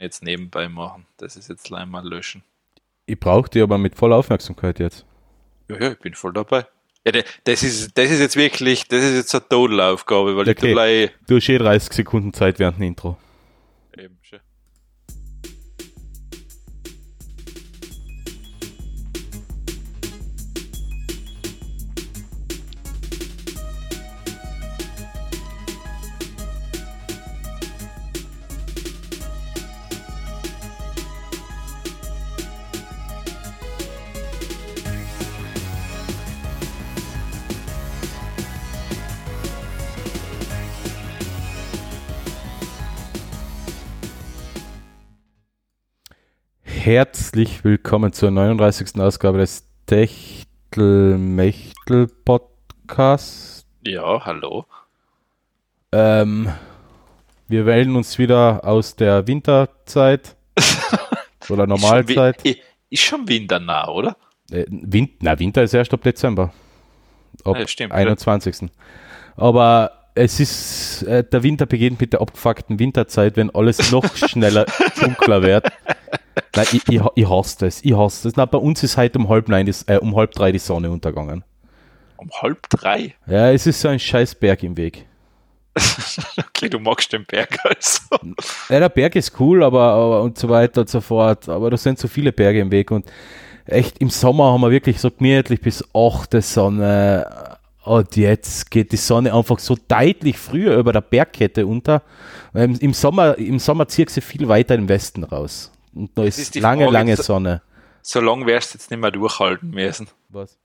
[0.00, 1.06] jetzt nebenbei machen.
[1.18, 2.42] Das ist jetzt gleich mal löschen.
[3.06, 5.04] Ich brauche die aber mit voller Aufmerksamkeit jetzt.
[5.68, 6.66] Ja, ja, ich bin voll dabei.
[7.06, 10.50] Ja, das ist, das ist jetzt wirklich, das ist jetzt eine Todelaufgabe, weil okay.
[10.50, 11.10] ich gleich.
[11.26, 13.16] Du hast eh 30 Sekunden Zeit während dem Intro.
[13.96, 14.40] Eben schon.
[46.92, 49.00] Herzlich willkommen zur 39.
[49.00, 53.64] Ausgabe des Techtelmechtel Podcasts.
[53.86, 54.64] Ja, hallo.
[55.92, 56.52] Ähm,
[57.46, 60.34] wir wählen uns wieder aus der Winterzeit
[61.48, 62.42] oder Normalzeit.
[62.42, 64.16] Ist schon, ist schon Winter nah, oder?
[64.50, 66.52] Äh, Win na, Winter ist erst ab Dezember.
[67.44, 68.62] Ab ja, stimmt, 21.
[68.62, 68.68] Ja.
[69.36, 74.66] Aber es ist, äh, der Winter beginnt mit der abgefuckten Winterzeit, wenn alles noch schneller
[75.00, 75.70] dunkler wird.
[76.54, 77.82] Nein, ich, ich, ich hasse das.
[77.82, 78.36] Ich hasse das.
[78.36, 80.90] Na, bei uns ist heute um halb, neun, das, äh, um halb drei die Sonne
[80.90, 81.44] untergegangen.
[82.16, 83.14] Um halb drei?
[83.26, 85.06] Ja, es ist so ein scheiß Berg im Weg.
[86.36, 88.00] okay, du magst den Berg also.
[88.68, 91.48] Ja, der Berg ist cool, aber, aber und so weiter und so fort.
[91.48, 93.06] Aber da sind so viele Berge im Weg und
[93.66, 97.58] echt im Sommer haben wir wirklich so gemütlich bis 8 Sonne.
[97.84, 102.02] Und jetzt geht die Sonne einfach so deutlich früher über der Bergkette unter.
[102.52, 105.70] Im Sommer, im Sommer zieht sie viel weiter im Westen raus.
[105.94, 107.62] Und da ist, ist lange, Frage, lange Sonne.
[108.02, 110.08] So lange wirst du jetzt nicht mehr durchhalten müssen.
[110.28, 110.58] Was?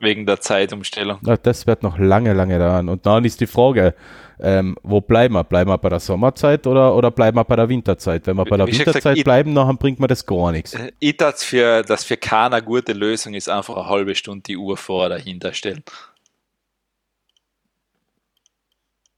[0.00, 1.18] Wegen der Zeitumstellung.
[1.24, 2.88] Ja, das wird noch lange, lange dauern.
[2.88, 3.94] Und dann ist die Frage,
[4.40, 5.44] ähm, wo bleiben wir?
[5.44, 8.26] Bleiben wir bei der Sommerzeit oder, oder bleiben wir bei der Winterzeit?
[8.26, 10.74] Wenn wir bei der Wie Winterzeit gesagt, bleiben, dann bringt man das gar nichts.
[10.74, 14.56] Äh, ich das für, dass für keiner gute Lösung ist, einfach eine halbe Stunde die
[14.56, 15.84] Uhr vor dahinter stellen.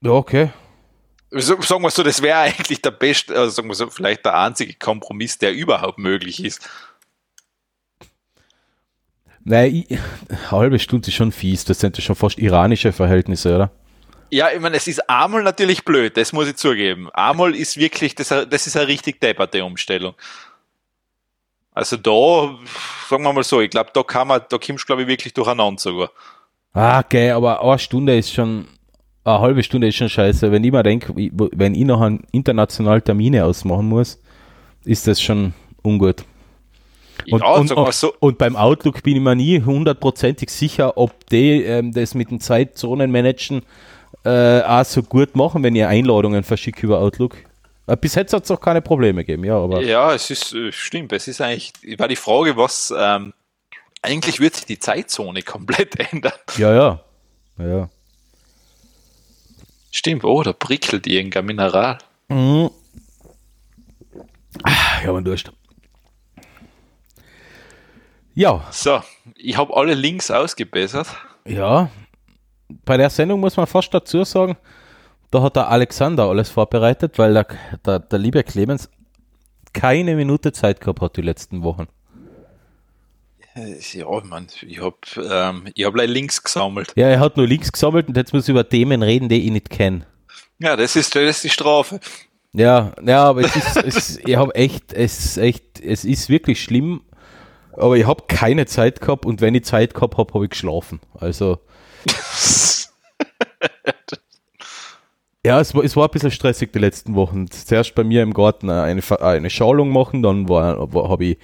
[0.01, 0.51] Ja, okay
[1.31, 4.73] sagen wir so, das wäre eigentlich der beste, also sagen wir so, vielleicht der einzige
[4.73, 6.67] Kompromiss, der überhaupt möglich ist.
[9.43, 9.85] Nein,
[10.27, 11.63] eine halbe Stunde ist schon fies.
[11.63, 13.71] Das sind ja schon fast iranische Verhältnisse, oder?
[14.29, 17.09] Ja, ich meine, es ist einmal natürlich blöd, das muss ich zugeben.
[17.13, 20.15] Einmal ist wirklich, das, das ist eine richtig depperte Umstellung.
[21.73, 22.57] Also da,
[23.07, 25.33] sagen wir mal so, ich glaube, da kann man, da kommst du, glaube ich, wirklich
[25.33, 26.11] durcheinander sogar.
[26.73, 28.67] Ah, okay, aber eine Stunde ist schon,
[29.27, 30.51] eine halbe Stunde ist schon scheiße.
[30.51, 34.21] Wenn ich mir denke, wenn ich noch einen internationalen Termine ausmachen muss,
[34.85, 36.23] ist das schon ungut.
[37.29, 38.13] Und, ja, und, und, so.
[38.19, 42.39] und, beim Outlook bin ich mir nie hundertprozentig sicher, ob die ähm, das mit den
[42.39, 43.63] Zeitzonen managen
[44.23, 47.35] äh, auch so gut machen, wenn ihr Einladungen verschickt über Outlook.
[47.87, 49.57] Äh, bis jetzt hat es auch keine Probleme gegeben, ja.
[49.57, 51.11] Aber ja, es ist äh, stimmt.
[51.11, 53.33] Es ist eigentlich, war die Frage, was ähm,
[54.01, 56.33] eigentlich wird sich die Zeitzone komplett ändern.
[56.57, 57.01] Ja, ja.
[57.57, 57.89] ja.
[59.91, 61.97] Stimmt, oh, da prickelt irgendein Mineral.
[62.29, 62.69] Mhm.
[64.63, 65.51] Ah, ja, man Durst.
[68.33, 68.63] Ja.
[68.71, 69.01] So,
[69.35, 71.07] ich habe alle Links ausgebessert.
[71.45, 71.89] Ja.
[72.85, 74.57] Bei der Sendung muss man fast dazu sagen,
[75.31, 77.47] da hat der Alexander alles vorbereitet, weil der,
[77.85, 78.89] der, der liebe Clemens
[79.73, 81.87] keine Minute Zeit gehabt hat die letzten Wochen.
[83.93, 86.93] Ja, man, ich habe ähm, hab Links gesammelt.
[86.95, 89.51] Ja, er hat nur Links gesammelt und jetzt muss ich über Themen reden, die ich
[89.51, 90.05] nicht kenne.
[90.59, 91.99] Ja, das ist, das ist die Strafe.
[92.53, 96.61] Ja, ja, aber es ist, es, ich habe echt, es ist echt, es ist wirklich
[96.61, 97.01] schlimm,
[97.73, 100.99] aber ich habe keine Zeit gehabt und wenn ich Zeit gehabt habe, habe ich geschlafen.
[101.19, 101.59] Also.
[105.45, 107.49] ja, es war, es war ein bisschen stressig die letzten Wochen.
[107.51, 111.37] Zuerst bei mir im Garten eine, eine Schalung machen, dann war, war habe ich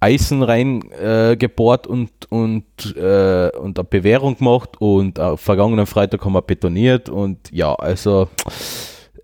[0.00, 6.32] Eisen reingebohrt äh, und, und, äh, und eine Bewährung gemacht und äh, vergangenen Freitag haben
[6.32, 8.28] wir betoniert und ja, also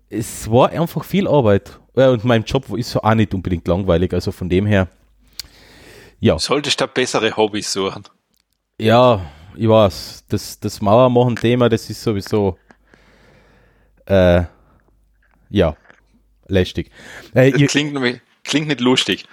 [0.09, 1.79] es war einfach viel Arbeit.
[1.95, 4.87] Ja, und mein Job ist auch nicht unbedingt langweilig, also von dem her,
[6.19, 6.37] ja.
[6.37, 8.03] Solltest du bessere Hobbys suchen?
[8.79, 9.25] Ja,
[9.55, 12.57] ich weiß, das, das Mauermachen-Thema, das ist sowieso,
[14.05, 14.43] äh,
[15.49, 15.75] ja,
[16.47, 16.91] lästig.
[17.33, 19.25] Äh, klingt, klingt nicht lustig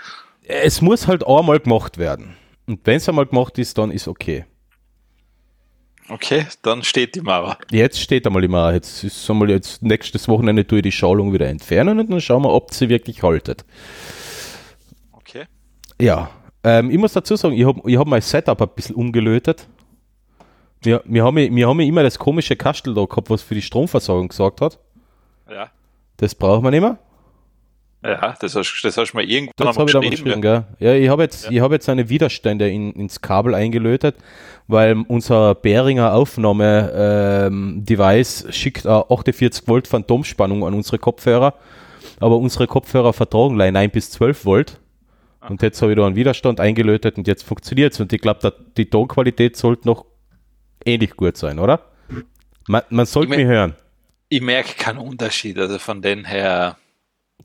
[0.47, 2.37] es muss halt einmal gemacht werden.
[2.67, 4.45] Und wenn es einmal gemacht ist, dann ist okay.
[6.09, 7.57] Okay, dann steht die Mauer.
[7.71, 8.73] Jetzt steht einmal die Mauer.
[8.73, 12.43] Jetzt ist einmal jetzt nächstes Wochenende tue ich die Schalung wieder entfernen und dann schauen
[12.43, 13.65] wir, ob sie wirklich haltet.
[15.13, 15.47] Okay.
[16.01, 16.31] Ja.
[16.63, 19.67] Ähm, ich muss dazu sagen, ich habe ich hab mein Setup ein bisschen umgelötet.
[20.83, 24.29] Wir, wir, haben, wir haben immer das komische Kastel da gehabt, was für die Stromversorgung
[24.29, 24.79] gesorgt hat.
[25.51, 25.71] Ja.
[26.19, 26.99] Das brauchen wir nicht mehr.
[28.05, 30.11] Ja, das hast, das hast du mal irgendwann Das mal geschrieben.
[30.11, 30.65] geschrieben, gell?
[30.79, 34.17] Ja, ich habe jetzt, ich habe jetzt eine Widerstände in, ins Kabel eingelötet,
[34.69, 41.55] weil unser Behringer Aufnahme-Device schickt eine 48 Volt Phantomspannung an unsere Kopfhörer,
[42.21, 44.79] aber unsere Kopfhörer vertragen leider 9 bis 12 Volt.
[45.49, 48.89] Und jetzt habe ich da einen Widerstand eingelötet und jetzt funktioniert's Und ich glaube, die
[48.89, 50.05] Tonqualität sollte noch
[50.85, 51.81] ähnlich gut sein, oder?
[52.67, 53.75] Man, man sollte Ich mich hören.
[54.31, 56.77] Ich merke keinen Unterschied, also von den her,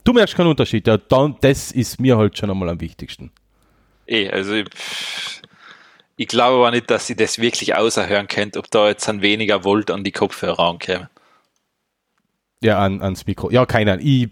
[0.04, 0.86] Du merkst keinen Unterschied.
[0.86, 3.30] Ja, dann, das ist mir halt schon einmal am wichtigsten.
[4.06, 4.66] eh, also ich,
[6.16, 9.64] ich glaube aber nicht, dass sie das wirklich außerhören könnt, ob da jetzt ein weniger
[9.64, 11.08] Volt an die Kopfhörer ankämen.
[12.62, 13.50] Ja, an, ans Mikro.
[13.50, 14.06] Ja, keine Ahnung.
[14.06, 14.28] Ich,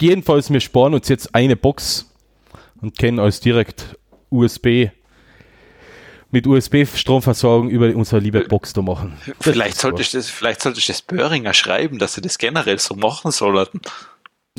[0.00, 2.10] jedenfalls, wir sparen uns jetzt eine Box
[2.80, 3.98] und können als direkt
[4.30, 4.88] USB
[6.30, 9.18] mit USB-Stromversorgung über unsere liebe Box da machen.
[9.40, 12.94] Vielleicht solltest du das, vielleicht solltest du das Böhringer schreiben, dass sie das generell so
[12.94, 13.80] machen sollten.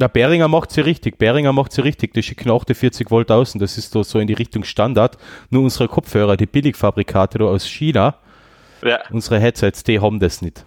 [0.02, 1.20] Na, Behringer macht sie richtig.
[1.20, 2.14] Behringer macht sie richtig.
[2.16, 3.60] Die schicken 48 Volt außen.
[3.62, 5.18] Das ist so in die Richtung Standard.
[5.52, 8.16] Nur unsere Kopfhörer, die Billigfabrikate da aus China,
[8.84, 9.00] Ja.
[9.12, 10.66] unsere Headsets, die haben das nicht.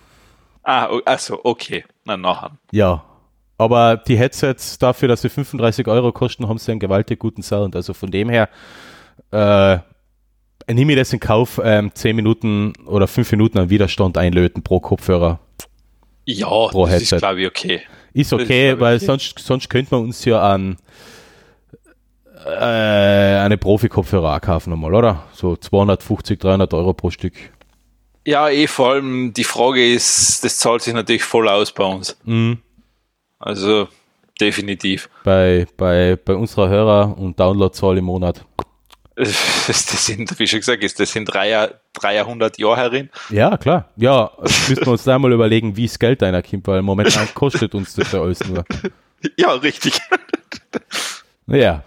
[0.63, 2.53] Ah, also okay, na nachher.
[2.71, 3.05] Ja.
[3.59, 7.75] Aber die Headsets, dafür, dass sie 35 Euro kosten, haben sie einen gewaltig guten Sound.
[7.75, 8.49] Also von dem her
[9.33, 9.79] äh,
[10.73, 14.79] nehme ich das in Kauf, ähm, 10 Minuten oder 5 Minuten an Widerstand einlöten pro
[14.81, 15.41] Kopfhörer.
[16.25, 17.17] Ja, Pro das Headset.
[17.17, 17.81] ist glaube ich okay.
[18.15, 20.77] Ist okay, ist, weil sonst, sonst könnte man uns ja an
[22.47, 25.25] äh, eine Profi-Kopfhörer kaufen nochmal, oder?
[25.33, 27.35] So 250, 300 Euro pro Stück.
[28.27, 32.17] Ja, eh vor allem die Frage ist, das zahlt sich natürlich voll aus bei uns.
[32.25, 32.59] Mhm.
[33.39, 33.89] Also
[34.41, 35.11] definitiv.
[35.25, 38.47] Bei, bei, bei unserer Hörer- und Downloadzahl im Monat.
[39.67, 43.11] Das, sind, wie schon gesagt, ist, das sind drei, 300 Jahre herin.
[43.31, 43.89] Ja, klar.
[43.97, 47.29] Ja, jetzt müssen wir uns da mal überlegen, wie das Geld einer kommt, weil momentan
[47.35, 48.65] kostet uns das ja alles nur.
[49.39, 50.01] Ja, richtig.
[51.47, 51.85] Ja,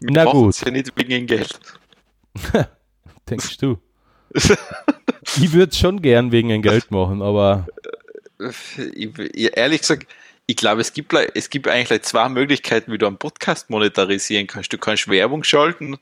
[0.00, 0.66] Wir Na machen's gut.
[0.66, 1.58] Ja nicht wegen dem Geld.
[3.30, 3.78] denkst du.
[4.34, 7.66] Ich würde schon gern wegen ein Geld machen, aber
[8.94, 10.06] Ich, ich, ehrlich gesagt,
[10.46, 14.72] ich glaube, es gibt, es gibt eigentlich zwei Möglichkeiten, wie du einen Podcast monetarisieren kannst.
[14.72, 15.96] Du kannst Werbung schalten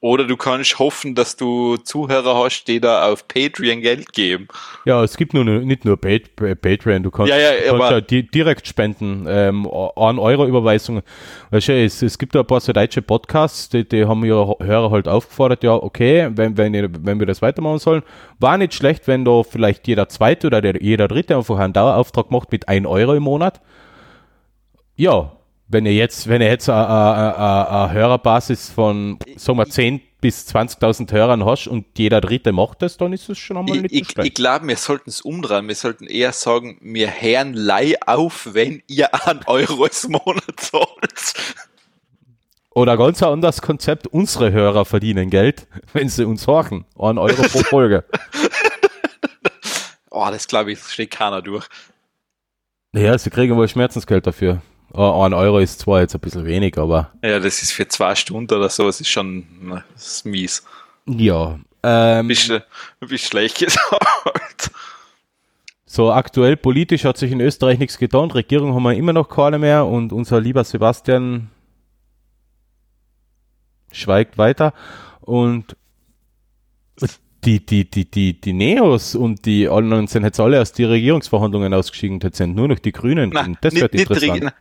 [0.00, 4.46] oder du kannst hoffen, dass du Zuhörer hast, die da auf Patreon Geld geben.
[4.84, 8.22] ja, es gibt nur nicht nur Pat- Patreon, du kannst, Ja, ja, kannst ja di
[8.22, 11.02] direkt spenden, ähm, 1 Euro Überweisungen.
[11.50, 14.56] Weißt du, es, es gibt ja ein paar so deutsche Podcasts, die, die haben ihre
[14.60, 18.02] Hörer halt aufgefordert, ja, okay, wenn, wenn, wenn wir das weitermachen sollen,
[18.38, 22.30] war nicht schlecht, wenn da vielleicht jeder Zweite oder der, jeder Dritte einfach einen Dauerauftrag
[22.30, 23.60] macht mit 1 Euro im Monat.
[24.96, 25.32] Ja,
[25.68, 30.46] wenn ihr jetzt, wenn ihr jetzt eine- eine eine- Hörerbasis von, sagen wir, 10 bis
[30.46, 34.12] 20.000 Hörern hast und jeder Dritte macht das, dann ist es schon einmal Ich, nicht
[34.16, 35.68] so ich, ich glaube, wir sollten es umdrehen.
[35.68, 41.34] Wir sollten eher sagen, wir hören Leih auf, wenn ihr einen Euro im Monat zahlt.
[42.70, 46.84] Oder ganz ein anderes Konzept, unsere Hörer verdienen Geld, wenn sie uns horchen.
[46.98, 48.04] 1 Euro pro Folge.
[50.10, 51.66] Oh, das glaube ich, steht keiner durch.
[52.92, 54.62] ja, sie kriegen wohl Schmerzensgeld dafür.
[54.92, 58.14] Oh, 1 Euro ist zwar jetzt ein bisschen wenig, aber Ja, das ist für zwei
[58.14, 60.64] Stunden oder so, das ist schon na, das ist mies.
[61.06, 61.58] ja.
[61.84, 62.50] Ähm, Bist,
[63.00, 64.70] bist schlecht gesagt.
[65.86, 68.30] so aktuell politisch hat sich in Österreich nichts getan.
[68.32, 71.50] Regierung haben wir immer noch keine mehr und unser lieber Sebastian
[73.92, 74.72] schweigt weiter.
[75.20, 75.76] Und
[77.44, 81.72] die, die, die, die, die Neos und die anderen sind jetzt alle aus die Regierungsverhandlungen
[81.72, 82.20] ausgeschieden.
[82.22, 83.30] Jetzt sind nur noch die Grünen.
[83.30, 84.52] Nein, das nicht, wird interessant.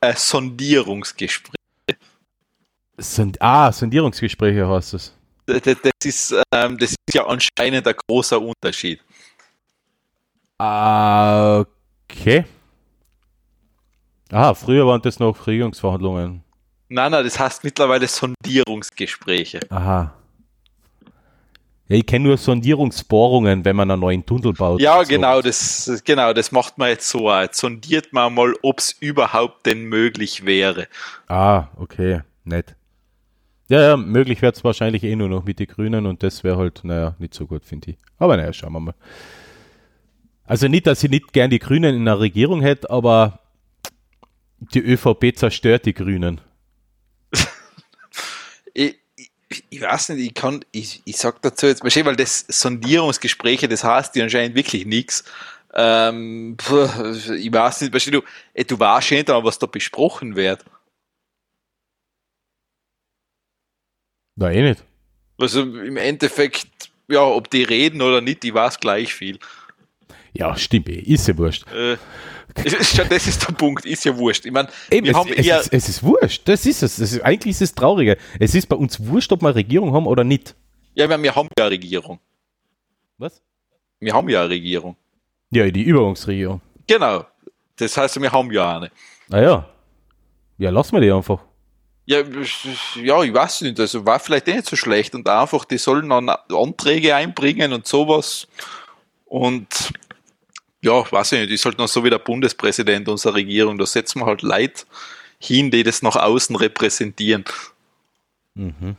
[0.00, 1.54] Äh, Sondierungsgespräch.
[2.98, 5.16] Sond ah, Sondierungsgespräche heißt es.
[5.46, 9.00] Das, das, das, ist, ähm, das ist ja anscheinend ein großer Unterschied.
[10.58, 11.64] Ah,
[12.08, 12.44] okay.
[14.30, 16.44] Ah, früher waren das noch Regierungsverhandlungen.
[16.88, 19.60] Nein, nein, das heißt mittlerweile Sondierungsgespräche.
[19.70, 20.14] Aha.
[21.88, 24.80] Ja, ich kenne nur Sondierungsbohrungen, wenn man einen neuen Tunnel baut.
[24.80, 25.08] Ja, so.
[25.08, 27.30] genau, das, genau, das macht man jetzt so.
[27.30, 30.88] Jetzt sondiert man mal, ob es überhaupt denn möglich wäre.
[31.28, 32.74] Ah, okay, nett.
[33.68, 36.58] Ja, ja, möglich wäre es wahrscheinlich eh nur noch mit den Grünen und das wäre
[36.58, 37.96] halt, naja, nicht so gut, finde ich.
[38.18, 38.94] Aber naja, schauen wir mal.
[40.44, 43.40] Also nicht, dass ich nicht gern die Grünen in der Regierung hätte, aber
[44.58, 46.40] die ÖVP zerstört die Grünen.
[48.74, 48.98] Ich,
[49.70, 53.68] ich, weiß nicht, ich kann, ich, ich sag dazu jetzt mal schön, weil das Sondierungsgespräche,
[53.68, 55.24] das heißt ja anscheinend wirklich nichts.
[55.74, 58.22] Ähm, ich weiß nicht, versteh du,
[58.54, 60.64] ey, du weißt schon nicht, was da besprochen wird.
[64.36, 64.84] Na, eh nicht.
[65.38, 69.38] Also im Endeffekt, ja, ob die reden oder nicht, ich weiß gleich viel.
[70.34, 71.64] Ja, stimmt, ist ja wurscht.
[71.72, 71.96] Äh,
[72.64, 74.44] ist, das ist der Punkt, ist ja wurscht.
[74.46, 76.96] Ich meine, Eben, wir es, haben es, eher, ist, es ist wurscht, das ist es.
[76.96, 78.16] Das ist, eigentlich ist es trauriger.
[78.38, 80.54] Es ist bei uns wurscht, ob wir eine Regierung haben oder nicht.
[80.94, 82.18] ja, wir, wir haben ja eine Regierung.
[83.18, 83.42] Was?
[84.00, 84.96] Wir haben ja eine Regierung.
[85.50, 86.60] Ja, die Übergangsregierung.
[86.86, 87.24] Genau.
[87.76, 88.90] Das heißt, wir haben ja eine.
[89.28, 89.68] Naja.
[90.58, 91.40] Ja, lassen wir die einfach.
[92.04, 92.18] Ja,
[93.02, 96.08] ja, ich weiß nicht, also war vielleicht eh nicht so schlecht und einfach, die sollen
[96.08, 98.48] dann Anträge einbringen und sowas
[99.24, 99.92] und
[100.82, 104.20] ja, weiß ich nicht, die sollten dann so wie der Bundespräsident unserer Regierung, da setzen
[104.20, 104.84] wir halt Leute
[105.38, 107.44] hin, die das nach außen repräsentieren.
[108.54, 108.96] Mhm.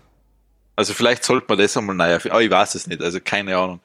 [0.75, 3.79] Also vielleicht sollte man das einmal neu aber ich weiß es nicht, also keine Ahnung.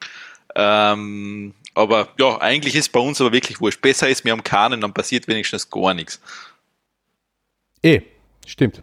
[0.55, 3.81] Ähm, aber ja, eigentlich ist bei uns aber wirklich wurscht.
[3.81, 6.19] Besser ist, wir haben keinen, dann passiert wenigstens gar nichts.
[7.83, 8.01] Eh,
[8.45, 8.81] stimmt.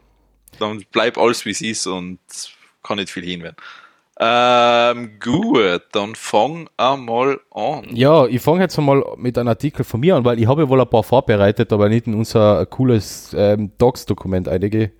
[0.58, 2.18] dann bleibt alles wie es ist und
[2.82, 3.56] kann nicht viel hinwerden.
[4.18, 7.84] Ähm, gut, dann fang einmal an.
[7.94, 10.68] Ja, ich fange jetzt einmal mit einem Artikel von mir an, weil ich habe ja
[10.70, 14.92] wohl ein paar vorbereitet, aber nicht in unser cooles ähm, Docs-Dokument einige.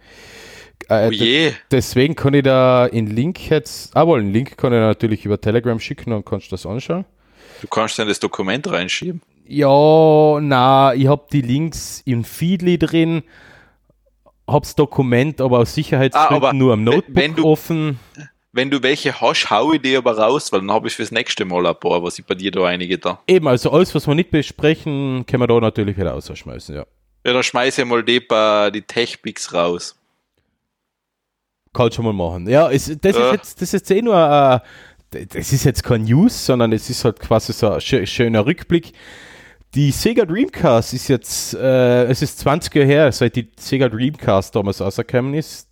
[0.88, 4.72] Äh, Oh je, Deswegen kann ich da einen Link jetzt, ah wohl, einen Link kann
[4.74, 7.06] ich natürlich über Telegram schicken, dann kannst das anschauen.
[7.62, 9.22] du kannst dann das Dokument reinschieben.
[9.48, 13.22] Ja, na, ich habe die Links im Feedly drin,
[14.46, 17.98] hab's Dokument aber aus Sicherheitsgründen Ah, aber nur am wenn- Notebook wenn du- offen.
[18.56, 21.44] Wenn du welche hast, hau ich die aber raus, weil dann habe ich fürs nächste
[21.44, 23.20] Mal ein paar, was ich bei dir da einige da.
[23.28, 26.86] Eben, also alles, was wir nicht besprechen, können wir da natürlich wieder rausschmeißen, ja.
[27.26, 29.94] Ja, dann schmeiße ich mal die, paar- die Techpicks raus.
[31.74, 32.48] Kann schon mal machen.
[32.48, 33.26] Ja, es, das, Ja.
[33.26, 34.14] ist jetzt, das ist jetzt eh nur,
[35.12, 38.46] äh, das ist jetzt kein News, sondern es ist halt quasi so ein schö- schöner
[38.46, 38.92] Rückblick.
[39.74, 44.54] Die Sega Dreamcast ist jetzt, äh, es ist 20 Jahre her, seit die Sega Dreamcast
[44.56, 45.68] damals rausgekommen ist.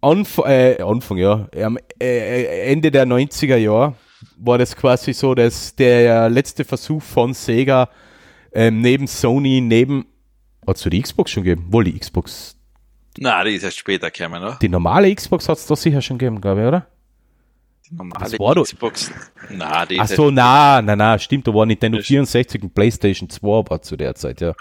[0.00, 3.94] Anf äh, Anfang, ja, am äh, Ende der 90er Jahre
[4.38, 7.88] war das quasi so, dass der letzte Versuch von Sega
[8.52, 10.06] ähm, neben Sony, neben,
[10.66, 11.66] hat es die Xbox schon gegeben?
[11.70, 12.56] Wohl die Xbox
[13.18, 14.58] Na, die ist erst später gekommen, oder?
[14.60, 16.86] die normale Xbox hat es doch sicher schon gegeben, glaube ich, oder?
[17.88, 19.10] Die normale Das war Xbox.
[19.50, 23.28] Na, die Ach so, na, na, na, stimmt, da war Nintendo Das- 64 und PlayStation
[23.28, 24.54] 2 war zu der Zeit, ja.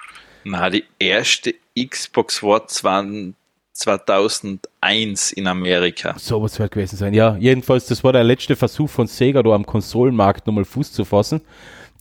[0.44, 3.34] na, die erste Xbox war 20,
[3.76, 6.16] 2001 in Amerika.
[6.18, 7.36] So was wird gewesen sein, ja.
[7.38, 11.42] Jedenfalls, das war der letzte Versuch von Sega, da am Konsolenmarkt nochmal Fuß zu fassen.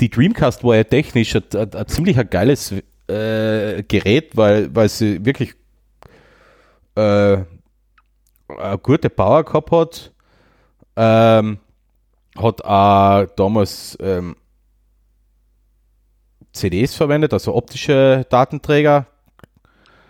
[0.01, 2.73] Die Dreamcast war ja technisch ein, ein, ein ziemlich ein geiles
[3.09, 5.55] äh, Gerät, weil, weil sie wirklich
[6.95, 7.39] äh,
[8.49, 10.13] eine gute Power gehabt hat.
[10.97, 11.59] Ähm,
[12.37, 14.37] hat auch damals ähm,
[16.53, 19.07] CDs verwendet, also optische Datenträger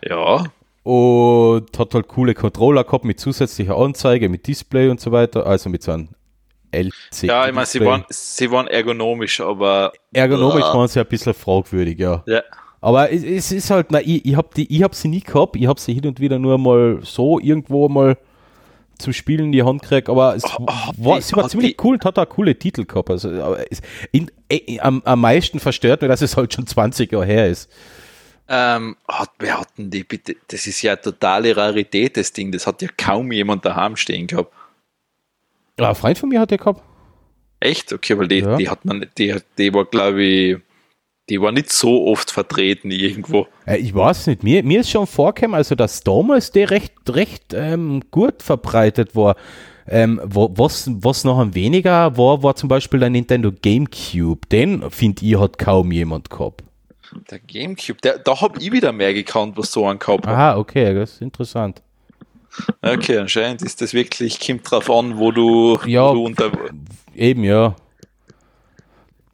[0.07, 0.45] Ja,
[0.85, 5.69] und hat halt coole Controller gehabt mit zusätzlicher Anzeige, mit Display und so weiter, also
[5.71, 6.09] mit so einem
[6.71, 7.27] LCD.
[7.29, 11.99] ja, ich meine, sie waren, sie waren ergonomisch, aber Ergonomisch waren sie ein bisschen fragwürdig,
[11.99, 12.23] ja.
[12.27, 12.43] ja.
[12.81, 15.81] Aber es, es ist halt, na, ich, ich habe hab sie nie gehabt, ich habe
[15.81, 18.19] sie hin und wieder nur mal so irgendwo mal
[18.99, 20.67] zum Spielen in die Hand gekriegt, aber es Oh,
[20.99, 23.11] war, die- sie war hat ziemlich cool und hat auch coole Titel gehabt.
[23.11, 23.81] Also, aber es,
[24.13, 27.71] in, äh, am, am meisten verstört mir, dass es halt schon 20 Jahre her ist.
[28.49, 30.37] Ähm, hat, wer hat denn die bitte?
[30.49, 32.53] Das ist ja eine totale Rarität, das Ding.
[32.53, 34.53] Das hat ja kaum jemand daheim stehen gehabt.
[35.79, 36.83] Ja, ein Freund von mir hat der gehabt.
[37.61, 37.93] Echt?
[37.93, 38.57] Okay, weil die, Ja.
[38.57, 40.57] die hat man, die, die war, glaube ich,
[41.31, 43.47] die war nicht so oft vertreten irgendwo.
[43.67, 47.55] Äh, ich weiß nicht, mir, mir ist schon vorgekommen, also dass damals der recht, recht
[47.55, 49.37] ähm, gut verbreitet war.
[49.87, 54.47] Ähm, wo, was, was noch ein weniger war, war zum Beispiel der Nintendo GameCube.
[54.53, 56.63] Den, finde ich, hat kaum jemand gehabt.
[57.31, 60.35] Der Gamecube, der, da habe ich wieder mehr gekannt, was so einen gehabt hat.
[60.35, 61.83] Aha, okay, das ist interessant.
[62.83, 66.09] Okay, anscheinend ist das wirklich, kommt drauf an, wo du, Ja.
[66.11, 66.53] wo du unter.
[67.15, 67.75] Eben, ja.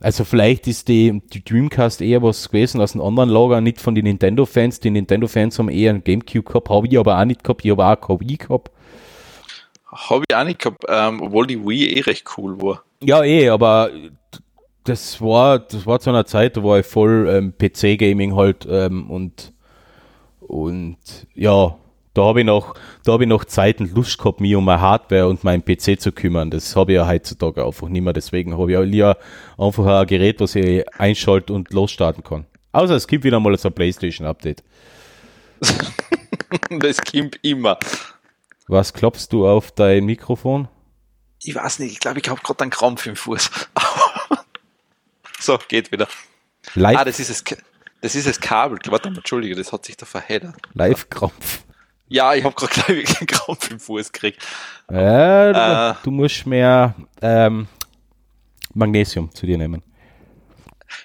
[0.02, 3.94] Also vielleicht ist die, die Dreamcast eher was gewesen aus einem anderen Lager, nicht von
[3.94, 4.80] den Nintendo-Fans.
[4.80, 7.62] Die Nintendo-Fans haben eher einen GameCube gehabt, habe ich aber auch nicht gehabt.
[7.64, 8.70] Ich habe auch eine Wii gehabt.
[9.92, 12.82] Habe ich auch nicht gehabt, ähm, obwohl die Wii eh recht cool war.
[13.02, 13.90] Ja, eh, aber
[14.84, 19.10] das war, das war zu einer Zeit, da war ich voll ähm, PC-Gaming halt ähm,
[19.10, 19.52] und,
[20.40, 20.99] und
[21.34, 21.76] ja,
[22.14, 24.80] da habe ich noch, da habe ich noch Zeit und Lust gehabt, mich um meine
[24.80, 26.50] Hardware und meinen PC zu kümmern.
[26.50, 28.12] Das habe ich ja heutzutage einfach nicht mehr.
[28.12, 29.16] Deswegen habe ich ja lieber
[29.56, 32.46] einfach ein Gerät, was ich einschalten und losstarten kann.
[32.72, 34.64] Außer es gibt wieder mal so ein PlayStation-Update.
[36.80, 37.78] das kommt immer.
[38.66, 40.68] Was klopfst du auf dein Mikrofon?
[41.42, 43.50] Ich weiß nicht, ich glaube, ich habe gerade einen Krampf im Fuß.
[45.44, 46.09] so, geht wieder.
[46.75, 47.56] Live, Ah, das ist Ka-
[48.02, 48.78] das ist das Kabel.
[48.88, 50.54] Warte mal, Entschuldige, das hat sich da verheddert.
[50.75, 51.64] Live-Krampf.
[52.09, 54.42] Ja, ich habe gerade einen Krampf im Fuß gekriegt.
[54.88, 55.94] Du, Äh.
[56.02, 57.68] du musst mehr ähm,
[58.75, 59.82] Magnesium zu dir nehmen.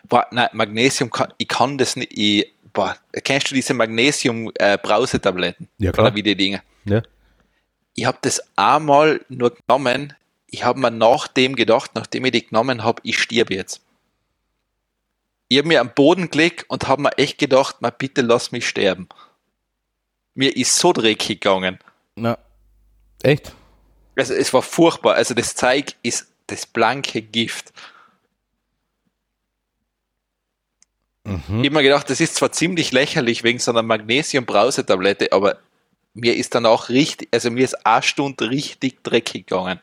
[0.10, 2.12] Boah, nein, Magnesium, kann, ich kann das nicht.
[2.18, 5.68] Ich, boah, kennst du diese Magnesium-Brausetabletten?
[5.78, 6.08] Ja, klar.
[6.08, 6.62] Oder wie die Dinge?
[6.86, 7.02] Ja.
[7.96, 10.14] Ich habe das einmal nur genommen.
[10.48, 13.82] Ich habe mir nach dem gedacht, nachdem ich die genommen habe, ich stirb jetzt.
[15.48, 18.68] Ich habe mir am Boden gelegt und habe mir echt gedacht, mal bitte lass mich
[18.68, 19.08] sterben.
[20.34, 21.80] Mir ist so dreckig gegangen.
[22.16, 22.38] Na,
[23.22, 23.54] echt?
[24.16, 25.16] Also es war furchtbar.
[25.16, 27.74] Also das Zeug ist das blanke Gift.
[31.24, 31.42] Mhm.
[31.48, 35.58] Ich habe mir gedacht, das ist zwar ziemlich lächerlich wegen so einer Magnesium-Brausetablette, aber
[36.14, 39.80] mir ist dann auch richtig, also mir ist eine Stunde richtig dreckig gegangen.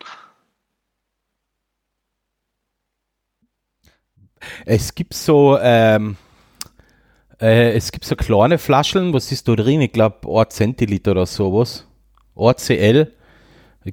[4.65, 6.17] Es gibt so, ähm,
[7.41, 9.81] äh, es gibt so kleine Flaschen, was ist da drin?
[9.81, 11.87] Ich glaube, 1 Zentiliter oder sowas.
[12.37, 13.13] 1 CL,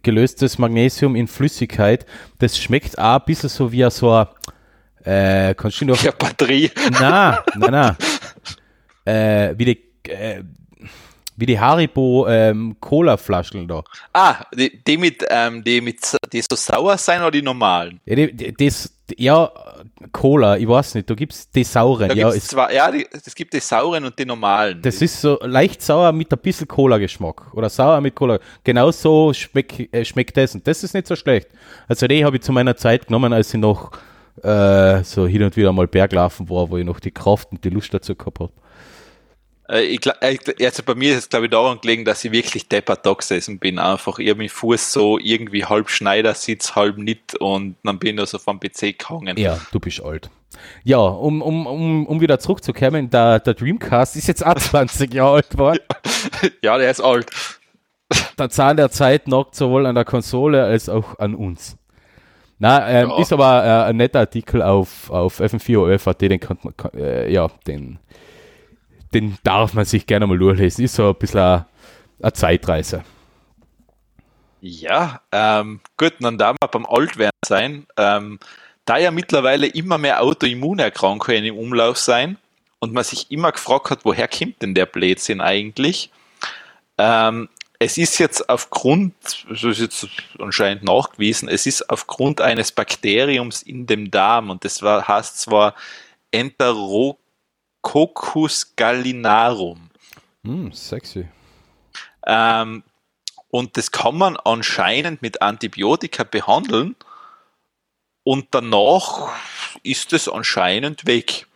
[0.03, 2.05] gelöstes Magnesium in Flüssigkeit.
[2.37, 4.27] Das schmeckt auch ein bisschen so wie so ein,
[5.03, 6.71] äh, kannst du noch Ja, Batterie.
[6.99, 7.97] Na, na, na.
[9.05, 10.43] Äh, wie die, äh,
[11.35, 13.83] wie die Haribo ähm, Cola-Flaschen da.
[14.13, 15.99] Ah, die, die mit, ähm, die mit,
[16.31, 18.01] die so sauer sein oder die normalen?
[18.05, 19.51] Ja, die, die, das, ja,
[20.11, 22.09] Cola, ich weiß nicht, da gibt's die sauren.
[22.09, 24.81] Da Ja, es, zwei, ja, die, es gibt die sauren und die normalen.
[24.81, 27.53] das ist so leicht sauer mit ein bisschen Cola-Geschmack.
[27.53, 28.39] Oder sauer mit Cola.
[28.63, 30.55] Genau so schmeck, äh, schmeckt das.
[30.55, 31.49] Und das ist nicht so schlecht.
[31.87, 33.91] Also die habe ich zu meiner Zeit genommen, als ich noch
[34.43, 37.69] äh, so hin und wieder mal Berglaufen war, wo ich noch die Kraft und die
[37.69, 38.51] Lust dazu gehabt habe.
[39.69, 42.67] Äh, ich, äh, also bei mir ist es glaube ich daran gelegen, dass ich wirklich
[42.67, 43.79] deppert da gesessen bin.
[43.79, 48.21] Einfach ich hab meinen Fuß so irgendwie halb Schneidersitz, halb nicht und dann bin ich
[48.21, 49.37] also vom PC gehangen.
[49.37, 50.29] Ja, du bist alt.
[50.83, 55.35] Ja, um, um, um, um wieder zurückzukommen, der, der Dreamcast ist jetzt auch 20 Jahre
[55.35, 55.79] alt geworden.
[56.61, 57.29] ja, der ist alt.
[58.39, 61.77] Der Zahn der Zeit nagt sowohl an der Konsole als auch an uns.
[62.57, 63.19] Na, ähm, Ja.
[63.21, 67.47] ist aber äh, ein netter Artikel auf, auf FM4OF.at, den kann man, kann, äh, ja,
[67.67, 67.99] den,
[69.13, 70.85] den darf man sich gerne mal durchlesen.
[70.85, 71.65] Ist so ein bisschen
[72.21, 73.03] eine, Zeitreise.
[74.61, 78.39] Ja, ähm, gut, dann da wir beim Altwerden sein, ähm,
[78.85, 82.37] da ja mittlerweile immer mehr Autoimmunerkrankungen im Umlauf sein
[82.79, 86.11] und man sich immer gefragt hat, woher kommt denn der Blödsinn eigentlich?
[86.97, 87.47] Ähm,
[87.79, 89.13] es ist jetzt aufgrund,
[89.49, 90.07] das ist jetzt
[90.37, 95.75] anscheinend nachgewiesen, es ist aufgrund eines Bakteriums in dem Darm und das war, heißt zwar
[97.83, 99.89] Enterococcus gallinarum.
[100.43, 101.27] Hm, sexy.
[102.25, 102.83] Ähm,
[103.49, 106.95] und das kann man anscheinend mit Antibiotika behandeln
[108.23, 109.29] und danach
[109.83, 111.47] ist es anscheinend weg.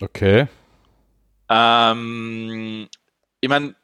[0.00, 0.48] Okay.
[1.48, 2.88] Ähm,
[3.40, 3.76] ich meine,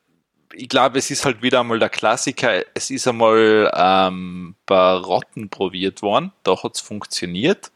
[0.53, 2.65] ich glaube, es ist halt wieder einmal der Klassiker.
[2.75, 7.71] Es ist einmal ähm, bei Rotten probiert worden, da hat es funktioniert,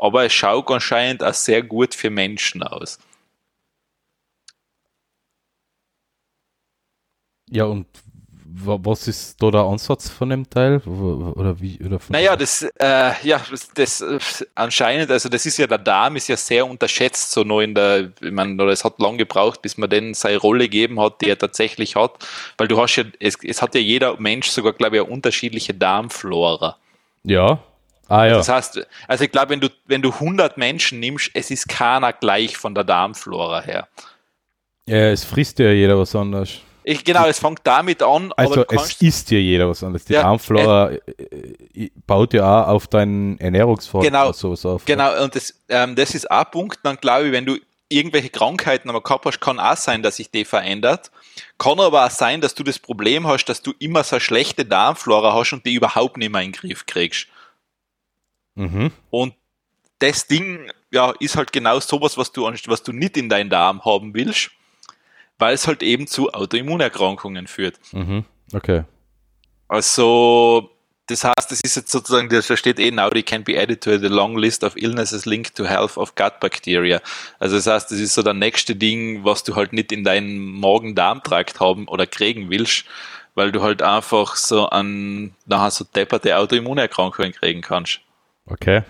[0.00, 2.98] aber es schaut anscheinend auch sehr gut für Menschen aus.
[7.50, 7.86] Ja, und
[8.44, 10.78] wa- was ist da der Ansatz von dem Teil?
[10.86, 11.78] Oder wie?
[11.84, 14.18] Oder von Naja, das, äh, ja, das, das äh,
[14.56, 18.12] anscheinend, also das ist ja, der Darm ist ja sehr unterschätzt, so nur in der,
[18.20, 21.28] ich meine, oder es hat lang gebraucht, bis man den seine Rolle gegeben hat, die
[21.30, 22.26] er tatsächlich hat,
[22.58, 25.72] weil du hast ja, es, es hat ja jeder Mensch sogar, glaube ich, eine unterschiedliche
[25.72, 26.76] Darmflora.
[27.24, 27.60] ja.
[28.10, 28.36] Ah ja.
[28.38, 32.12] Das heißt, also ich glaube, wenn du, wenn du 100 Menschen nimmst, es ist keiner
[32.12, 33.88] gleich von der Darmflora her.
[34.86, 35.10] ja.
[35.10, 36.58] Es frisst ja jeder was anderes.
[36.82, 40.06] Ich, genau, es fängt damit an, Also aber du es isst ja jeder was anderes.
[40.06, 41.00] Die Ja, Darmflora äh,
[41.74, 44.84] äh, baut ja auch auf deinen Ernährungsform Genau, oder sowas auf.
[44.86, 48.90] Genau, und das, ähm, das ist ein Punkt, dann glaube ich, wenn du irgendwelche Krankheiten
[48.90, 51.12] am Körper hast, kann auch sein, dass sich die verändert.
[51.58, 55.34] Kann aber auch sein, dass du das Problem hast, dass du immer so schlechte Darmflora
[55.34, 57.28] hast und die überhaupt nicht mehr in den Griff kriegst.
[58.54, 58.90] Mhm.
[59.10, 59.34] Und
[59.98, 63.84] das Ding, ja, ist halt genau sowas, was du, was du nicht in deinen Darm
[63.84, 64.50] haben willst,
[65.38, 67.78] weil es halt eben zu Autoimmunerkrankungen führt.
[67.92, 68.24] Mhm.
[68.52, 68.84] Okay.
[69.68, 70.70] Also,
[71.06, 73.98] das heißt, das ist jetzt sozusagen, da steht eh, now they can be added to
[73.98, 77.00] the long list of illnesses linked to health of gut bacteria.
[77.38, 80.38] Also das heißt, das ist so der nächste Ding, was du halt nicht in deinen
[80.60, 82.84] Magen-Darm-Trakt haben oder kriegen willst,
[83.34, 88.00] weil du halt einfach so an, nachher so depperte Autoimmunerkrankungen kriegen kannst.
[88.50, 88.82] Okay.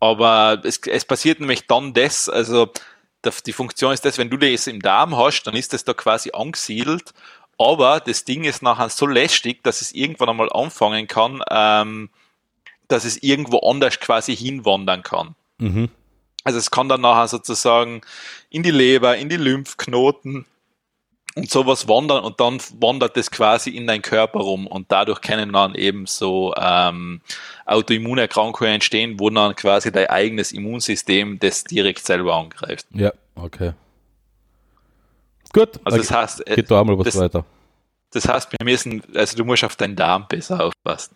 [0.00, 2.70] Aber es, es passiert nämlich dann das, also
[3.46, 6.30] die Funktion ist das, wenn du das im Darm hast, dann ist das da quasi
[6.32, 7.12] angesiedelt,
[7.58, 12.08] aber das Ding ist nachher so lästig, dass es irgendwann einmal anfangen kann, ähm,
[12.88, 15.34] dass es irgendwo anders quasi hinwandern kann.
[21.34, 25.52] Und sowas wandern und dann wandert es quasi in deinen Körper rum und dadurch können
[25.52, 27.20] dann eben so ähm,
[27.66, 32.86] Autoimmunerkrankungen entstehen, wo dann quasi dein eigenes Immunsystem das direkt selber angreift.
[32.92, 33.72] Ja, okay.
[35.52, 37.44] Gut, also das heißt, äh, geht da einmal was das, weiter.
[38.12, 41.14] Das heißt, wir müssen, also du musst auf deinen Darm besser aufpassen.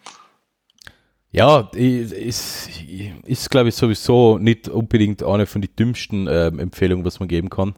[1.32, 2.70] Ja, ist,
[3.24, 7.50] ist glaube ich, sowieso nicht unbedingt eine von den dümmsten äh, Empfehlungen, was man geben
[7.50, 7.74] kann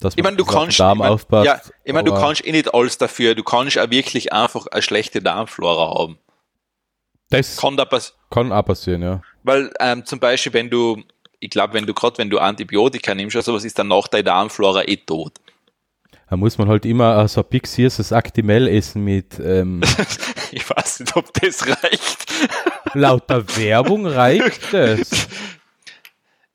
[0.00, 1.46] dass man ich meine, du kannst, Darm ich mein, aufpasst.
[1.46, 3.34] Ja, ich meine, du kannst eh nicht alles dafür.
[3.34, 6.18] Du kannst auch wirklich einfach eine schlechte Darmflora haben.
[7.30, 9.22] Das kann, da pass kann auch passieren, ja.
[9.42, 11.02] Weil ähm, zum Beispiel, wenn du,
[11.40, 14.24] ich glaube, wenn du gerade, wenn du Antibiotika nimmst oder sowas, ist dann nach deine
[14.24, 15.34] Darmflora eh tot.
[16.28, 19.38] Da muss man halt immer so ein Pixierses Actimel essen mit.
[19.38, 19.80] Ähm,
[20.50, 22.26] ich weiß nicht, ob das reicht.
[22.94, 25.28] Laut der Werbung reicht es.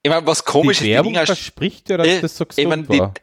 [0.04, 2.46] Ich meine, was komisch die Werbung ist, die Dinger, verspricht ja, dass äh, das so
[2.46, 3.14] gesund ich mein, war.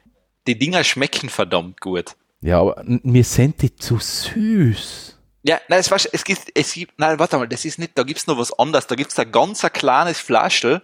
[0.49, 2.17] Die, Dinger schmecken verdammt gut.
[2.41, 5.17] Ja, aber mir sind die zu süß.
[5.43, 8.03] Ja, nein, es, war, es gibt, es gibt, nein, warte mal, das ist nicht, da
[8.03, 8.87] gibt's noch was anderes.
[8.87, 10.83] Da gibt's ein ganz ein kleines Flaschel.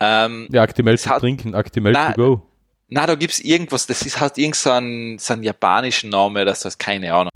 [0.00, 2.42] Ähm, ja, Actimel zu hat, trinken, Actimel to go.
[2.88, 6.64] Na, da gibt's irgendwas, das ist halt irgend so ein, so ein japanischen Name, das
[6.64, 7.30] heißt keine Ahnung.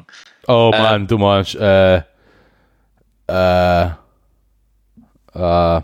[0.46, 2.02] Oh äh, man, du meinst, äh,
[3.28, 3.90] äh,
[5.34, 5.80] äh,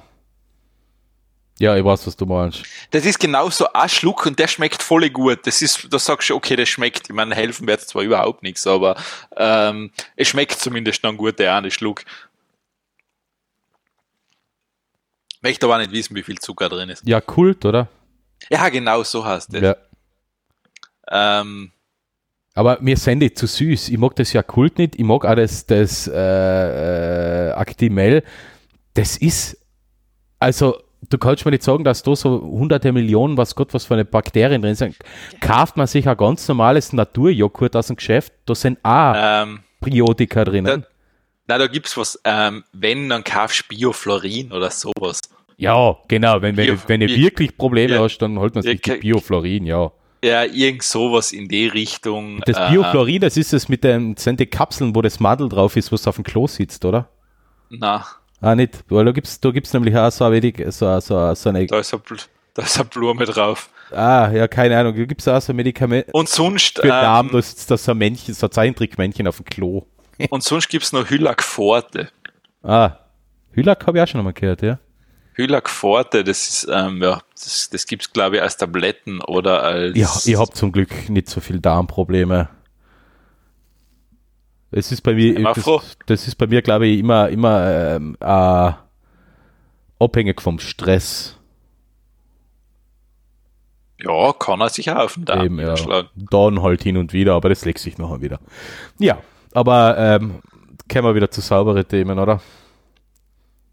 [1.59, 2.63] ja, ich weiß, was du meinst.
[2.93, 5.41] Das ist genauso ein Schluck und der schmeckt voll gut.
[5.45, 7.09] Das ist, da sagst du, okay, das schmeckt.
[7.09, 8.97] Ich meine, helfen wird zwar überhaupt nichts, aber
[9.37, 12.05] ähm, es schmeckt zumindest dann gut, der eine Schluck.
[15.41, 17.07] Möchte aber nicht wissen, wie viel Zucker drin ist.
[17.07, 17.89] Ja, Kult, oder?
[18.51, 19.63] Ja, genau, so heißt es.
[19.63, 19.77] Ja.
[21.11, 21.73] Ähm,
[22.55, 23.89] aber mir sind die zu süß.
[23.89, 24.97] Ich mag das ja Kult nicht.
[24.97, 28.23] Ich mag auch das, das äh, äh, Actimel.
[28.95, 29.57] Das ist,
[30.39, 30.77] also
[31.09, 34.05] du kannst mir nicht sagen, dass da so hunderte Millionen, was Gott, was für eine
[34.05, 34.97] Bakterien drin sind.
[35.41, 40.45] Kauft man sich ein ganz normales Naturjoghurt aus dem Geschäft, da sind auch ähm, Priotika
[40.45, 40.83] drinnen.
[40.83, 40.89] Da,
[41.49, 45.21] na, da gibt's was, ähm, wenn, dann kaufst Bioflorin oder sowas.
[45.57, 48.81] Ja, genau, wenn, wenn, Bio, wenn du wirklich Probleme ja, hast, dann holt man sich
[48.87, 49.91] ja, Bioflorin, ja.
[50.23, 52.41] Ja, irgend sowas in die Richtung.
[52.45, 55.77] Das äh, Bioflorin, das ist es mit den, sind die Kapseln, wo das Madel drauf
[55.77, 57.09] ist, was auf dem Klo sitzt, oder?
[57.71, 58.07] Na.
[58.41, 61.49] Ah, nicht, weil da gibt's, da gibt's nämlich auch so ein wenig, so, so, so
[61.49, 61.67] eine.
[61.67, 62.03] Da ist eine,
[62.55, 63.69] da ist eine Blume drauf.
[63.91, 64.95] Ah, ja, keine Ahnung.
[64.97, 66.07] Da gibt's auch so ein Medikament.
[66.13, 66.79] Und sonst.
[66.79, 69.87] Für ähm, Darm, da sitzt da so ein Männchen, so ein Zeichentrickmännchen auf dem Klo.
[70.31, 72.11] und sonst gibt's noch Hylac Forte.
[72.63, 72.99] Ah,
[73.53, 74.79] Hylac habe ich auch schon einmal gehört, ja.
[75.35, 79.97] Hylac Forte, das ist, ähm, ja, das, das gibt's glaube ich als Tabletten oder als.
[79.97, 82.49] Ja, ich habe zum Glück nicht so viel Darmprobleme.
[84.71, 88.73] Es ist bei mir, das, das, ist bei mir, glaube ich, immer, immer ähm, äh,
[89.99, 91.39] abhängig vom Stress.
[94.01, 95.75] Ja, kann er sich auch auf den Darm Eben, ja.
[96.15, 98.39] Dann halt hin und wieder, aber das legt sich nachher wieder.
[98.99, 99.19] Ja,
[99.55, 100.41] aber ähm,
[100.91, 102.41] kommen wir wieder zu sauberen Themen, oder?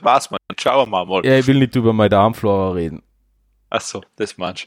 [0.00, 1.24] Was man, schauen wir mal.
[1.24, 3.02] Ja, ich will nicht über meine Darmflora reden.
[3.70, 4.66] Achso, das meinst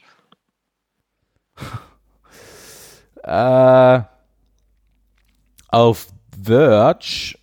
[3.24, 4.02] Äh,
[5.68, 6.08] auf
[6.44, 7.36] Verge.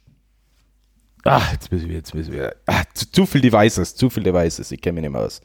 [1.25, 2.55] Ach, jetzt müssen wir, jetzt müssen wir.
[2.67, 5.41] Ach, zu, zu, viel Devices, zu viel Devices, ich kenne mich nicht mehr aus.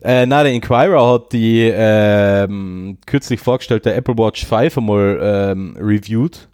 [0.00, 6.48] Äh, na, der Inquirer hat die ähm, kürzlich vorgestellte Apple Watch 5 einmal ähm, reviewed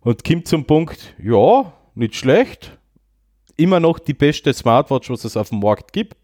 [0.00, 2.76] und kommt zum Punkt, ja, nicht schlecht.
[3.56, 6.16] Immer noch die beste Smartwatch, was es auf dem Markt gibt.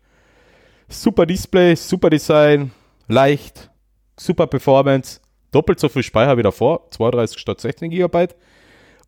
[0.88, 2.70] Super Display, super Design,
[3.08, 3.70] leicht,
[4.16, 5.20] super Performance
[5.56, 8.28] doppelt so viel Speicher wie davor, 32 statt 16 GB.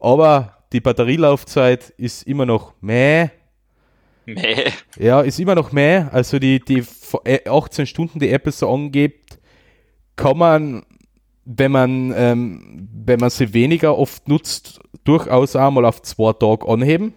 [0.00, 3.28] Aber die Batterielaufzeit ist immer noch meh.
[4.24, 4.70] Meh.
[4.98, 6.04] Ja, ist immer noch meh.
[6.11, 6.82] Also die, die
[7.46, 9.38] 18 äh, Stunden, die Apple so angibt,
[10.16, 10.87] kann man,
[11.44, 17.14] wenn man, ähm, wenn man sie weniger oft nutzt, durchaus einmal auf zwei Tage anheben.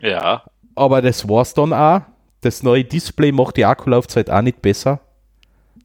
[0.00, 0.42] Ja.
[0.74, 2.02] Aber das war's dann auch.
[2.40, 5.00] Das neue Display macht die Akkulaufzeit auch nicht besser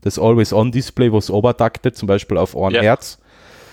[0.08, 2.82] das Always-On-Display, was obertaktet, zum Beispiel auf ein ja.
[2.82, 3.20] Herz.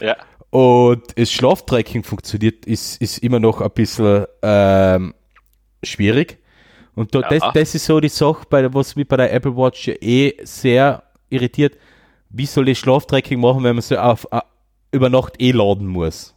[0.01, 0.17] Ja.
[0.51, 5.15] Und das Schlaftracking funktioniert, ist, ist immer noch ein bisschen ähm,
[5.83, 6.39] schwierig.
[6.95, 7.29] Und da, ja.
[7.29, 11.03] das, das ist so die Sache, bei, was mich bei der Apple Watch eh sehr
[11.29, 11.77] irritiert.
[12.31, 14.41] Wie soll ich Schlaftracking machen, wenn man sie auf, uh,
[14.93, 16.34] über Nacht eh laden muss?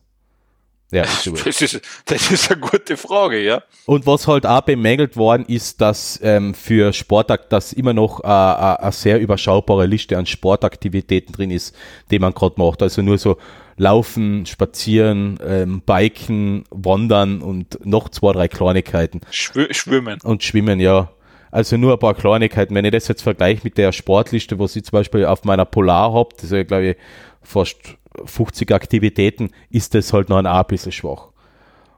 [0.92, 1.04] Ja,
[1.46, 3.62] das ist, das ist eine gute Frage, ja.
[3.86, 8.28] Und was halt auch bemängelt worden ist, dass ähm, für Sportakt, dass immer noch äh,
[8.28, 11.76] äh, eine sehr überschaubare Liste an Sportaktivitäten drin ist,
[12.10, 12.82] die man gerade macht.
[12.82, 13.38] Also nur so
[13.76, 19.22] Laufen, Spazieren, ähm, Biken, Wandern und noch zwei, drei Kleinigkeiten.
[19.30, 20.20] Schw schwimmen.
[20.24, 21.12] Und Schwimmen, ja.
[21.52, 22.74] Also nur ein paar Kleinigkeiten.
[22.74, 26.14] Wenn ich das jetzt vergleiche mit der Sportliste, was ich zum Beispiel auf meiner Polar
[26.14, 26.98] habe, das ist ja, glaube ich,
[27.42, 27.78] fast
[28.26, 31.30] 50 Aktivitäten, ist das halt noch ein bisschen schwach.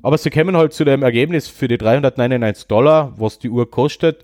[0.02, 4.24] Aber sie kommen halt zu dem Ergebnis für die 399 Dollar, was die Uhr kostet.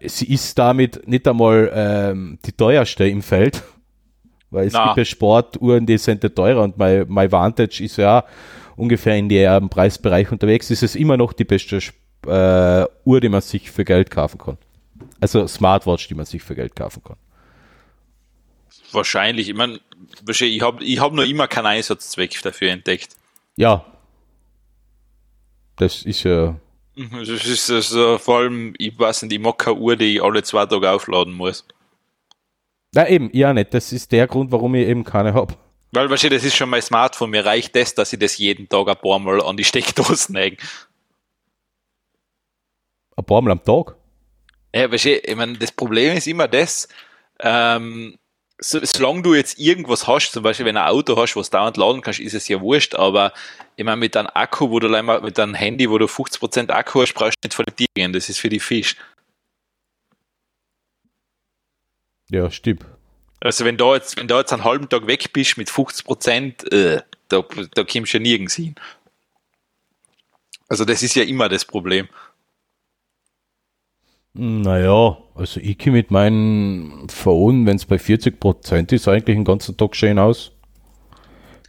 [0.00, 3.62] Sie ist damit nicht einmal ähm, die teuerste im Feld,
[4.50, 4.86] weil es Na.
[4.86, 8.24] gibt ja Sportuhren, die sind ja teurer und mein, mein Vantage ist ja
[8.76, 10.70] ungefähr in dem Preisbereich unterwegs.
[10.70, 11.80] Ist es immer noch die beste
[12.26, 14.58] äh, Uhr, die man sich für Geld kaufen kann.
[15.20, 17.16] Also Smartwatch, die man sich für Geld kaufen kann.
[18.92, 19.48] Wahrscheinlich.
[19.48, 19.80] Ich meine,
[20.28, 23.16] ich habe ich hab noch immer keinen Einsatzzweck dafür entdeckt.
[23.56, 23.84] Ja,
[25.76, 26.56] das ist ja.
[26.96, 30.42] Das ist also vor allem, ich weiß nicht, ich mag keine Uhr, die ich alle
[30.44, 31.66] zwei Tage aufladen muss.
[32.94, 33.74] Na eben, ja nicht.
[33.74, 35.56] Das ist der Grund, warum ich eben keine habe.
[35.90, 37.30] Weil wahrscheinlich, das ist schon mein Smartphone.
[37.30, 40.56] Mir reicht das, dass ich das jeden Tag ein paar Mal an die Steckdosen hänge.
[43.16, 43.96] Ein paar Mal am Tag?
[44.72, 46.88] Ja, wahrscheinlich, ich meine, das Problem ist immer das,
[47.40, 48.16] ähm,
[48.58, 51.76] so, solange du jetzt irgendwas hast, zum Beispiel wenn du ein Auto hast, was dauernd
[51.76, 53.32] laden kannst, ist es ja wurscht, aber
[53.76, 57.02] ich meine, mit einem Akku, wo du mal, mit einem Handy, wo du 50% Akku
[57.02, 58.96] hast, brauchst du nicht vor die Tür gehen, das ist für die Fisch.
[62.30, 62.84] Ja, stimmt.
[63.40, 67.02] Also wenn du jetzt, wenn du jetzt einen halben Tag weg bist mit 50%, äh,
[67.28, 68.74] da, da kommst du ja nirgends hin.
[70.68, 72.08] Also das ist ja immer das Problem.
[74.36, 79.76] Naja, also ich gehe mit meinem Phone, wenn es bei 40% ist, eigentlich den ganzen
[79.76, 80.50] Tag schön aus.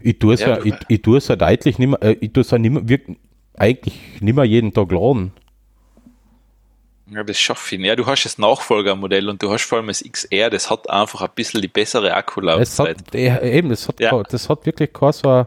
[0.01, 2.33] Ich tue es ja, ja ich, ich tue es ja deutlich nicht mehr, äh, ich
[2.33, 3.17] tue es ja nicht mehr, wirklich,
[3.55, 5.31] eigentlich nicht mehr jeden Tag laden.
[7.11, 7.81] Ja, das schaffe ich.
[7.81, 11.21] Ja, du hast das Nachfolgermodell und du hast vor allem das XR, das hat einfach
[11.21, 12.97] ein bisschen die bessere Akkulaufzeit.
[12.97, 14.23] Das hat, eben, das hat, ja.
[14.23, 15.45] das hat wirklich kein so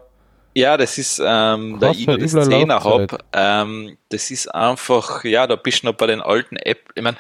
[0.59, 5.55] ja, das ist, ähm, da ich das 10er habe, ähm, das ist einfach, ja, da
[5.55, 6.91] bist du noch bei den alten App.
[6.97, 7.17] Ich meine,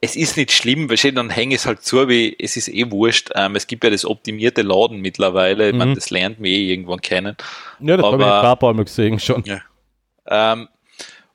[0.00, 3.30] es ist nicht schlimm, weil dann hänge es halt zu, wie es ist eh wurscht.
[3.34, 5.80] Ähm, es gibt ja das optimierte Laden mittlerweile, mhm.
[5.80, 7.36] ich das lernt mir eh irgendwann kennen.
[7.80, 9.42] Ja, das habe ich ein paar Mal gesehen schon.
[9.44, 9.60] Ja.
[10.28, 10.68] Ähm,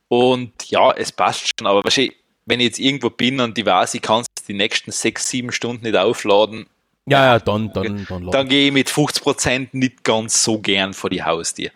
[0.07, 3.93] und ja, es passt schon, aber wahrscheinlich, wenn ich jetzt irgendwo bin und ich weiß,
[3.93, 6.67] ich kann es die nächsten sechs, sieben Stunden nicht aufladen,
[7.07, 11.09] ja, ja, dann, dann, dann, dann gehe ich mit 50% nicht ganz so gern vor
[11.09, 11.71] die Haustür.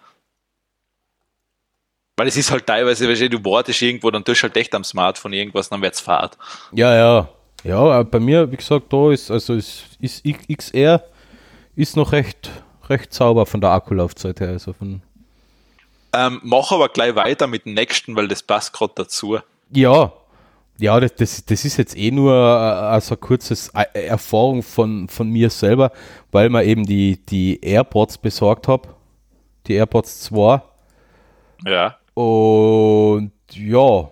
[2.18, 4.84] Weil es ist halt teilweise, wenn du wartest irgendwo, dann tust du halt echt am
[4.84, 6.38] Smartphone irgendwas, dann wird's fahrt.
[6.72, 7.30] Ja, ja.
[7.64, 11.04] Ja, bei mir, wie gesagt, da ist, also es ist XR
[11.76, 12.52] ist noch recht,
[12.88, 14.50] recht sauber von der Akkulaufzeit her.
[14.50, 15.02] Also von
[16.14, 19.40] ähm, mach aber gleich weiter mit dem nächsten, weil das passt gerade dazu.
[19.72, 20.14] Ja,
[20.78, 25.30] ja, das, das, das ist jetzt eh nur also ein kurzes äh, Erfahrung von, von
[25.30, 25.92] mir selber,
[26.32, 28.90] weil man eben die, die AirPods besorgt habe.
[29.68, 30.62] Die AirPods 2.
[31.66, 31.98] Ja.
[32.14, 34.10] Und ja,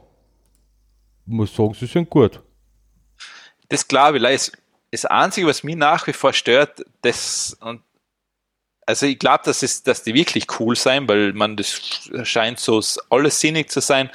[1.26, 2.40] muss sagen, sie sind gut.
[3.70, 4.52] Das glaube ich, das,
[4.92, 7.82] das Einzige, was mich nach wie vor stört, das und
[8.86, 13.40] also ich glaube, dass, dass die wirklich cool sein, weil man das scheint so alles
[13.40, 14.10] sinnig zu sein.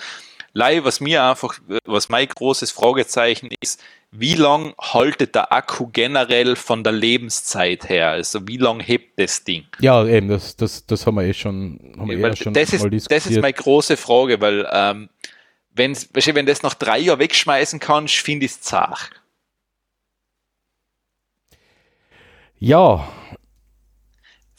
[0.59, 6.57] Lei, was mir einfach, was mein großes Fragezeichen ist, wie lang haltet der Akku generell
[6.57, 8.09] von der Lebenszeit her?
[8.11, 9.67] Also wie lang hebt das Ding?
[9.79, 12.85] Ja, eben, das, das, das haben wir eh schon, haben wir eh schon das, ist,
[13.09, 15.09] das ist meine große Frage, weil ähm,
[15.71, 19.13] wenn, wenn das nach drei Jahren wegschmeißen kannst, finde ich es zart.
[22.59, 23.09] Ja,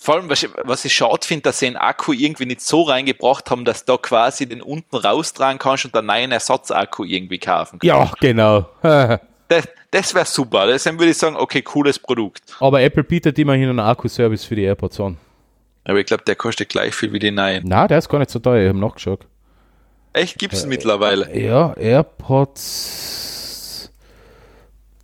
[0.09, 2.81] vor allem, was ich, was ich schade finde, dass sie den Akku irgendwie nicht so
[2.81, 7.77] reingebracht haben, dass da quasi den unten raustragen kannst und einen neuen Ersatzakku irgendwie kaufen
[7.77, 7.83] kannst.
[7.83, 8.67] Ja, genau.
[9.47, 10.65] das das wäre super.
[10.65, 12.41] Deswegen würde ich sagen, okay, cooles Produkt.
[12.59, 15.17] Aber Apple bietet immerhin einen Akkuservice für die AirPods an.
[15.83, 17.61] Aber ich glaube, der kostet gleich viel wie die neuen.
[17.67, 19.27] Na, der ist gar nicht so teuer, ich habe nachgeschaut.
[20.13, 21.39] Echt, gibt es äh, mittlerweile?
[21.39, 23.11] Ja, AirPods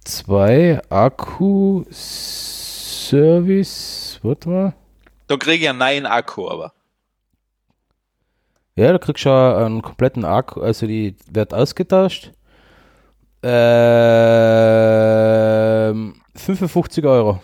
[0.03, 1.89] 2 Akku-Service,
[4.23, 4.73] warte mal.
[5.27, 6.73] Da kriege ich einen neuen Akku, aber.
[8.75, 12.31] Ja, da kriegst du einen kompletten Akku, also die wird ausgetauscht.
[13.41, 13.61] Ähm,
[16.35, 17.41] 55 Euro.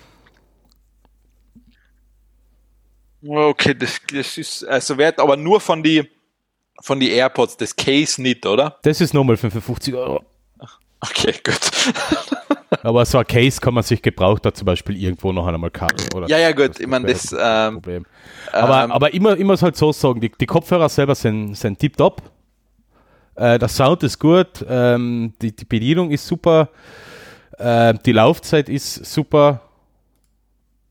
[3.24, 6.10] Okay, das, das ist also wert, aber nur von die
[6.82, 8.80] von die AirPods, das Case nicht, oder?
[8.82, 10.26] Das ist nochmal 55 Euro.
[11.02, 11.60] Okay, gut.
[12.84, 16.08] Aber so ein Case kann man sich gebraucht da zum Beispiel irgendwo noch einmal kaufen,
[16.16, 16.28] oder?
[16.28, 16.80] Ja, ja, gut.
[16.80, 17.36] Ich meine, das.
[17.38, 18.06] Ähm, Problem.
[18.52, 22.22] Aber, ähm, aber immer, immer halt so sagen, die, die Kopfhörer selber sind, sind tipptopp.
[23.36, 26.70] Äh, der Sound ist gut, ähm, die, die Bedienung ist super,
[27.58, 29.62] äh, die Laufzeit ist super.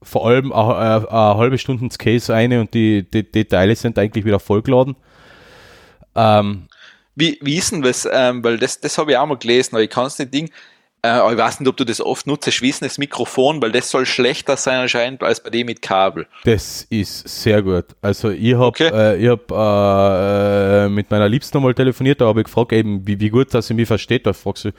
[0.02, 3.98] Vor allem eine, eine halbe Stunde ins Case eine und die, die, die Teile sind
[3.98, 4.96] eigentlich wieder vollgeladen.
[6.14, 6.68] Ähm,
[7.14, 8.08] Wie, wie ist denn das?
[8.10, 10.50] Ähm, weil das, das habe ich auch mal gelesen, aber ich kann es nicht Ding.
[11.02, 13.62] Äh, aber ich weiß nicht, ob du das oft nutzt, wie ist denn das Mikrofon,
[13.62, 16.26] weil das soll schlechter sein anscheinend als bei dem mit Kabel.
[16.44, 17.86] Das ist sehr gut.
[18.02, 18.90] Also ich habe okay.
[18.92, 23.18] äh, ich hab, äh, mit meiner Liebsten nochmal telefoniert, da habe ich gefragt, eben, wie,
[23.18, 24.26] wie gut dass sie mich versteht.
[24.26, 24.72] Da fragst du,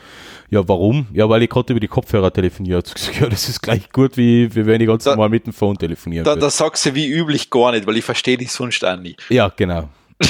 [0.51, 1.07] ja, warum?
[1.11, 2.83] Ja, weil ich gerade über die Kopfhörer telefoniere.
[2.93, 5.53] Gesagt, ja, das ist gleich gut, wie, wie wenn ich ganz da, normal mit dem
[5.53, 8.85] Phone telefonieren Da, da sagst du wie üblich gar nicht, weil ich verstehe dich sonst
[8.85, 9.23] auch nicht.
[9.29, 9.89] Ja, genau.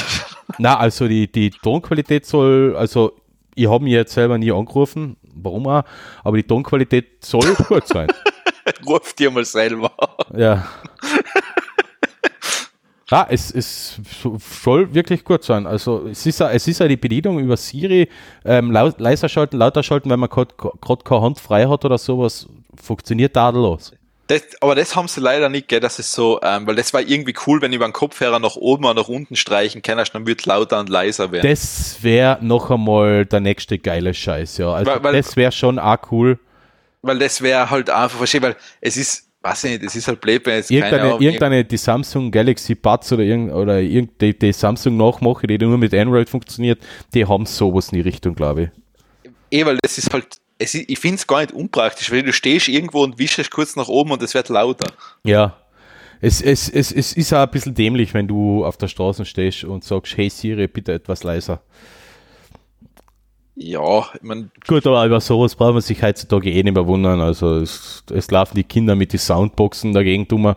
[0.58, 3.12] Na, also die, die Tonqualität soll, also
[3.54, 5.84] ich habe mich jetzt selber nie angerufen, warum auch,
[6.24, 8.08] aber die Tonqualität soll gut sein.
[8.86, 9.90] Ruf dir mal selber.
[10.36, 10.66] Ja.
[13.10, 14.00] Ja, es, es
[14.62, 15.66] soll wirklich gut sein.
[15.66, 18.08] Also es ist, es ist ja die Bedienung über Siri,
[18.42, 20.54] ähm, leiser schalten, lauter schalten, wenn man gerade
[21.04, 23.92] keine Hand frei hat oder sowas, funktioniert tadellos.
[24.32, 27.02] Das, aber das haben sie leider nicht, gell, das ist so, ähm, weil das war
[27.02, 30.26] irgendwie cool, wenn ich über den Kopfhörer nach oben oder nach unten streichen kann, dann
[30.26, 31.46] wird es lauter und leiser werden.
[31.46, 34.72] Das wäre noch einmal der nächste geile Scheiß, ja.
[34.72, 36.38] Also weil, weil, das wäre schon auch cool.
[37.02, 40.22] Weil das wäre halt einfach, verstehe, weil es ist, weiß ich nicht, es ist halt
[40.22, 44.38] blöd, wenn jetzt irgendeine, keine irgendeine, die Samsung Galaxy Buds oder irgend, oder irgend, die,
[44.38, 46.78] die Samsung nachmache, die nur mit Android funktioniert,
[47.12, 49.30] die haben sowas in die Richtung, glaube ich.
[49.50, 52.68] Eh, weil das ist halt es, ich finde es gar nicht unpraktisch, weil du stehst
[52.68, 54.92] irgendwo und wischst kurz nach oben und es wird lauter.
[55.24, 55.56] Ja.
[56.20, 59.64] Es, es, es, es ist auch ein bisschen dämlich, wenn du auf der Straße stehst
[59.64, 61.60] und sagst, hey Siri, bitte etwas leiser.
[63.56, 64.50] Ja, ich meine.
[64.66, 67.20] Gut, aber über sowas braucht man sich heutzutage eh nicht mehr wundern.
[67.20, 70.56] Also es, es laufen die Kinder mit den Soundboxen dagegen wir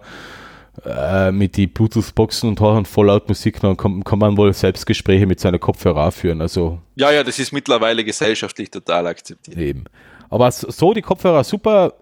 [0.83, 5.25] äh, mit den Bluetooth-Boxen und hören voll laut Musik, dann kann, kann man wohl Selbstgespräche
[5.25, 6.41] mit seiner Kopfhörer führen.
[6.41, 9.57] Also ja, ja, das ist mittlerweile gesellschaftlich total akzeptiert.
[9.57, 9.85] Eben.
[10.29, 11.93] Aber so die Kopfhörer super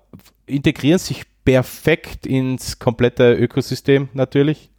[0.46, 4.70] integrieren sich perfekt ins komplette Ökosystem natürlich.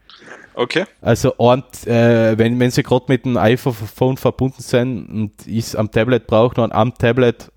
[0.55, 0.85] Okay.
[1.01, 5.91] Also und, äh, wenn, wenn sie gerade mit dem iPhone verbunden sind und ich am
[5.91, 7.51] Tablet brauche, dann am Tablet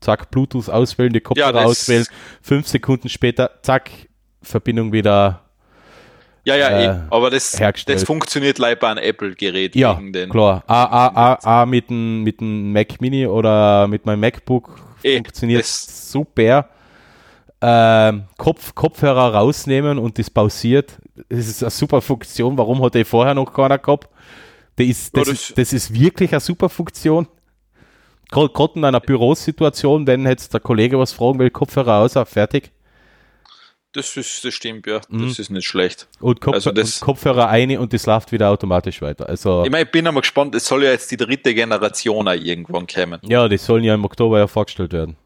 [0.00, 2.06] zack, Bluetooth auswählen, die Kopfhörer ja, auswählen,
[2.42, 3.90] fünf Sekunden später, zack,
[4.42, 5.42] Verbindung wieder
[6.44, 6.84] ja, ja, eh.
[6.86, 7.52] äh, aber das,
[7.86, 9.76] das funktioniert leider an Apple-Gerät.
[9.76, 10.64] Ja, klar.
[10.66, 15.16] A, A, A, A mit dem mit dem Mac Mini oder mit meinem MacBook eh,
[15.16, 16.68] funktioniert super.
[17.64, 20.98] Ähm, Kopf, Kopfhörer rausnehmen und das pausiert.
[21.28, 22.58] Das ist eine super Funktion.
[22.58, 24.08] Warum hat der vorher noch keiner gehabt?
[24.74, 27.28] Das ist, das, ja, das, ist, das ist wirklich eine super Funktion.
[28.30, 32.72] Gerade in einer Bürosituation, wenn jetzt der Kollege was fragen will, Kopfhörer aus, fertig.
[33.92, 35.00] Das, ist, das stimmt, ja.
[35.08, 35.28] Mhm.
[35.28, 36.08] Das ist nicht schlecht.
[36.18, 39.28] Und, Kopf also das, und Kopfhörer eine und das läuft wieder automatisch weiter.
[39.28, 42.32] Also, ich meine, ich bin einmal gespannt, es soll ja jetzt die dritte Generation auch
[42.32, 43.20] irgendwann kommen.
[43.22, 45.16] Ja, die sollen ja im Oktober ja vorgestellt werden.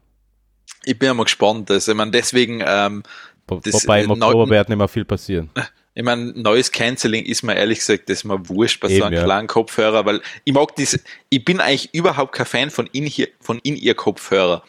[0.83, 1.71] Ich bin einmal gespannt.
[1.71, 2.61] Also, ich meine, deswegen.
[2.65, 3.03] Ähm,
[3.47, 5.49] das, Wobei im Oktober wird nicht mehr viel passieren.
[5.97, 9.05] Ich meine, neues Canceling ist mir ehrlich gesagt, das ist mir wurscht bei Eben, so
[9.05, 9.23] einem ja.
[9.23, 10.99] kleinen Kopfhörer, weil ich mag diese,
[11.29, 14.61] ich bin eigentlich überhaupt kein Fan von in hier, von in ihr Kopfhörer.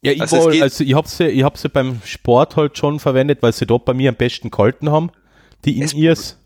[0.00, 3.42] Ja, ich, also, also ich habe sie, ich hab sie beim Sport halt schon verwendet,
[3.42, 5.10] weil sie dort bei mir am besten gehalten haben,
[5.64, 6.36] die In-Ears.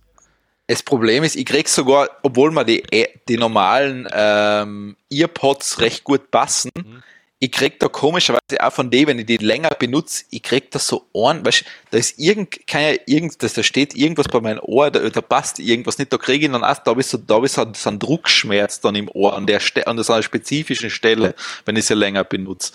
[0.69, 6.03] Das Problem ist, ich krieg sogar, obwohl mir die, äh, die normalen ähm, Earpods recht
[6.03, 7.03] gut passen, mhm.
[7.41, 10.79] ich krieg da komischerweise auch von denen, wenn ich die länger benutze, ich krieg da
[10.79, 15.11] so Ohren, weißt da ist irgend, ja irgend, da steht irgendwas bei meinem Ohr, da,
[15.11, 17.53] da passt irgendwas nicht, da kriege ich dann erst, da habe ich so, da ich
[17.53, 21.35] so, so einen Druckschmerz dann im Ohr an der Stelle, an so einer spezifischen Stelle,
[21.67, 22.73] wenn ich sie länger benutze.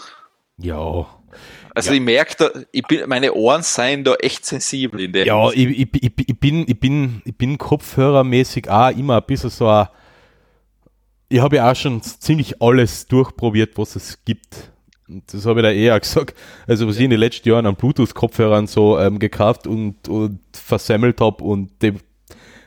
[0.58, 1.06] Ja.
[1.76, 1.96] Also ja.
[1.98, 5.26] ich merke da, ich bin, meine Ohren seien da echt sensibel in der.
[5.26, 9.52] Ja, ich, ich, ich, ich, bin, ich bin, ich bin kopfhörermäßig auch immer ein bisschen
[9.52, 9.88] so ein,
[11.30, 14.72] ich habe ja auch schon ziemlich alles durchprobiert, was es gibt.
[15.08, 16.36] Und das habe ich da eher gesagt.
[16.66, 17.02] Also was ja.
[17.02, 21.72] ich in den letzten Jahren an Bluetooth-Kopfhörern so ähm, gekauft und, und versemmelt habe und
[21.82, 21.94] die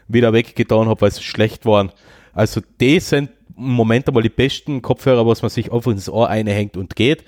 [0.09, 1.93] wieder weggetan habe, weil sie schlecht waren.
[2.33, 6.29] Also die sind im Moment einmal die besten Kopfhörer, was man sich einfach ins Ohr
[6.29, 7.25] einhängt und geht.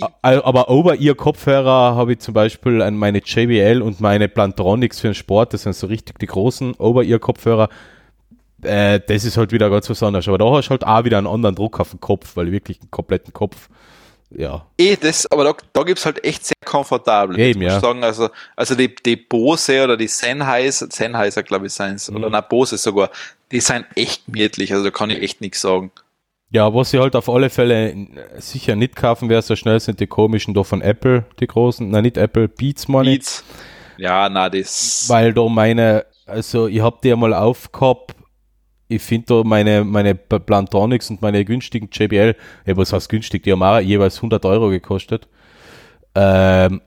[0.00, 5.08] Aber over ihr Kopfhörer habe ich zum Beispiel an meine JBL und meine Plantronics für
[5.08, 7.68] den Sport, das sind so richtig die großen over ihr Kopfhörer.
[8.62, 10.28] Äh, das ist halt wieder ganz was anderes.
[10.28, 12.80] Aber da hast du halt auch wieder einen anderen Druck auf den Kopf, weil wirklich
[12.80, 13.68] einen kompletten Kopf,
[14.36, 14.66] ja.
[14.78, 17.38] Eh, das, aber da, da gibt es halt echt sehr komfortabel.
[17.38, 17.80] Eben, ja.
[17.80, 22.16] Sagen, also, also die, die Bose oder die Sennheiser, Sennheiser glaube ich, seien mhm.
[22.16, 23.10] oder na Bose sogar,
[23.50, 25.90] die sind echt gemütlich, also da kann ich echt nichts sagen.
[26.52, 27.96] Ja, was ich halt auf alle Fälle
[28.36, 32.02] sicher nicht kaufen werde, so schnell sind die komischen da von Apple, die großen, nein,
[32.02, 33.14] nicht Apple, Beats Money.
[33.14, 33.42] Beats.
[33.96, 35.06] Ja, na, das.
[35.08, 38.14] Weil da meine, also ich habe die einmal aufgehabt,
[38.88, 42.36] ich finde da meine, meine Plantronics und meine günstigen JBL,
[42.66, 45.28] ja, was heißt günstig, die haben auch jeweils 100 Euro gekostet.
[46.14, 46.82] Ähm,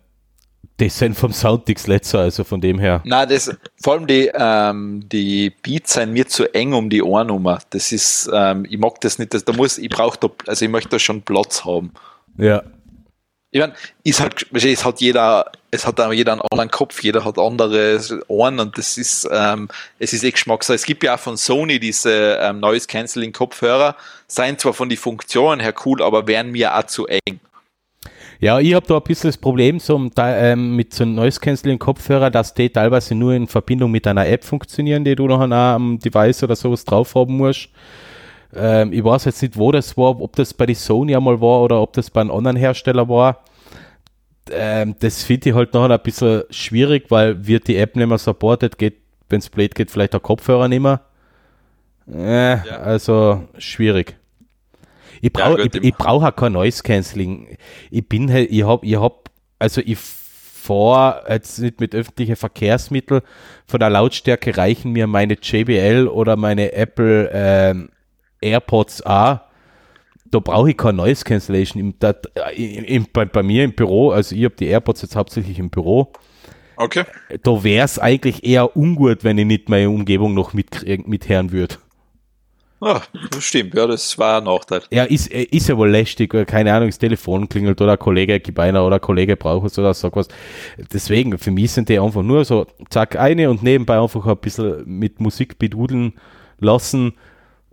[0.78, 3.02] Das sind vom Soundix letzter, also von dem her.
[3.06, 3.50] Na, das,
[3.82, 7.60] vor allem die, ähm, die Beats sind mir zu eng um die Ohrnummer.
[7.70, 10.72] Das ist, ähm, ich mag das nicht, das, da muss, ich brauche da, also ich
[10.72, 11.94] möchte da schon Platz haben.
[12.38, 12.62] Ja.
[13.52, 13.74] Ich meine,
[14.04, 18.02] ist halt, es hat jeder, es hat auch jeder einen anderen Kopf, jeder hat andere
[18.28, 20.76] Ohren und das ist, ähm, es ist eh Geschmackssache.
[20.76, 23.96] Es gibt ja auch von Sony diese ähm, Noise Cancelling Kopfhörer,
[24.28, 27.40] seien zwar von den Funktionen her cool, aber wären mir auch zu eng.
[28.40, 31.80] Ja, ich habe da ein bisschen das Problem so, ähm, mit so einem Noise Cancelling
[31.80, 36.00] Kopfhörer, dass die teilweise nur in Verbindung mit einer App funktionieren, die du noch am
[36.00, 37.70] Device oder sowas drauf haben musst.
[38.56, 41.62] Ähm, ich weiß jetzt nicht, wo das war, ob das bei die Sony einmal war
[41.62, 43.44] oder ob das bei einem anderen Hersteller war.
[44.52, 48.18] Ähm, das finde ich halt noch ein bisschen schwierig, weil wird die App nicht mehr
[48.18, 48.98] supported, geht,
[49.30, 51.02] wenn es blöd geht, vielleicht der Kopfhörer nicht mehr.
[52.12, 52.78] Äh, ja.
[52.78, 54.18] Also schwierig.
[55.22, 57.58] Ich brauche ja, ich, ich brauch auch kein Noise Cancelling.
[57.92, 59.98] Ich bin halt, ich hab, ich hab, also ich
[60.66, 63.22] fahre jetzt nicht mit öffentlichen Verkehrsmitteln.
[63.68, 67.90] Von der Lautstärke reichen mir meine JBL oder meine Apple ähm,
[68.42, 69.46] AirPods A.
[70.26, 71.80] Da brauche ich kein Noise Cancellation.
[71.80, 72.16] Im, da,
[72.56, 75.70] im, im, bei, bei, mir im Büro, also ich habe die AirPods jetzt hauptsächlich im
[75.70, 76.12] Büro.
[76.78, 77.06] Okay.
[77.44, 81.76] Da wäre es eigentlich eher ungut, wenn ich nicht meine Umgebung noch mit, mithören würde.
[82.88, 83.02] Ah,
[83.40, 84.84] stimmt, ja, das war ein Nachteil.
[84.92, 88.60] Ja, ist, ist ja wohl lästig, keine Ahnung, das Telefon klingelt oder ein Kollege gibt
[88.60, 90.28] einer oder ein Kollege braucht es oder sag was.
[90.94, 94.84] Deswegen, für mich sind die einfach nur so, zack, eine und nebenbei einfach ein bisschen
[94.86, 96.14] mit Musik bedudeln
[96.60, 97.14] lassen,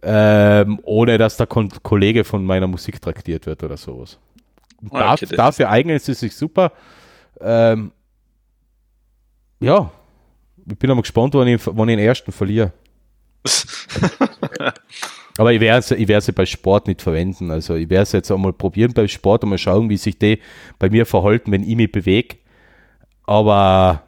[0.02, 4.18] ähm, ohne dass der Kon Kollege von meiner Musik traktiert wird oder sowas.
[4.92, 6.72] Ah, okay, dafür eignen sie sich super.
[7.38, 7.92] Ähm,
[9.60, 9.90] ja,
[10.66, 12.72] ich bin aber gespannt, wann ich, wann ich den ersten verliere.
[15.38, 17.50] Aber ich werde ich sie bei Sport nicht verwenden.
[17.50, 20.40] Also ich werde es jetzt einmal probieren bei Sport und mal schauen, wie sich die
[20.78, 22.36] bei mir verhalten, wenn ich mich bewege.
[23.24, 24.02] Aber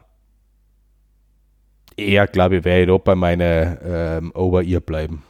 [1.97, 5.23] eher, glaube ich, werde ich da bei meiner ähm, Over-Ear bleiben.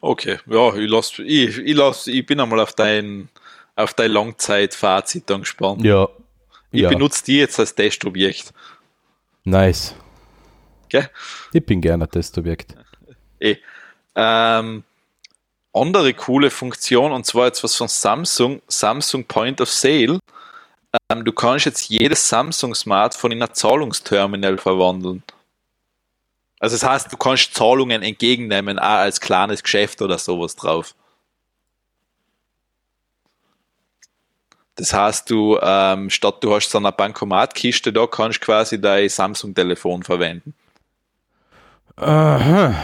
[0.00, 3.28] Okay, ja, ich, lass, ich, ich, lass, ich bin einmal auf dein,
[3.76, 5.84] auf dein Langzeitfazit dann gespannt.
[5.84, 6.08] Ja.
[6.72, 6.88] Ich ja.
[6.88, 8.52] benutze die jetzt als Testobjekt.
[9.44, 9.94] Nice.
[10.86, 11.06] Okay?
[11.52, 12.74] Ich bin gerne ein Testobjekt.
[13.42, 13.56] Eh.
[14.14, 14.84] Ähm,
[15.72, 20.18] andere coole Funktion, und zwar jetzt was von Samsung, Samsung Point of Sale.
[21.10, 25.22] Ähm, du kannst jetzt jedes Samsung Smartphone in ein Zahlungsterminal verwandeln.
[26.60, 30.94] Also das heißt, du kannst Zahlungen entgegennehmen, auch als kleines Geschäft oder sowas drauf.
[34.76, 39.08] Das heißt, du ähm, statt du hast so eine Bankomatkiste, da kannst du quasi dein
[39.08, 40.54] Samsung-Telefon verwenden.
[41.96, 42.74] Aha.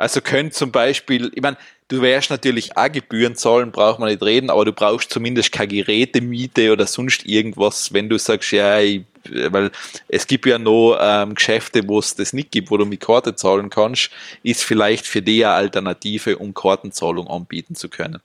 [0.00, 4.22] Also könnte zum Beispiel, ich meine, du wärst natürlich auch Gebühren zahlen, braucht man nicht
[4.22, 9.02] reden, aber du brauchst zumindest keine Gerätemiete oder sonst irgendwas, wenn du sagst, ja, ich,
[9.28, 9.70] weil
[10.08, 13.34] es gibt ja noch ähm, Geschäfte, wo es das nicht gibt, wo du mit Karte
[13.34, 14.08] zahlen kannst,
[14.42, 18.22] ist vielleicht für die eine Alternative, um Kartenzahlung anbieten zu können.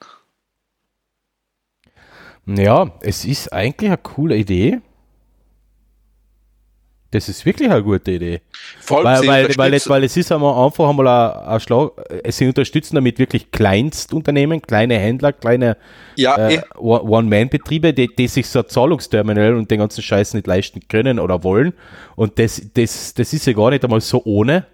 [2.46, 4.80] Ja, es ist eigentlich eine coole Idee.
[7.12, 8.42] Das ist wirklich eine gute Idee.
[8.80, 11.92] Voll weil, weil, weil, es, weil es ist einmal einfach einmal ein, ein Schlag,
[12.30, 15.78] sie unterstützen damit wirklich Kleinstunternehmen, kleine Händler, kleine
[16.16, 16.62] ja, äh, eh.
[16.78, 21.44] One-Man-Betriebe, die, die sich so ein Zahlungsterminal und den ganzen Scheiß nicht leisten können oder
[21.44, 21.74] wollen.
[22.16, 24.66] Und das, das, das ist ja gar nicht einmal so ohne.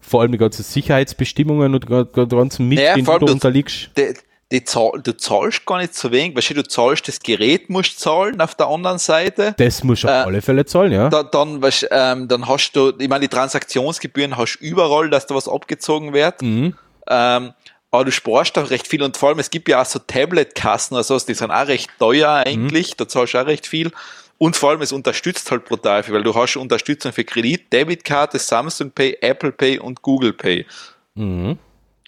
[0.00, 3.90] Vor allem die ganzen Sicherheitsbestimmungen und die ganzen Mist, naja, du unterliegst.
[3.96, 4.20] Die, die
[4.64, 8.40] zahl, du zahlst gar nicht so wenig, weißt du, du zahlst das Gerät, musst zahlen
[8.40, 9.54] auf der anderen Seite.
[9.56, 11.08] Das musst du auf äh, alle Fälle zahlen, ja.
[11.08, 15.26] Da, dann, weißt, ähm, dann hast du, ich meine, die Transaktionsgebühren hast du überall, dass
[15.26, 16.42] da was abgezogen wird.
[16.42, 16.74] Mhm.
[17.08, 17.54] Ähm,
[17.90, 20.94] aber du sparst auch recht viel und vor allem, es gibt ja auch so Tablet-Kassen
[20.94, 22.94] oder sowas, die sind auch recht teuer eigentlich, mhm.
[22.98, 23.92] da zahlst du auch recht viel.
[24.36, 28.38] Und vor allem, es unterstützt halt brutal viel, weil du hast Unterstützung für Kredit, Debitkarte,
[28.38, 30.66] Samsung Pay, Apple Pay und Google Pay.
[31.14, 31.58] Mhm.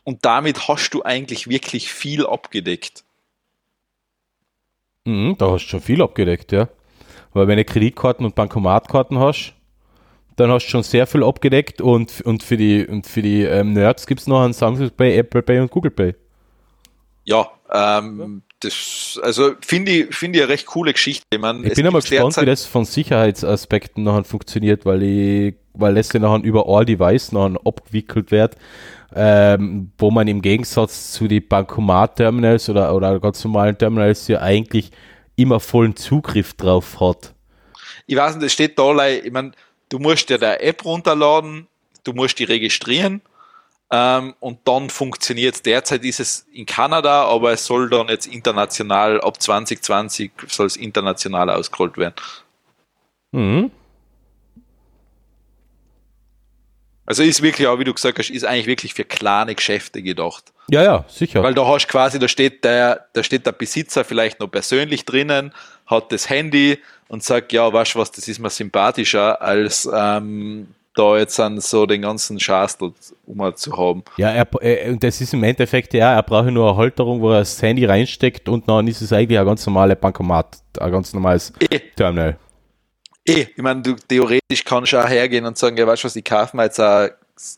[0.06, 3.02] Und damit hast du eigentlich wirklich viel abgedeckt.
[5.04, 6.68] Mhm, da hast du schon viel abgedeckt, ja.
[7.32, 9.54] Weil wenn du Kreditkarten und Bankomatkarten hast,
[10.36, 13.72] dann hast du schon sehr viel abgedeckt und, und für die, und für die ähm,
[13.72, 16.14] Nerds gibt es noch einen Samsung Pay, Apple Pay und Google Pay.
[17.24, 21.24] Ja, ähm, das, also finde ich, finde ich eine recht coole Geschichte.
[21.32, 25.96] Ich, mein, ich bin aber gespannt, wie das von Sicherheitsaspekten nachher funktioniert, weil ich, weil
[25.96, 28.56] das ja nachher über All-Device nachher abgewickelt wird
[29.14, 34.90] ähm, wo man im Gegensatz zu den Bankomat-Terminals oder, oder ganz normalen Terminals ja eigentlich
[35.36, 37.34] immer vollen Zugriff drauf hat.
[38.06, 39.52] Ich weiß nicht, das steht da, ich meine,
[39.88, 41.66] du musst dir der App runterladen,
[42.04, 43.20] du musst die registrieren
[43.90, 45.62] ähm, und dann funktioniert es.
[45.62, 50.76] Derzeit ist es in Kanada, aber es soll dann jetzt international, ab 2020 soll es
[50.76, 52.14] international ausgerollt werden.
[53.32, 53.70] Mhm.
[57.06, 60.52] Also ist wirklich auch, wie du gesagt hast, ist eigentlich wirklich für kleine Geschäfte gedacht.
[60.68, 61.42] Ja, ja, sicher.
[61.42, 65.52] Weil da hast quasi, da steht der, da steht der Besitzer vielleicht noch persönlich drinnen,
[65.86, 66.78] hat das Handy
[67.08, 71.60] und sagt, ja, weißt du was, das ist mir sympathischer, als ähm, da jetzt an
[71.60, 72.76] so den ganzen Schatz
[73.26, 74.02] um zu haben.
[74.16, 77.40] Ja, er, er, das ist im Endeffekt ja, er braucht nur eine Halterung, wo er
[77.40, 81.52] das Handy reinsteckt und dann ist es eigentlich ein ganz normales Bankomat, ein ganz normales
[81.60, 81.78] eh.
[81.94, 82.38] Terminal.
[83.26, 86.16] Eh, ich meine, du theoretisch kannst du auch hergehen und sagen, ja, weißt du was,
[86.16, 87.10] ich kaufe mir jetzt ein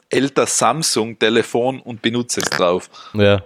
[0.08, 2.90] älter Samsung-Telefon und benutze es drauf.
[3.14, 3.42] Ja.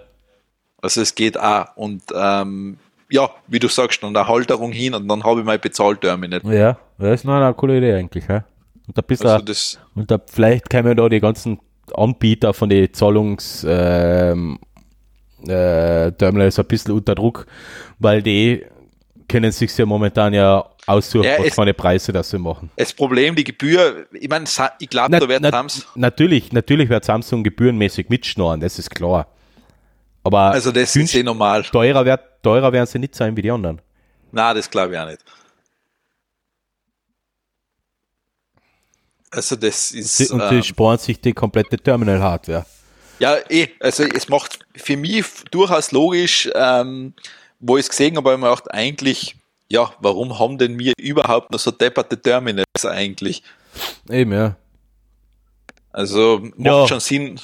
[0.81, 1.75] Also es geht auch.
[1.75, 2.77] Und ähm,
[3.09, 6.41] ja, wie du sagst, dann eine Halterung hin und dann habe ich mein Bezahlterminal.
[6.45, 8.27] Ja, das ist noch eine coole Idee eigentlich.
[8.27, 8.43] Ja?
[8.87, 11.59] Und, ein bisschen, Also das, und da vielleicht kämen da die ganzen
[11.93, 14.59] Anbieter von den Zahlungs ähm,
[15.47, 17.45] äh, Terminals ein bisschen unter Druck,
[17.99, 18.65] weil die
[19.27, 22.69] können sich ja momentan ja aussuchen, Ja, was für eine Preise das sie machen.
[22.75, 24.45] das Problem, die Gebühr, ich meine,
[24.79, 29.27] ich glaube, da wird na- Samsung, Natürlich, natürlich wird Samsung gebührenmäßig mitschnorren, das ist klar.
[30.23, 31.63] Aber also das ist eh normal.
[31.63, 33.81] teurer, wird, teurer werden sie nicht sein wie die anderen.
[34.31, 35.19] Na, das glaube ich auch nicht.
[39.31, 42.65] Also das ist Sie, und sie ähm, sparen sich die komplette Terminal-Hardware.
[43.19, 47.13] ja eh, also es macht für mich durchaus logisch, ähm,
[47.65, 49.35] wo ich es gesehen habe, habe ich mir gedacht, eigentlich,
[49.69, 53.41] ja, warum haben denn wir überhaupt noch so depperte Terminals eigentlich?
[54.09, 54.55] Eben, ja.
[55.91, 56.87] Also macht Ja.
[56.87, 57.39] schon Sinn.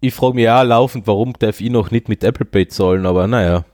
[0.00, 3.26] Ich frage mich auch laufend, warum darf ich noch nicht mit Apple Pay zahlen, aber
[3.26, 3.64] naja,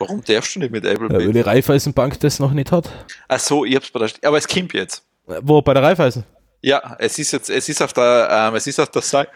[0.00, 1.32] Warum darfst du nicht mit Apple ja, weil Pay?
[1.32, 2.88] die Raiffeisenbank das noch nicht hat.
[3.26, 5.02] Ach so, ich hab's bei der, aber es kommt jetzt.
[5.26, 6.24] Wo, bei der Raiffeisen?
[6.62, 9.30] Ja, es ist jetzt, es ist auf der, ähm, es ist auf der Seite,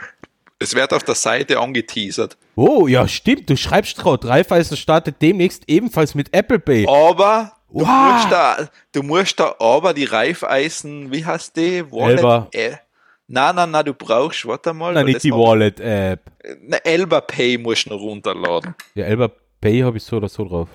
[0.62, 2.36] es wird auf der Seite angeteasert.
[2.54, 6.86] Oh, ja, stimmt, du schreibst gerade, Raiffeisen startet demnächst ebenfalls mit Apple Pay.
[6.88, 8.12] Aber du, Wow.
[8.12, 11.82] musst da, du musst da aber die Reifeisen, wie heißt die?
[11.92, 12.48] Elba.
[12.52, 12.72] Äh,
[13.28, 14.92] nein, nein, nein, du brauchst, warte mal.
[14.92, 16.20] Nein, nicht die Wallet-App.
[16.62, 18.74] Ne, Elba Pay musst du noch runterladen.
[18.94, 20.68] Ja, Elba Pay habe ich so oder so drauf.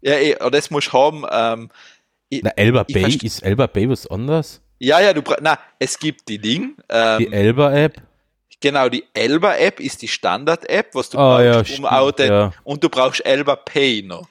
[0.00, 1.24] Ja, eh, aber das musst du haben.
[1.30, 1.70] Ähm,
[2.30, 4.60] ich, Na, Elba Pay, ist Elba Pay was anderes?
[4.78, 6.76] ja, ja, du brauchst, na, es gibt die Ding.
[6.88, 8.00] Ähm, Die Elba-App?
[8.60, 12.10] Genau, die Elba App ist die Standard-App, was du Ah, ja, brauchst, um stimmt, auch
[12.10, 12.52] den, ja.
[12.64, 14.28] und du brauchst Elba Pay noch.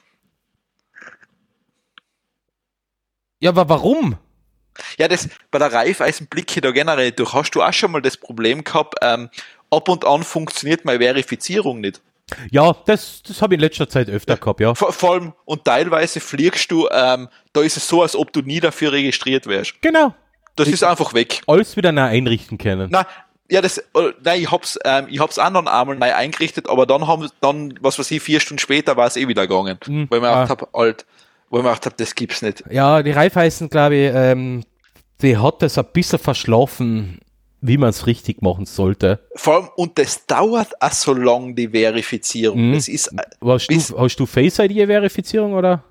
[3.40, 4.16] Ja, aber warum?
[4.98, 7.32] Ja, das bei der Reifeisen blicke ich da generell durch.
[7.32, 9.28] Hast du auch schon mal das Problem gehabt, ähm,
[9.70, 12.00] ab und an funktioniert meine Verifizierung nicht.
[12.50, 14.74] Ja, das, das habe ich in letzter Zeit öfter gehabt, ja.
[14.74, 18.42] Vor, vor allem, und teilweise fliegst du, ähm, da ist es so, als ob du
[18.42, 19.80] nie dafür registriert wärst.
[19.80, 20.14] Genau.
[20.54, 21.40] Das ist einfach weg.
[21.46, 22.88] Alles wieder neu einrichten können.
[22.90, 23.06] Na,
[23.50, 23.84] ja, das, äh,
[24.22, 27.74] nein, ich hab's, ähm, ich hab's auch noch einmal neu eingerichtet, aber dann haben, dann,
[27.80, 29.78] was weiß ich, vier Stunden später war es eh wieder gegangen.
[29.84, 30.42] Hm, Weil mir ah.
[30.42, 31.06] gedacht hab, alt,
[31.50, 32.64] weil mir gedacht hab, das gibt's nicht.
[32.70, 34.64] Ja, die Raiffeisen, glaube ich, ähm,
[35.22, 37.20] die hat das ein bisschen verschlafen,
[37.60, 39.20] wie man es richtig machen sollte.
[39.34, 42.68] Vor allem, und das dauert auch so lang, die Verifizierung.
[42.70, 42.74] Mhm.
[42.74, 45.82] Das ist, äh, Hast Bis- du, hast du Face-ID-Verifizierung oder?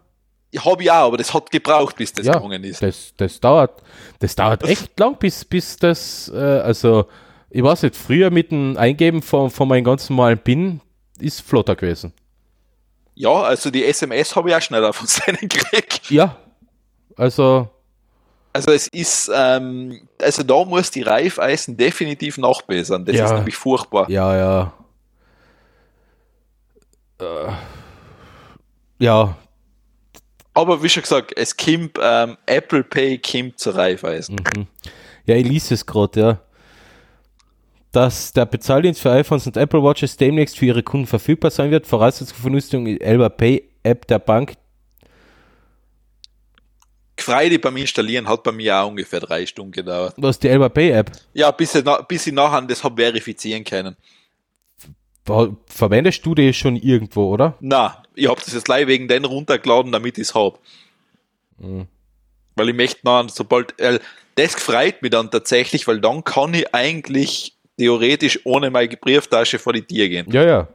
[0.59, 2.81] hab ich auch, aber das hat gebraucht, bis das Ja, gegangen ist.
[2.81, 3.83] das, das dauert,
[4.19, 7.05] das dauert echt lang, bis, bis das, äh, also,
[7.49, 10.81] ich weiß nicht, früher mit dem Eingeben von, von meinem ganz normalen PIN
[11.19, 12.13] ist flotter gewesen.
[13.15, 16.11] Ja, also die SMS habe ich auch schneller von seinen gekriegt.
[16.11, 16.37] Ja,
[17.15, 17.69] also,
[18.53, 23.05] Also es ist, ähm, also da muss die Reifeisen definitiv nachbessern.
[23.05, 23.25] Das Ja.
[23.25, 24.09] ist nämlich furchtbar.
[24.09, 24.73] ja, ja.
[27.19, 27.51] Äh,
[28.99, 29.35] ja,
[30.53, 34.37] Aber wie schon gesagt, es kommt, ähm, Apple Pay kommt zur Reifeisen.
[35.25, 36.39] Ja, ich lese es gerade, ja.
[37.91, 41.87] Dass der Bezahldienst für iPhones und Apple Watches demnächst für ihre Kunden verfügbar sein wird.
[41.87, 44.53] Voraussetzung für Nutzung ist Elba Pay App der Bank.
[47.19, 50.13] Freude beim Installieren hat bei mir auch ungefähr drei Stunden gedauert.
[50.17, 51.11] Was die Elba Pay App?
[51.33, 53.95] Ja, bis ich, bis ich nachher das habe verifizieren können.
[55.25, 57.55] Ver- Verwendest du die schon irgendwo, oder?
[57.59, 60.59] Na, ich habe das jetzt gleich wegen den runtergeladen, damit ich es habe.
[61.57, 61.87] Mhm.
[62.55, 63.99] Weil ich möchte dann, sobald, äh,
[64.35, 69.73] das freut mich dann tatsächlich, weil dann kann ich eigentlich theoretisch ohne meine Brieftasche vor
[69.73, 70.25] die Tür gehen.
[70.31, 70.67] Ja, ja.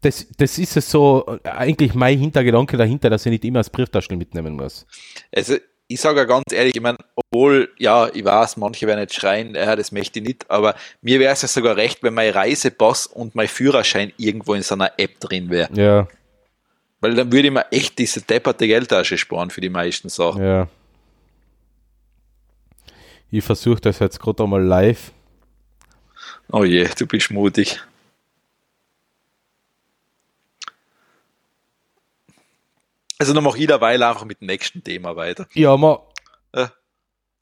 [0.00, 4.16] Das, das ist es so, eigentlich mein Hintergedanke dahinter, dass ich nicht immer das Brieftaschel
[4.16, 4.86] mitnehmen muss.
[5.34, 9.14] Also, ich sage ja ganz ehrlich, ich meine, obwohl, ja, ich weiß, manche werden jetzt
[9.14, 12.30] schreien, ja, das möchte ich nicht, aber mir wäre es ja sogar recht, wenn mein
[12.30, 15.68] Reisepass und mein Führerschein irgendwo in so einer App drin wäre.
[15.74, 16.08] Ja,
[17.00, 20.42] Weil dann würde ich mir echt diese depperte Geldtasche sparen für die meisten Sachen.
[20.42, 20.68] ja.
[23.30, 25.10] Ich versuche das jetzt gerade einmal live.
[26.52, 27.80] Oh je, du bist mutig.
[33.18, 35.46] Also dann mache ich derweil einfach mit dem nächsten Thema weiter.
[35.54, 36.00] Ja, ma,
[36.52, 36.66] Äh,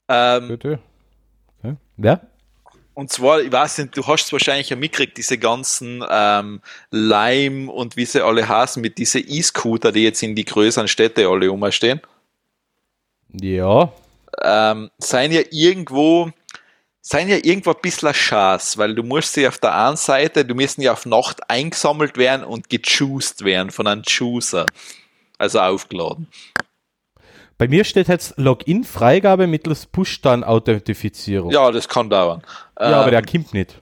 [0.07, 0.79] Ähm, Bitte.
[1.59, 1.75] Okay.
[1.97, 2.19] Ja?
[2.95, 7.71] und zwar, ich weiß nicht, du hast es wahrscheinlich ja mitgekriegt, diese ganzen ähm, Lime
[7.71, 11.51] und wie sie alle heißen, mit diesen E-Scooter, die jetzt in die größeren Städte alle
[11.51, 12.01] umstehen,
[13.31, 13.91] Ja.
[14.43, 16.29] ähm, seien ja irgendwo,
[17.05, 20.55] seien ja irgendwo ein bisschen Chance, weil du musst sie auf der einen Seite, du
[20.55, 24.65] müssen ja auf Nacht eingesammelt werden und gechoost werden von einem Chooser.
[25.37, 26.27] Also aufgeladen.
[27.57, 31.51] Bei mir steht jetzt Login-Freigabe mittels Push-Dann-Authentifizierung.
[31.51, 32.41] Ja, das kann dauern.
[32.79, 33.79] Ja, aber Ähm, der kommt nicht.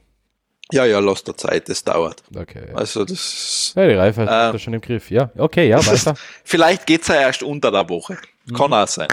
[0.71, 2.23] ja, ja, lass der Zeit, das dauert.
[2.35, 2.69] Okay.
[2.73, 5.11] Also das Ja, die Reife Ähm, hat das schon im Griff.
[5.11, 6.15] Ja, okay, ja, weiter.
[6.43, 8.17] Vielleicht geht's ja erst unter der Woche.
[8.57, 9.07] Kann auch sein.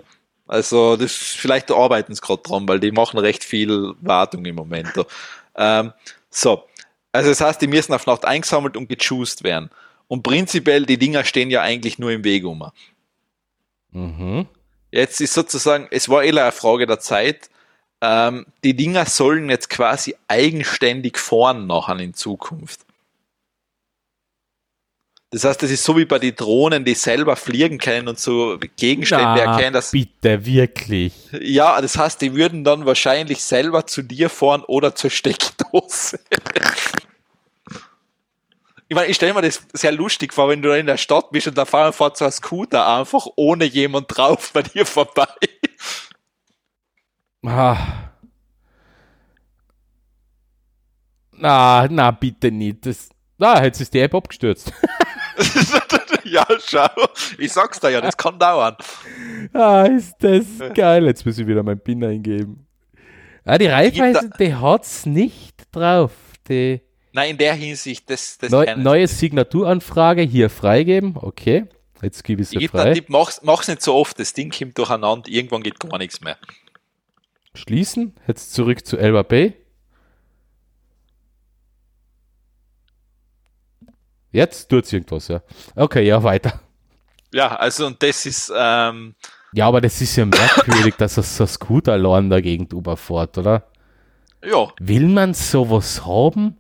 [0.49, 4.93] Also das vielleicht arbeiten sie gerade dran, weil die machen recht viel Wartung im Moment.
[5.55, 5.93] Ähm,
[6.31, 6.65] so,
[7.13, 9.71] also das heißt, die müssen auf Nacht eingesammelt und gechoost werden.
[10.09, 12.71] Und prinzipiell, die Dinger stehen ja eigentlich nur im Weg um.
[13.91, 14.47] mhm.
[14.91, 17.51] Jetzt ist sozusagen, es war eher eine Frage der Zeit.
[18.01, 22.87] Ähm, die Dinger sollen jetzt quasi eigenständig fahren nachher in Zukunft.
[25.31, 28.59] Das heißt, das ist so wie bei den Drohnen, die selber fliegen können und so
[28.77, 31.13] Gegenstände erkennen, dass bitte, wirklich.
[31.39, 36.19] ja, das heißt, die würden dann wahrscheinlich selber zu dir fahren oder zur Steckdose.
[38.89, 41.47] Ich meine, ich stelle mir das sehr lustig vor, wenn du in der Stadt bist
[41.47, 45.27] und da fahren fährt so ein Scooter einfach ohne jemand drauf bei dir vorbei.
[47.45, 47.77] Ah.
[51.33, 52.87] Na, na, bitte nicht.
[52.87, 54.73] Das, na, jetzt ist die App abgestürzt.
[56.25, 56.89] ja, schau.
[57.39, 58.77] Ich sag's dir ja, das kann dauern.
[59.53, 61.07] ah, ist das geil.
[61.07, 62.67] Jetzt muss ich wieder meinen PIN eingeben.
[63.45, 66.13] Ah, die Reifeisen, die hat's nicht drauf.
[66.49, 66.83] Die
[67.13, 71.17] Nein, in der Hinsicht, das, das neu, neue Signaturanfrage hier freigeben.
[71.17, 71.65] Okay,
[72.03, 72.95] jetzt gebe ich einen frei.
[72.95, 76.37] Tipp, mach's, mach's nicht so oft, das Ding kommt durcheinander, irgendwann geht gar nichts mehr.
[77.55, 78.15] Schließen.
[78.27, 79.55] Jetzt zurück zu Elba Bay.
[84.33, 85.43] Jetzt tut's irgendwas, ja.
[85.75, 86.61] Okay, ja, weiter.
[87.33, 89.15] Ja, also und das ist, ähm,
[89.53, 93.71] Ja, aber das ist ja merkwürdig, dass er so Scooter allein der Gegend überfährt, oder?
[94.45, 96.57] ja, Will man sowas haben?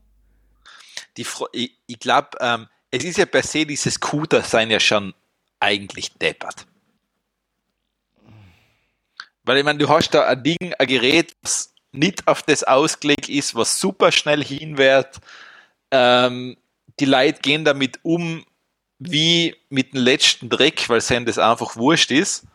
[1.16, 4.80] die, Fro- ich, ich glaube, ähm, es ist ja per se, diese Scooter sein ja
[4.80, 5.14] schon
[5.60, 6.66] eigentlich deppert.
[9.44, 13.28] Weil ich meine, du hast da ein Ding, ein Gerät, das nicht auf das ausgelegt
[13.28, 15.18] ist, was super schnell hinwährt.
[15.90, 16.56] Ähm,
[17.00, 18.44] die Leute gehen damit um
[18.98, 22.46] wie mit dem letzten Dreck, weil es das einfach wurscht ist.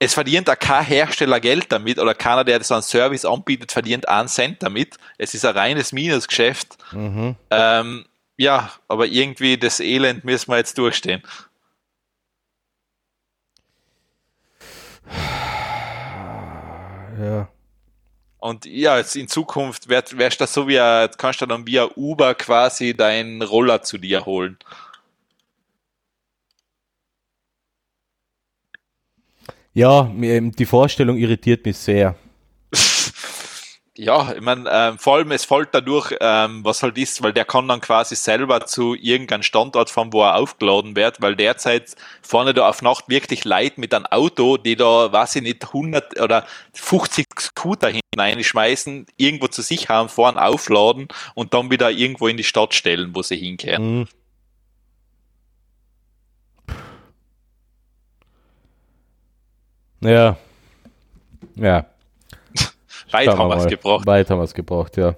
[0.00, 4.08] Es verdient auch kein Hersteller Geld damit oder keiner, der so einen Service anbietet, verdient
[4.08, 4.96] einen Cent damit.
[5.16, 6.76] Es ist ein reines Minusgeschäft.
[6.92, 7.34] Mhm.
[7.50, 11.22] Ähm, ja, aber irgendwie das Elend müssen wir jetzt durchstehen.
[17.20, 17.48] Ja.
[18.38, 21.88] Und ja, jetzt in Zukunft wär, wärst du so wie, ein- kannst du dann via
[21.96, 24.58] Uber quasi deinen Roller zu dir holen.
[29.74, 32.16] Ja, die Vorstellung irritiert mich sehr.
[34.00, 37.44] Ja, ich meine, ähm, vor allem es fällt dadurch, ähm, was halt ist, weil der
[37.44, 42.54] kann dann quasi selber zu irgendeinem Standort fahren, wo er aufgeladen wird, weil derzeit vorne
[42.54, 46.46] da auf Nacht wirklich Leute mit einem Auto, die da, weiß ich nicht, 100 oder
[46.74, 52.44] 50 Scooter hineinschmeißen, irgendwo zu sich haben, fahren, aufladen und dann wieder irgendwo in die
[52.44, 54.02] Stadt stellen, wo sie hinkehren.
[54.02, 54.08] Mhm.
[60.00, 60.36] Ja.
[61.56, 61.86] Ja.
[63.10, 63.70] Weit haben wir es mal.
[63.70, 64.06] gebracht.
[64.06, 65.14] Weit haben wir es gebraucht, ja.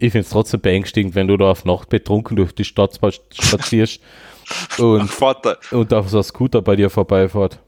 [0.00, 3.10] Ich finde es trotzdem beängstigend, wenn du da auf Nacht betrunken durch die Stadt spa-
[3.10, 4.00] spazierst
[4.78, 5.58] und, Vater.
[5.72, 7.58] und auf so ein Scooter bei dir vorbeifährt.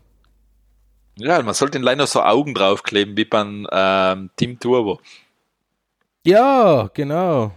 [1.16, 5.00] Ja, man sollte den Liner so Augen draufkleben, wie beim ähm, Team Turbo.
[6.24, 7.52] Ja, genau.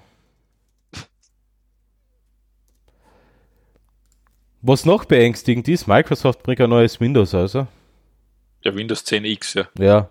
[4.65, 7.67] Was noch beängstigend ist, Microsoft bringt ein neues Windows also.
[8.63, 9.67] Ja, Windows 10X, ja.
[9.77, 10.09] Ja.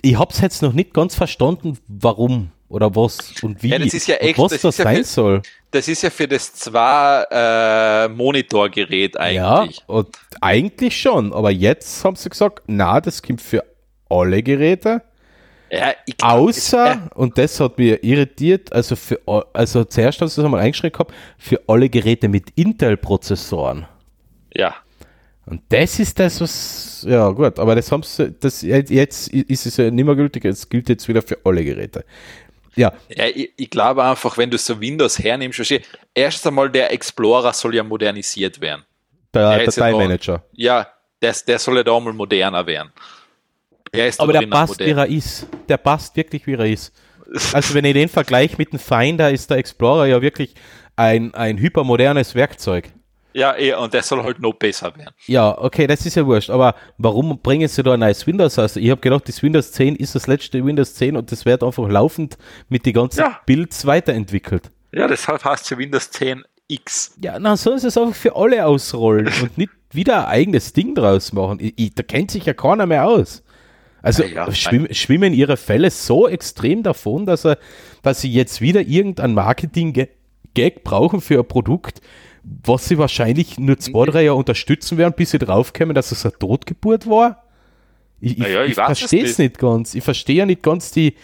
[0.00, 4.06] Ich hab's jetzt noch nicht ganz verstanden, warum oder was und wie Ja, das ist
[4.06, 5.42] ja echt- und was das das, ist ja sein für- soll.
[5.72, 9.82] Das ist ja für das zwei äh, Monitorgerät Ja, eigentlich.
[9.88, 10.08] und
[10.40, 13.64] eigentlich schon, aber jetzt haben sie gesagt, na, das kommt für
[14.08, 15.02] alle Geräte,
[15.78, 19.20] Ja, glaub, außer, es- und das hat mich irritiert, also für,
[19.52, 23.86] also zuerst haben sie das einmal eingeschränkt gehabt, für alle Geräte mit Intel-Prozessoren.
[24.54, 24.74] äh, ja.
[25.46, 29.76] Und das ist das, was, ja gut, aber das haben sie, das, jetzt ist es
[29.76, 32.04] ja nicht mehr gültig, es gilt jetzt wieder für alle Geräte.
[32.76, 35.82] Ja, Ja, ich, ich glaube einfach, wenn du so Windows hernimmst, versteh,
[36.14, 38.84] erst einmal der Explorer soll ja modernisiert werden.
[39.32, 40.42] der Dateimanager.
[40.52, 40.86] Ja,
[41.20, 42.90] der, der soll ja da mal moderner werden.
[44.18, 45.46] Aber der passt, wie er ist.
[45.68, 46.92] Der passt wirklich, wie er ist.
[47.52, 50.54] Also wenn ich den vergleiche mit dem Finder, ist der Explorer ja wirklich
[50.94, 52.92] ein, ein hypermodernes Werkzeug.
[53.32, 55.12] Ja, eh, und der soll halt noch besser werden.
[55.26, 56.50] Ja, okay, das ist ja wurscht.
[56.50, 58.76] Aber warum bringen sie da ein neues Windows aus?
[58.76, 61.88] Ich habe gedacht, das Windows 10 ist das letzte Windows 10 und das wird einfach
[61.88, 62.38] laufend
[62.68, 63.40] mit den ganzen ja.
[63.44, 64.70] Builds weiterentwickelt.
[64.92, 67.16] Ja, deshalb heißt es Windows 10 X.
[67.20, 70.94] Ja, dann sollen sie es einfach für alle ausrollen und nicht wieder ein eigenes Ding
[70.94, 71.58] draus machen.
[71.60, 73.42] Ich, ich, da kennt sich ja keiner mehr aus.
[74.04, 77.58] Also ja, schwimm, schwimmen ihre Fälle so extrem davon, dass, er,
[78.02, 82.02] dass sie jetzt wieder irgendein Marketing-Gag brauchen für ein Produkt,
[82.42, 86.38] was sie wahrscheinlich nur zwei, drei Jahre unterstützen werden, bis sie draufkommen, dass es eine
[86.38, 87.44] Totgeburt war.
[88.20, 89.94] Ich, naja, ich, ich verstehe es nicht ganz.
[89.94, 91.14] Ich verstehe ja nicht ganz die.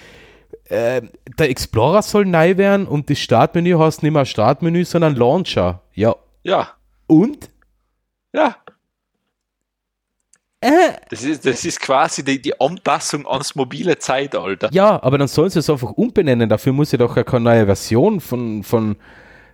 [0.65, 1.03] Äh,
[1.39, 5.83] der Explorer soll neu werden und das Startmenü heißt nicht mehr Startmenü, sondern Launcher.
[5.95, 6.17] Ja.
[6.45, 6.71] Ja.
[7.07, 7.51] Und?
[8.33, 8.57] Ja.
[10.61, 14.69] Das, ist, das ist quasi die, die Anpassung ans mobile Zeitalter.
[14.73, 16.51] Ja, aber dann sollen sie es einfach umbenennen.
[16.51, 18.97] Dafür muss ja doch keine neue Version von, von,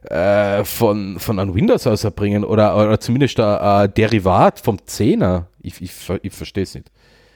[0.02, 5.44] äh, von, von einem Windows aus erbringen oder, oder zumindest ein, Derivat vom 10er.
[5.62, 5.92] Ich, ich,
[6.22, 6.90] ich verstehe es nicht.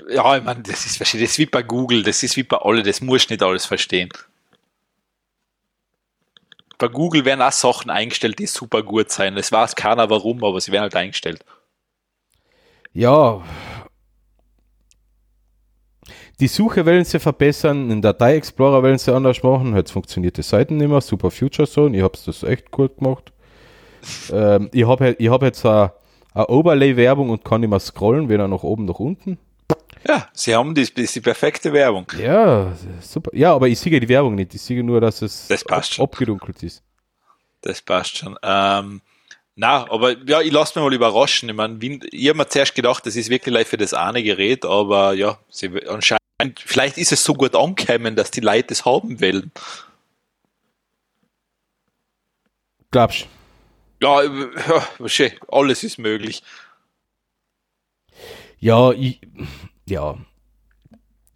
[0.08, 2.82] Ja, ich meine, das ist, das ist wie bei Google, das ist wie bei alle,
[2.82, 4.08] das muss nicht alles verstehen.
[6.76, 9.36] Bei Google werden auch Sachen eingestellt, die super gut sein.
[9.36, 11.44] Es weiß keiner warum, aber sie werden halt eingestellt.
[12.92, 13.42] Ja.
[16.40, 19.76] Die Suche wollen sie verbessern, den Datei Explorer wollen sie anders machen.
[19.76, 21.00] Jetzt funktioniert die Seiten nicht mehr.
[21.00, 23.32] Super Future Zone, ich habe das echt gut gemacht.
[24.32, 25.92] ähm, ich habe ich hab jetzt eine,
[26.32, 29.38] eine Overlay-Werbung und kann mehr scrollen, weder nach oben nach unten.
[30.08, 32.06] Ja, sie haben die, die perfekte Werbung.
[32.18, 33.30] Ja, super.
[33.34, 34.54] Ja, aber ich sehe die Werbung nicht.
[34.54, 36.82] Ich sehe nur, dass es das passt ab, abgedunkelt ist.
[37.60, 38.36] Das passt schon.
[38.42, 39.02] Ähm,
[39.60, 41.50] na, aber ja, ich lasse mich mal überraschen.
[41.50, 45.12] Ich meine, ich habe mir zuerst gedacht, das ist wirklich für das eine Gerät, aber
[45.12, 46.22] ja, sie, anscheinend,
[46.64, 49.52] vielleicht ist es so gut angekommen, dass die Leute es haben wollen.
[52.90, 53.26] Glaubst
[54.00, 54.06] du?
[54.06, 56.42] Ja, ja, alles ist möglich.
[58.60, 59.20] Ja, ich,
[59.86, 60.16] ja.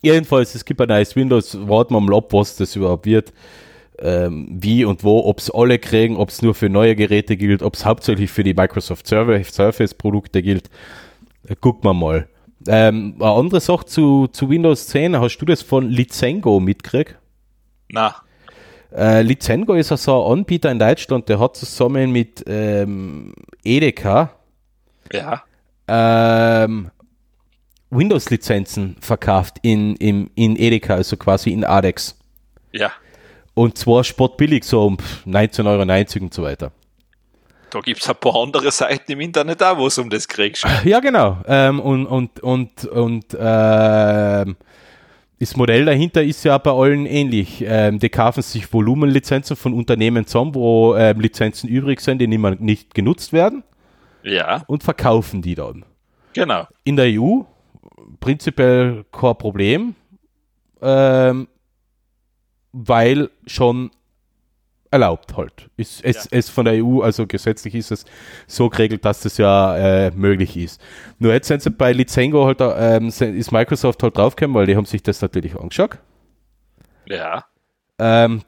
[0.00, 3.34] Jedenfalls, es gibt ein neues Windows, warten wir mal ab, was das überhaupt wird
[3.98, 7.62] ähm, wie und wo, ob es alle kriegen, ob es nur für neue Geräte gilt,
[7.62, 10.68] ob es hauptsächlich für die Microsoft Surface Produkte gilt.
[11.46, 12.28] Äh, gucken wir mal.
[12.66, 17.16] Ähm, eine andere Sache zu, zu Windows 10, hast du das von Lizengo mitgekriegt?
[17.90, 18.16] Na.
[18.94, 23.34] Äh, Lizengo ist also ein Anbieter in Deutschland, der hat zusammen mit ähm,
[23.64, 24.30] Edeka
[25.12, 25.42] ja.
[25.88, 26.90] ähm,
[27.90, 32.18] Windows-Lizenzen verkauft in, in, in Edeka, also quasi in Adex.
[32.72, 32.92] Ja.
[33.54, 34.96] Und zwar sportbillig, so um
[35.26, 36.72] 19,90 Euro und so weiter.
[37.70, 40.64] Da gibt es ein paar andere Seiten im Internet auch, wo es um das kriegst.
[40.84, 41.38] Ja, genau.
[41.46, 44.54] Ähm, und und, und, und äh,
[45.40, 47.64] das Modell dahinter ist ja bei allen ähnlich.
[47.66, 52.60] Ähm, die kaufen sich Volumenlizenzen von Unternehmen zusammen, wo ähm, Lizenzen übrig sind, die nicht,
[52.60, 53.64] nicht genutzt werden.
[54.22, 54.62] Ja.
[54.68, 55.84] Und verkaufen die dann.
[56.32, 56.66] Genau.
[56.84, 57.40] In der EU
[58.20, 59.94] prinzipiell kein Problem.
[60.80, 61.48] Ähm,
[62.74, 63.92] weil schon
[64.90, 65.70] erlaubt halt.
[65.76, 66.38] Ist, es, ja.
[66.38, 68.04] es von der EU, also gesetzlich ist es
[68.46, 70.80] so geregelt, dass das ja äh, möglich ist.
[71.18, 74.86] Nur jetzt sind sie bei Lizengo halt, ähm, ist Microsoft halt draufgekommen, weil die haben
[74.86, 75.98] sich das natürlich angeschaut.
[77.06, 77.44] Ja.
[77.98, 78.42] Ähm,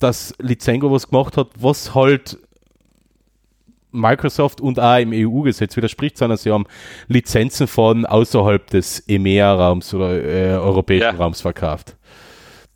[0.00, 2.38] dass Lizengo was gemacht hat, was halt
[3.92, 6.66] Microsoft und auch im EU-Gesetz widerspricht, sondern sie haben
[7.06, 11.10] Lizenzen von außerhalb des EMEA-Raums oder äh, europäischen ja.
[11.10, 11.96] Raums verkauft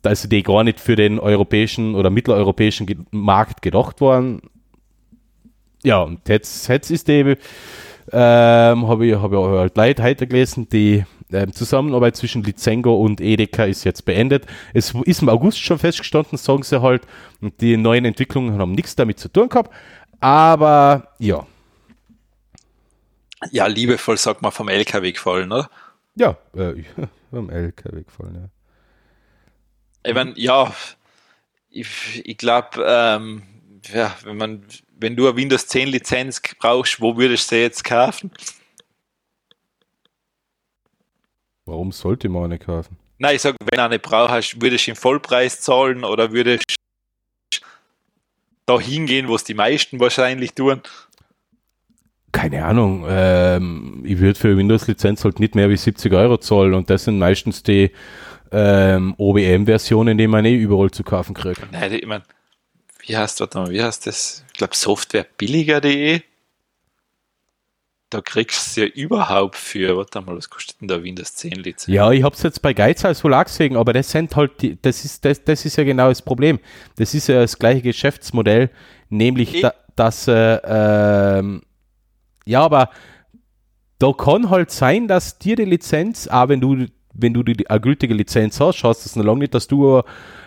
[0.03, 4.41] also die gar nicht für den europäischen oder mitteleuropäischen Markt gedacht waren.
[5.83, 7.35] Ja, und jetzt, jetzt ist die,
[8.11, 13.21] ähm, habe ich, hab ich halt Leute heute gelesen, die ähm, Zusammenarbeit zwischen Lizengo und
[13.21, 14.45] Edeka ist jetzt beendet.
[14.73, 17.03] Es ist im August schon festgestanden, sagen sie halt,
[17.41, 19.71] und die neuen Entwicklungen haben nichts damit zu tun gehabt.
[20.19, 21.45] Aber ja.
[23.49, 25.69] Ja, liebevoll sagt man vom LKW gefallen, oder?
[26.15, 26.83] Ja, äh,
[27.31, 28.60] vom LKW gefallen, ja.
[30.03, 30.73] Ich meine, ja,
[31.69, 33.43] ich, ich glaube, ähm,
[33.93, 34.65] ja, wenn man,
[34.97, 38.31] wenn du eine Windows 10 Lizenz brauchst, wo würdest du sie jetzt kaufen?
[41.65, 42.97] Warum sollte man eine kaufen?
[43.19, 46.63] Nein, ich sage, wenn du eine brauchst, würdest du den Vollpreis zahlen oder würdest
[48.65, 50.81] da hingehen, wo es die meisten wahrscheinlich tun?
[52.31, 53.05] Keine Ahnung.
[53.07, 57.19] Ähm, ich würde für Windows-Lizenz halt nicht mehr wie 70 Euro zahlen und das sind
[57.19, 57.91] meistens die
[58.51, 61.71] ähm, OBM-Versionen, die man eh überall zu kaufen kriegt.
[61.71, 62.23] Nein, ich meine,
[63.05, 64.43] wie heißt, warte mal, wie heißt das?
[64.47, 66.21] Ich glaube, softwarebilliger.de.
[68.09, 71.87] da kriegst du ja überhaupt für, warte mal, was kostet denn da Windows 10 Lizenz?
[71.87, 74.79] Ja, ich habe es jetzt bei Geizhals wohl auch gesehen, aber das sind halt, die,
[74.81, 76.59] das, ist, das, das ist ja genau das Problem.
[76.97, 78.69] Das ist ja das gleiche Geschäftsmodell,
[79.09, 81.61] nämlich, da, dass, äh, ähm,
[82.45, 82.89] ja, aber
[83.97, 87.79] da kann halt sein, dass dir die Lizenz, auch wenn du, wenn du die, eine
[87.81, 89.99] gültige Lizenz hast, hast das noch lange nicht, dass du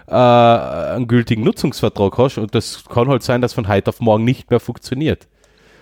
[0.07, 4.25] äh, einen gültigen Nutzungsvertrag hast und das kann halt sein, dass von heute auf morgen
[4.25, 5.27] nicht mehr funktioniert.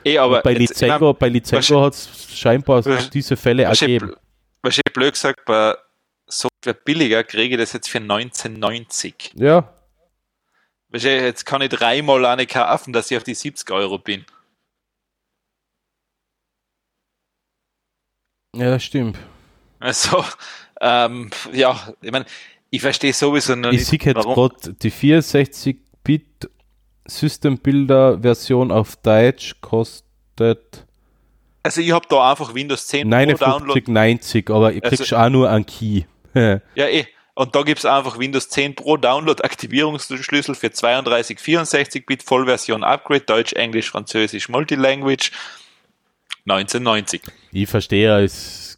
[0.05, 4.03] Eh, aber bei ich mein, Lizengo, bei Lizengo hat es scheinbar wahrsch- diese Fälle wahrscheinlich,
[4.03, 4.21] ergeben.
[4.63, 5.77] wahrscheinlich blöd gesagt, bei
[6.27, 9.33] Software billiger kriege ich das jetzt für 1990.
[9.37, 9.73] Ja,
[10.89, 14.25] Wahrscheinlich, jetzt kann ich dreimal eine kaufen, dass ich auf die 70 Euro bin.
[18.55, 19.19] ja, stimmt.
[19.83, 20.25] Also,
[20.81, 22.25] ähm, ja, ich meine,
[22.71, 24.35] ich verstehe sowieso noch Ich nicht, sehe jetzt warum.
[24.35, 26.49] gerade die 64-Bit
[27.05, 30.87] System Builder Version auf Deutsch kostet
[31.65, 33.81] Also, ich habe da einfach Windows 10 Pro Download.
[33.81, 36.03] 59,90, aber ihr Also- kriegst auch nur einen Key.
[36.35, 37.07] Ja, eh.
[37.35, 42.85] Und da gibt es einfach Windows 10 Pro Download Aktivierungsschlüssel für 32, 64 Bit Vollversion
[42.85, 45.31] Upgrade, Deutsch, Englisch, Französisch, Multilanguage.
[46.47, 47.23] 1990.
[47.53, 48.72] ich verstehe es.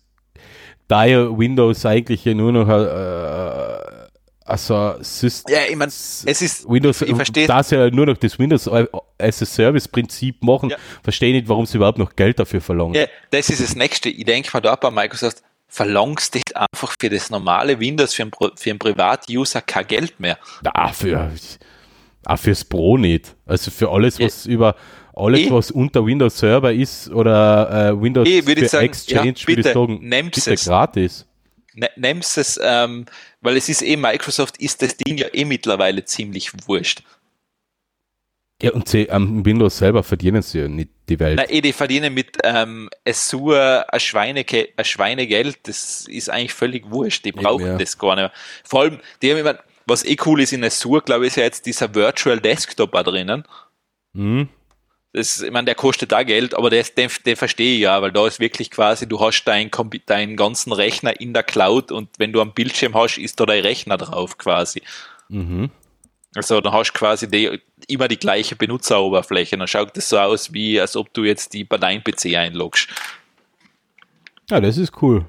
[0.89, 4.05] Da ja Windows eigentlich ja nur noch äh,
[4.47, 8.19] also System, Ja, ich meine, es ist, Windows, ich verstehe da sie ja nur noch
[8.19, 10.77] das Windows as a Service Prinzip machen, Ja.
[11.03, 12.95] verstehe nicht, warum sie überhaupt noch Geld dafür verlangen.
[12.95, 14.11] ja, das ist das Nächste.
[14.11, 18.33] Ich denke mal da bei Microsoft, verlangst nicht einfach für das normale Windows, für einen,
[18.57, 20.39] für einen Privat-User kein Geld mehr.
[20.63, 21.31] Na, für,
[22.27, 23.35] auch fürs Pro nicht.
[23.47, 24.77] Also für alles, was über
[25.17, 25.51] alles, Eh.
[25.51, 29.61] was unter Windows Server ist oder äh, Windows Eh, ich für sagen, Exchange, ja, würde
[29.61, 30.65] ich sagen, nehmt's bitte es.
[30.65, 31.27] gratis.
[31.75, 33.07] Ne, Nimmst es, ähm,
[33.41, 37.03] weil es ist eh, Microsoft ist das Ding ja eh mittlerweile ziemlich wurscht.
[38.63, 41.37] Ja, und sie, am Windows selber verdienen sie ja nicht die Welt.
[41.37, 46.89] Na, eh, die verdienen mit ähm, Azure ein, Schweineke ein Schweinegeld, das ist eigentlich völlig
[46.91, 47.77] wurscht, die brauchen ja.
[47.77, 48.33] das gar nicht mehr.
[48.65, 51.43] Vor allem, die haben immer, was eh cool ist in Azure, glaube ich, ist ja
[51.43, 53.45] jetzt dieser Virtual Desktop da drinnen.
[54.15, 54.49] Hm?
[55.15, 58.11] Das, ich meine, der kostet da Geld, aber das, den, den verstehe ich ja, weil
[58.11, 59.71] da ist wirklich quasi, du hast deinen,
[60.07, 63.63] deinen ganzen Rechner in der Cloud und wenn du am Bildschirm hast, ist da dein
[63.63, 64.83] Rechner drauf quasi.
[65.29, 65.71] Mhm.
[66.35, 69.57] Also dann hast du quasi die, immer die gleiche Benutzeroberfläche.
[69.57, 72.89] Dann schaut das so aus, wie als ob du jetzt die bei deinem PC einloggst.
[74.51, 75.27] Ja, das ist cool.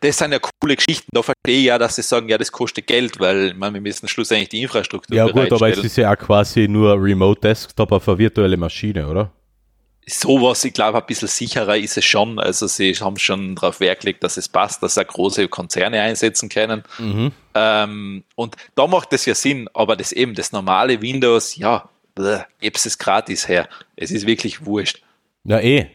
[0.00, 1.08] Das, sind ja coole Geschichten.
[1.12, 4.08] Da verstehe ich ja, dass sie sagen, ja, das kostet Geld, weil meine, wir müssen
[4.08, 8.08] schlussendlich die Infrastruktur Ja gut, aber es ist ja auch quasi nur Remote Desktop auf
[8.08, 9.32] eine virtuelle Maschine, oder?
[10.06, 12.38] Sowas, ich glaube, ein bisschen sicherer ist es schon.
[12.38, 16.48] Also sie haben schon darauf Wert gelegt, dass es passt, dass auch große Konzerne einsetzen
[16.48, 16.82] können.
[16.98, 17.32] Mhm.
[17.54, 22.40] Ähm, und da macht es ja Sinn, aber das eben, das normale Windows, ja, bleh,
[22.60, 23.68] es gratis her.
[23.96, 25.02] Es ist wirklich wurscht.
[25.44, 25.88] Ja, eh.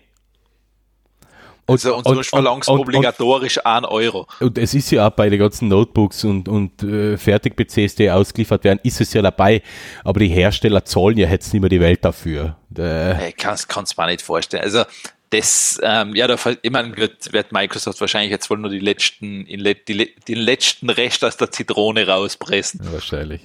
[1.66, 4.28] Und, Also, und, sonst verlangst du obligatorisch 1 Euro.
[4.42, 8.64] und es ist ja auch bei den ganzen Notebooks und, und äh, Fertig-PCs, die ausgeliefert
[8.66, 9.62] werden, ist es ja dabei.
[10.04, 12.58] Aber die Hersteller zahlen ja jetzt nicht mehr die Welt dafür.
[12.78, 14.64] Äh, Ich kann es mir nicht vorstellen.
[14.64, 14.84] Also,
[15.30, 19.46] das, ähm, ja, da, ich meine, wird, wird Microsoft wahrscheinlich jetzt wohl nur die letzten,
[19.46, 22.82] die, le- den letzten Rest aus der Zitrone rauspressen.
[22.92, 23.42] wahrscheinlich.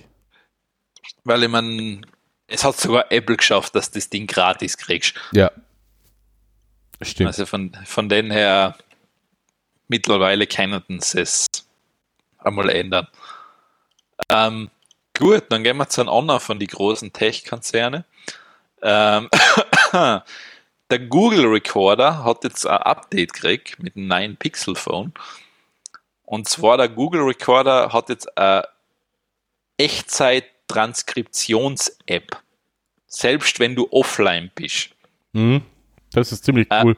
[1.25, 2.01] Weil ich meine,
[2.47, 5.15] es hat sogar Apple geschafft, dass das Ding gratis kriegst.
[5.33, 5.51] Ja.
[7.01, 7.29] Stimmt.
[7.29, 8.77] Also von, von den her,
[9.89, 11.47] mittlerweile können sie es
[12.39, 13.09] einmal ändern.
[14.29, 14.71] Ähm,
[15.17, 18.05] gut, dann gehen wir zu einem anderen von die großen Tech-Konzerne.
[18.83, 19.29] Ähm,
[19.93, 20.25] der
[21.09, 25.13] Google Recorder hat jetzt ein Update gekriegt mit einem neuen Pixel Phone.
[26.25, 28.67] Und zwar der Google Recorder hat jetzt eine
[29.79, 32.37] Echtzeit-Transkriptions-App.
[33.07, 34.91] Selbst wenn du offline bist.
[35.33, 35.63] Mhm.
[36.13, 36.97] Das ist ziemlich Äh, cool.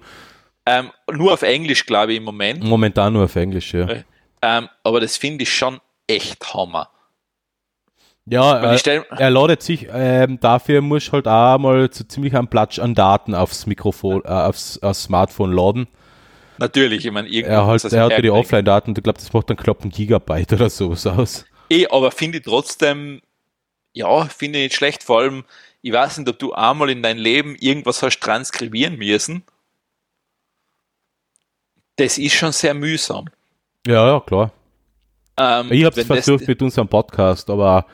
[0.66, 2.62] Ähm, nur auf Englisch, glaube ich, im Moment.
[2.62, 3.88] Momentan nur auf Englisch, ja.
[3.88, 4.04] Äh,
[4.42, 6.88] Ähm, aber das finde ich schon echt Hammer.
[8.26, 12.48] Ja, äh, er ladet sich, ähm, dafür muss ich halt auch mal so ziemlich einen
[12.48, 15.88] Platsch an Daten aufs Mikrofon, äh, aufs, aufs Smartphone laden.
[16.58, 18.30] natürlich, ich meine, irgendwie Er, halt, er hat ja die.
[18.30, 21.44] Offline-Daten, ich glaube, das macht dann knapp ein Gigabyte oder sowas aus.
[21.70, 23.20] Eh, aber finde ich trotzdem,
[23.92, 25.02] ja, finde ich nicht schlecht.
[25.02, 25.44] Vor allem,
[25.82, 29.42] ich weiß nicht, ob du einmal in dein Leben irgendwas hast transkribieren müssen.
[31.96, 33.26] Das ist schon sehr mühsam.
[33.86, 34.52] Ja, ja, klar.
[35.36, 37.86] Ähm, Ich habe es versucht mit unserem Podcast, aber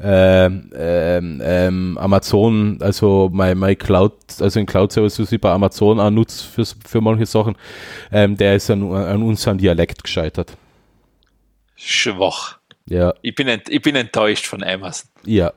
[0.00, 6.00] ähm, ähm, ähm, Amazon, also mein, mein Cloud, also ein Cloud-Service, was ich bei Amazon
[6.00, 7.56] auch nutze für, für manche Sachen,
[8.10, 10.56] ähm, der ist an, an unserem Dialekt gescheitert.
[11.76, 12.58] Schwach.
[12.86, 15.08] Ja, Ich bin, ich bin enttäuscht von Amazon.
[15.24, 15.52] ja.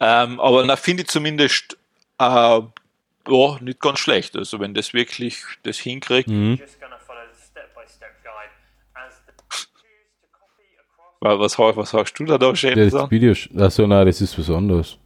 [0.00, 1.76] Ähm, aber da finde ich zumindest
[2.18, 4.36] äh, ja, nicht ganz schlecht.
[4.36, 6.28] Also wenn das wirklich das hinkriegt.
[6.28, 6.60] Mhm.
[11.20, 13.10] Was, was hast du da da schön Das gesagt?
[13.10, 14.98] Video, achso, nein, das ist was anderes.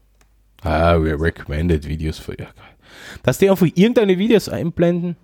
[0.62, 2.76] Ah, we recommended Videos für, ja, geil.
[3.22, 5.16] Dass die einfach irgendeine Videos einblenden,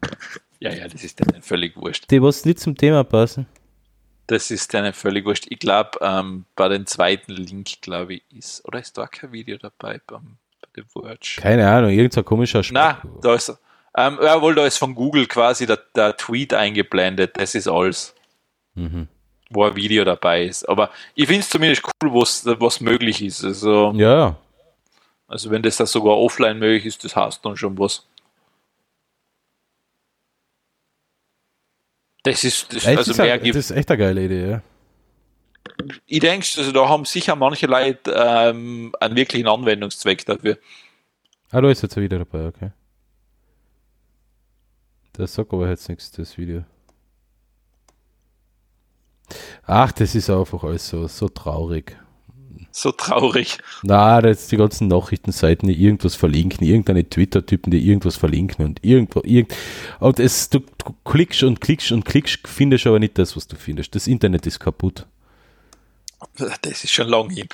[0.60, 2.10] Ja, ja, das ist denen völlig wurscht.
[2.10, 3.46] die was nicht zum Thema passen.
[4.26, 5.46] Das ist denen völlig wurscht.
[5.48, 9.56] Ich glaube, ähm, bei dem zweiten Link, glaube ich, ist, oder ist da kein Video
[9.56, 11.40] dabei beim, bei dem Verge?
[11.40, 13.56] Keine Ahnung, irgendein komischer Na, da ist,
[13.96, 17.38] ähm, jawohl, da ist von Google quasi der, der Tweet eingeblendet.
[17.38, 18.14] Das ist alles.
[18.74, 19.08] Mhm.
[19.48, 20.68] Wo ein Video dabei ist.
[20.68, 23.44] Aber ich finde es zumindest cool, was, was möglich ist.
[23.44, 24.36] Also, Ja, ja.
[25.28, 28.04] also wenn das da sogar offline möglich ist, das heißt dann schon was.
[32.26, 34.62] Das ist, das, Das, also ist, mehr das ist echt eine geile Idee, ja.
[36.06, 40.58] ich denke, also da haben sicher manche Leute ähm, einen wirklichen Anwendungszweck dafür.
[41.52, 42.72] Ah, da ist jetzt wieder dabei, okay.
[45.12, 46.64] Das sagt aber jetzt nichts, das Video.
[49.64, 51.96] Ach, das ist einfach alles so, so traurig.
[52.76, 53.56] So traurig.
[53.84, 58.84] Na, das ist die ganzen Nachrichtenseiten, die irgendwas verlinken, irgendeine Twitter-Typen, die irgendwas verlinken und
[58.84, 59.54] irgendwo, irgend,
[59.98, 63.56] und es, du, du klickst und klickst und klickst, findest aber nicht das, was du
[63.56, 63.94] findest.
[63.94, 65.06] Das Internet ist kaputt.
[66.36, 67.48] Das ist schon lang hin.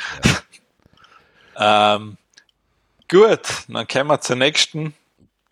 [1.57, 2.17] ähm,
[3.09, 4.93] gut, dann kommen wir zur nächsten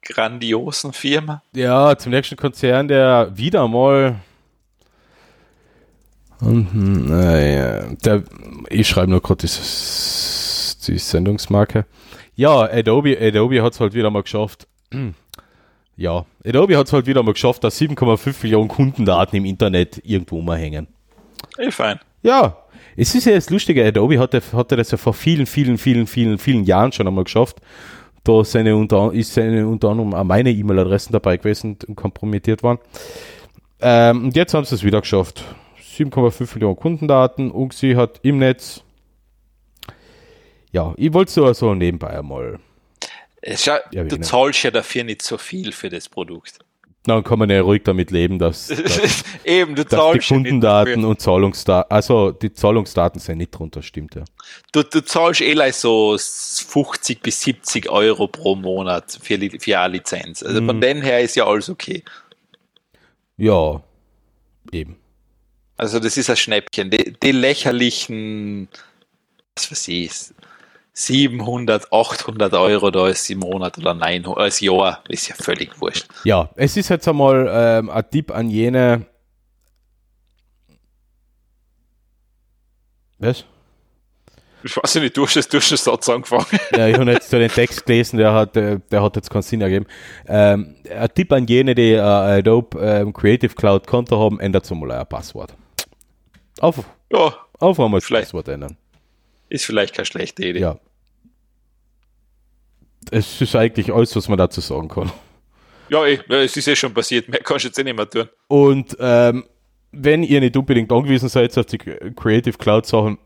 [0.02, 1.44] grandiosen Firma.
[1.54, 4.20] Ja, zum nächsten Konzern, der wieder mal.
[6.40, 8.22] Mhm, naja, der,
[8.68, 11.84] ich schreibe nur gerade die Sendungsmarke.
[12.34, 14.66] Ja, Adobe, Adobe hat es halt wieder mal geschafft.
[15.96, 20.38] Ja, Adobe hat es halt wieder mal geschafft, dass 7,5 Millionen Kundendaten im Internet irgendwo
[20.38, 20.86] umhängen.
[21.58, 22.00] Eh, fein.
[22.22, 22.56] Ja,
[22.96, 26.38] es ist ja das Lustige, Adobe hatte, hatte das ja vor vielen, vielen, vielen, vielen,
[26.38, 27.58] vielen Jahren schon einmal geschafft.
[28.24, 32.78] Da seine unter, ist seine unter anderem auch meine E-Mail-Adressen dabei gewesen und kompromittiert waren.
[33.82, 35.44] Ähm, und jetzt haben sie es wieder geschafft.
[36.00, 38.82] 7,5 Millionen Kundendaten und sie hat im Netz.
[40.72, 42.58] Ja, ich wollte so, so nebenbei einmal.
[43.42, 46.58] Es schau, du zahlst ja dafür nicht so viel für das Produkt.
[47.04, 51.20] Dann kann man ja ruhig damit leben, dass, dass, Eben, du dass die Kundendaten und
[51.20, 54.24] Zahlungsdaten, also die Zahlungsdaten sind nicht drunter, stimmt ja.
[54.72, 60.42] Du, du zahlst eh so 50 bis 70 Euro pro Monat für, für eine Lizenz.
[60.42, 60.66] Also Mhm.
[60.66, 62.04] von dem her ist ja alles okay.
[63.38, 63.82] Ja,
[64.72, 64.96] eben.
[65.80, 66.90] Also das ist ein Schnäppchen.
[66.90, 68.68] Die, die lächerlichen,
[69.56, 70.10] was weiß ich,
[70.92, 76.06] 700, 800 Euro da ist im Monat oder 900, als Jahr, ist ja völlig wurscht.
[76.24, 79.06] Ja, es ist jetzt einmal ähm, ein Tipp an jene.
[83.18, 83.46] Was?
[84.62, 86.44] Ich weiß nicht, du hast das, du hast den Satz angefangen.
[86.76, 89.40] Ja, ich habe jetzt so den Text gelesen, der hat, äh, der hat jetzt keinen
[89.40, 89.86] Sinn ergeben.
[90.28, 94.90] Ähm, ein Tipp an jene, die äh, Adobe ähm, Creative Cloud Konto haben, ändert mal
[94.90, 95.54] euer Passwort.
[96.60, 98.26] Auf, Ja, auf einmal das Vielleicht.
[98.26, 98.76] Passwort ändern.
[99.48, 100.60] ist vielleicht keine schlechte Idee.
[100.60, 100.78] Ja.
[103.10, 105.10] Es ist eigentlich alles, was man dazu sagen kann.
[105.88, 107.28] Ja, eh, ja, es ist eh schon passiert.
[107.28, 108.28] Mehr kannst du jetzt eh nicht mehr tun.
[108.48, 109.44] Und ähm,
[109.90, 113.18] wenn ihr nicht unbedingt angewiesen seid auf die Creative Cloud Sachen,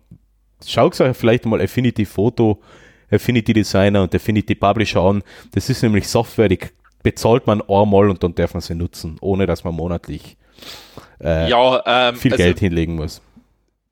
[0.65, 2.63] schaut euch vielleicht mal Affinity Photo,
[3.11, 5.23] Affinity Designer und Affinity Publisher an.
[5.53, 6.59] Das ist nämlich Software, die
[7.03, 10.39] bezahlt man einmal und dann darf man sie nutzen, ohne dass man monatlich
[11.23, 13.21] äh, Ja, ähm, viel also Geld hinlegen muss.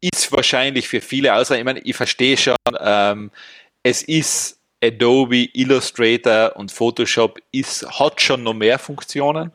[0.01, 3.31] ist wahrscheinlich für viele außer, ich meine, ich verstehe schon, ähm,
[3.83, 9.53] es ist Adobe, Illustrator und Photoshop ist, hat schon noch mehr Funktionen.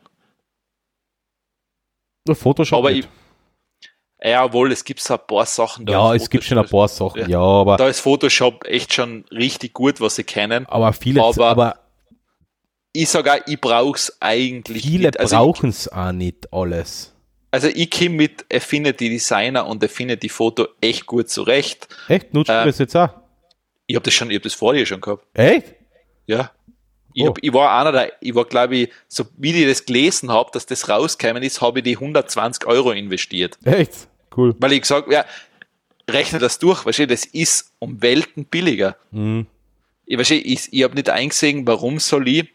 [2.28, 3.08] Nur Photoshop Aber nicht.
[4.24, 5.92] Ja, wohl, es gibt so ein paar Sachen da.
[5.94, 7.40] ja, es gibt schon ein Photoshop- paar Sachen, Ja.
[7.40, 10.66] aber, Da ist Photoshop echt schon richtig gut, was sie kennen.
[10.66, 11.80] aber viele, aber aber
[12.94, 15.12] Ich sage auch, ich brauche es eigentlich viele.
[15.20, 17.14] Also brauchen es auch nicht alles.
[17.52, 21.88] Also ich komme mit Affinity Designer und Affinity Foto echt gut zurecht.
[22.08, 22.34] Echt?
[22.34, 23.10] Nutzt du Äh, das jetzt auch?
[23.88, 25.26] Ich habe das schon, ich habe das vor dir schon gehabt.
[25.34, 25.74] Echt?
[26.26, 26.52] Ja.
[27.14, 27.28] Ich, Oh.
[27.30, 30.52] hab, ich war einer der, ich war glaube ich, so wie ich das gelesen habe,
[30.54, 33.58] dass das rausgekommen ist, habe ich die 120 Euro investiert.
[33.64, 34.08] Echt?
[34.36, 34.54] Cool.
[34.60, 35.26] Weil ich gesagt ja,
[36.10, 38.98] rechne das durch, weißt du, das ist um Welten billiger.
[39.12, 39.48] Mhm.
[40.06, 42.50] Ich, weißt du, ich, ich habe nicht eingesehen, warum soll ich,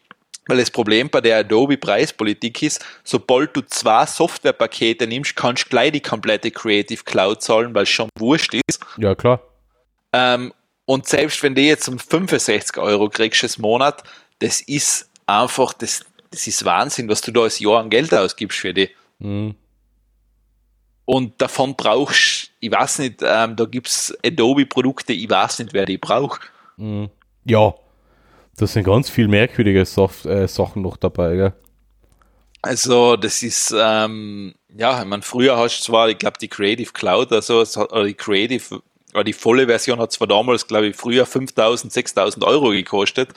[0.47, 5.69] weil das Problem bei der Adobe Preispolitik ist, sobald du zwei Softwarepakete nimmst, kannst du
[5.69, 8.79] gleich die komplette Creative Cloud zahlen, weil es schon wurscht ist.
[8.97, 9.41] Ja, klar.
[10.11, 10.53] Ähm,
[10.85, 14.03] und selbst wenn du jetzt um 65 Euro kriegst im Monat,
[14.39, 18.59] das ist einfach, das, das ist Wahnsinn, was du da als Jahr an Geld ausgibst
[18.59, 18.89] für die.
[19.19, 19.55] Mhm.
[21.05, 25.97] Und davon brauchst, ich weiß nicht, ähm, da gibt's Adobe-Produkte, ich weiß nicht, wer die
[25.97, 26.41] braucht.
[26.77, 27.09] Mhm.
[27.45, 27.73] Ja.
[28.57, 31.53] Da sind ganz viel merkwürdige Soft äh, Sachen noch dabei, gell?
[32.61, 36.91] Also das ist, ähm, ja, ich meine, früher hast du zwar, ich glaube, die Creative
[36.93, 38.81] Cloud oder so, es hat- oder die Creative,
[39.13, 43.29] oder die volle Version hat zwar damals, glaube ich, früher 5000, 6000 Euro gekostet,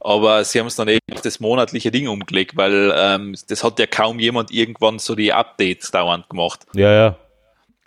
[0.00, 3.78] aber sie haben es dann eben auf das monatliche Ding umgelegt, weil ähm, das hat
[3.78, 6.60] ja kaum jemand irgendwann so die Updates dauernd gemacht.
[6.74, 7.16] Ja, ja.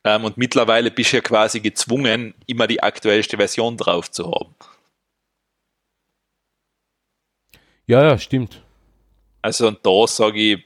[0.05, 4.53] Ähm, und mittlerweile bist du ja quasi gezwungen, immer die aktuellste Version drauf zu haben.
[7.87, 8.61] Ja, ja, stimmt.
[9.41, 10.65] Also und da sage ich,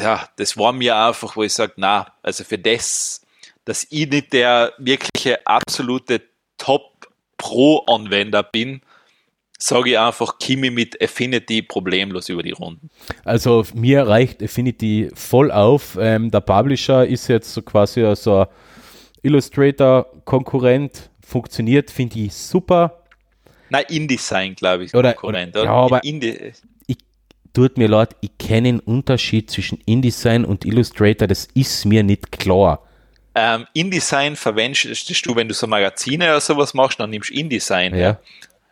[0.00, 3.22] ja, das war mir einfach, wo ich sage, na, also für das,
[3.64, 6.22] dass ich nicht der wirkliche absolute
[6.58, 8.82] Top-Pro-Anwender bin,
[9.58, 12.90] sage ich einfach, Kimi mit Affinity problemlos über die Runden.
[13.24, 15.96] Also mir reicht Affinity voll auf.
[16.00, 18.46] Ähm, der Publisher ist jetzt so quasi so ein
[19.22, 23.01] Illustrator-Konkurrent, funktioniert, finde ich super.
[23.72, 25.56] Nein, InDesign, glaube ich, Oder- Konkurrent.
[25.56, 26.52] oder- ja, aber- Indi
[26.86, 26.98] Ich,
[27.54, 32.30] tut mir leid, ich kenne den Unterschied zwischen InDesign und Illustrator, das ist mir nicht
[32.32, 32.86] klar.
[33.34, 37.96] ähm, InDesign verwendest du, wenn du so Magazine oder sowas machst, dann nimmst du InDesign.
[37.96, 38.18] Ja.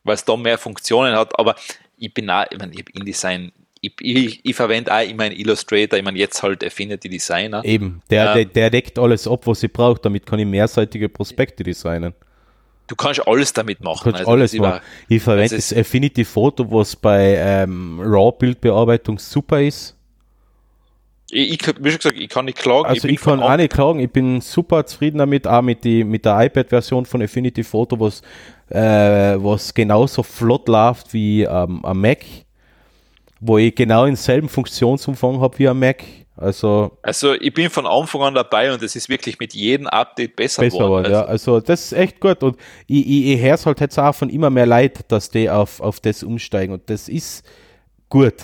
[0.04, 1.38] weil es da mehr Funktionen hat.
[1.38, 1.54] Aber
[1.98, 5.98] ich bin auch, ich meine, ich InDesign, ich, ich, ich verwende auch immer einen Illustrator,
[5.98, 7.62] ich meine, jetzt halt Affinity Designer.
[7.64, 8.34] Eben, der, Ja.
[8.34, 12.12] der, der deckt alles ab, was ich brauche, damit kann ich mehrseitige Prospekte designen.
[12.90, 14.02] Du kannst alles damit machen.
[14.02, 14.80] Kannst Also alles machen.
[15.08, 19.96] Ich verwende das Affinity Photo, was bei ähm, RAW-Bildbearbeitung super ist.
[21.30, 22.86] Ich, ich, wie schon gesagt, ich kann nicht klagen.
[22.86, 26.02] Also bin ich, kann auch nicht klagen, ich bin super zufrieden damit, auch mit, die,
[26.02, 28.22] mit der iPad-Version von Affinity Photo, was,
[28.70, 32.24] äh, was genauso flott läuft wie ähm, am Mac,
[33.38, 36.02] wo ich genau denselben Funktionsumfang habe wie am Mac.
[36.40, 40.36] Also Also ich bin von Anfang an dabei und es ist wirklich mit jedem Update
[40.36, 41.04] besser, besser geworden.
[41.04, 41.24] worden, ja.
[41.24, 44.30] Also das ist echt gut und ich, ich, ich höre es halt jetzt auch von
[44.30, 47.44] immer mehr Leid, dass die auf, auf das umsteigen und das ist
[48.08, 48.34] gut.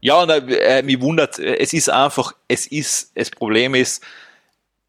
[0.00, 4.02] Ja, und äh, mich wundert, es ist einfach, es ist, das Problem ist,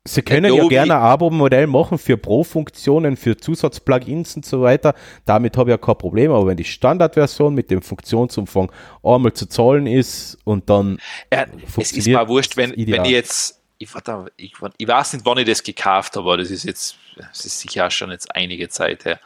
[0.06, 4.96] Sie können ja Adobe- gerne ein Abo-Modell machen für Pro-Funktionen, für Zusatzplugins und so weiter.
[5.24, 6.32] Damit habe ich ja kein Problem.
[6.32, 8.70] Aber wenn die Standardversion mit dem Funktionsumfang
[9.02, 11.00] einmal zu zahlen ist und dann
[11.30, 11.46] äh,
[11.78, 15.38] es ist mal wurscht, wenn, wenn ich jetzt, ich, warte, ich, ich weiß nicht, wann
[15.38, 19.06] ich das gekauft habe, aber das ist jetzt, das ist sicher schon jetzt einige Zeit
[19.06, 19.22] her.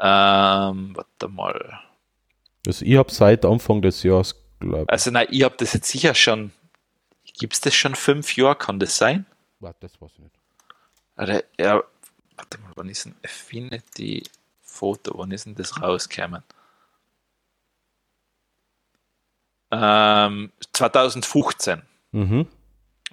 [0.00, 1.78] Ähm, warte mal.
[2.66, 4.90] also ich habe seit Anfang des Jahres, glaube ich.
[4.90, 6.50] Also nein, ich habe das jetzt sicher schon,
[7.38, 9.26] gibt es das schon fünf Jahre, kann das sein?
[9.66, 10.38] Warte, das weiß ich nicht.
[11.16, 11.82] Oder, ja,
[12.36, 14.22] warte mal, wann ist denn Affinity
[14.62, 16.44] Foto, wann ist denn das rausgekommen?
[19.72, 21.82] Ähm, 2015.
[22.12, 22.46] Mhm.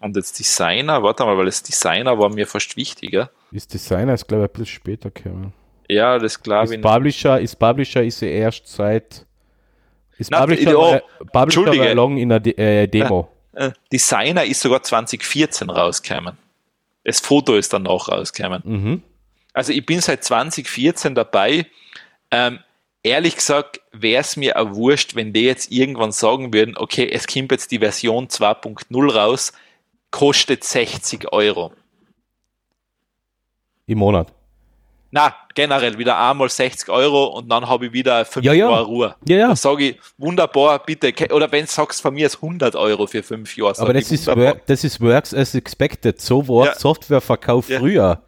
[0.02, 3.32] Und jetzt Designer, warte mal, weil das Designer war mir fast wichtiger.
[3.52, 5.54] Ist Designer ist, glaube ich, ein bisschen später gekommen.
[5.90, 6.82] Ja, das glaube Ist ich.
[6.82, 9.26] Publisher, ist Publisher ist erst seit.
[10.20, 11.00] Ist Na, Publisher, oh,
[11.32, 13.28] Publisher war lang in der De äh, Demo.
[13.54, 16.43] Äh, Designer ist sogar 2014 rausgekommen.
[17.04, 18.62] Das Foto ist dann auch rausgekommen.
[18.66, 19.04] Mhm.
[19.54, 21.68] Also ich bin seit 2014 dabei.
[22.32, 22.60] Ähm,
[23.04, 27.28] ehrlich gesagt, wäre es mir auch wurscht, wenn die jetzt irgendwann sagen würden, okay, es
[27.28, 29.54] kommt jetzt die Version 2.0 raus,
[30.12, 31.74] kostet 60 Euro.
[33.86, 34.34] Im Monat.
[35.16, 38.68] Na, generell wieder einmal 60 Euro und dann habe ich wieder 5 Ja, ja.
[38.68, 39.16] Jahre Ruhe.
[39.28, 39.56] Ja, ja.
[39.56, 41.14] Sage ich, wunderbar, bitte.
[41.32, 43.78] Oder wenn du sagst, von mir ist 100 Euro für 5 Jahre.
[43.78, 46.20] Aber das ist, work, das ist Works as expected.
[46.20, 46.76] So war Ja.
[46.76, 48.24] Softwareverkauf früher.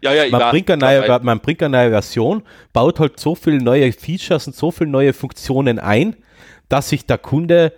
[0.00, 1.22] ja, ja, Man bringt, eine neue, dabei.
[1.22, 5.12] man bringt eine neue Version, baut halt so viele neue Features und so viele neue
[5.12, 6.16] Funktionen ein,
[6.70, 7.74] dass sich der Kunde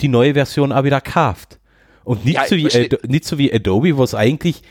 [0.00, 1.58] die neue Version auch wieder kauft.
[2.04, 4.62] Und nicht, Ja, so, wie, Ado- nicht so wie Adobe, was eigentlich,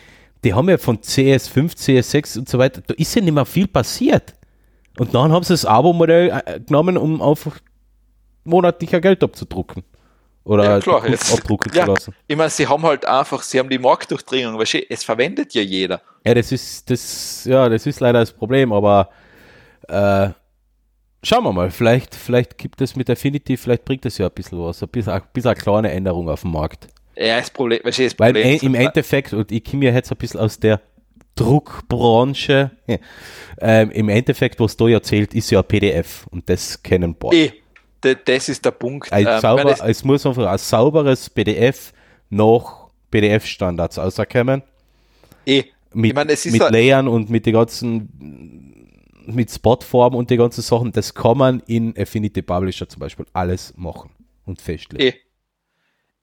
[0.46, 3.68] die haben ja von CS5, CS6 und so weiter, da ist ja nicht mehr viel
[3.68, 4.34] passiert.
[4.98, 7.58] Und dann haben sie das Abo-Modell äh, genommen, um einfach
[8.46, 9.84] monatlicher Geld abzudrucken.
[10.46, 12.16] Oder Ja, klar, jetzt- abdrucken ja, zu lassen.
[12.28, 15.62] Ich meine, sie haben halt einfach, sie haben die Marktdurchdringung, weißt du, es verwendet ja
[15.64, 16.00] jeder.
[16.26, 19.10] Ja, das ist, das, ja, das ist leider das Problem, aber
[19.88, 20.30] äh,
[21.24, 24.60] schauen wir mal, vielleicht, vielleicht gibt es mit Affinity, vielleicht bringt es ja ein bisschen
[24.60, 26.88] was, ein bisschen, ein bisschen eine kleine Änderung auf dem Markt.
[27.18, 29.94] Ja, das Problem, weißt du, das Weil Problem im, im Endeffekt, und ich komme ja
[29.94, 30.82] jetzt ein bisschen aus der
[31.36, 32.72] Druckbranche,
[33.60, 37.36] ähm, im Endeffekt, was da ja zählt, ist ja ein PDF und das kennen beide.
[37.36, 37.54] eh,
[38.26, 39.12] das ist der Punkt.
[39.12, 41.94] Ein Ähm, sauber, weil das, es muss einfach ein sauberes PDF
[42.30, 44.62] nach PDF-Standards rauskommen.
[45.46, 45.64] eh,
[45.94, 48.10] mit, ich meine, es ist mit Layern und mit den ganzen,
[49.26, 53.74] mit Spotformen und die ganzen Sachen, das kann man in Affinity Publisher zum Beispiel alles
[53.78, 54.12] machen
[54.46, 55.02] und festlegen.
[55.08, 55.25] eh.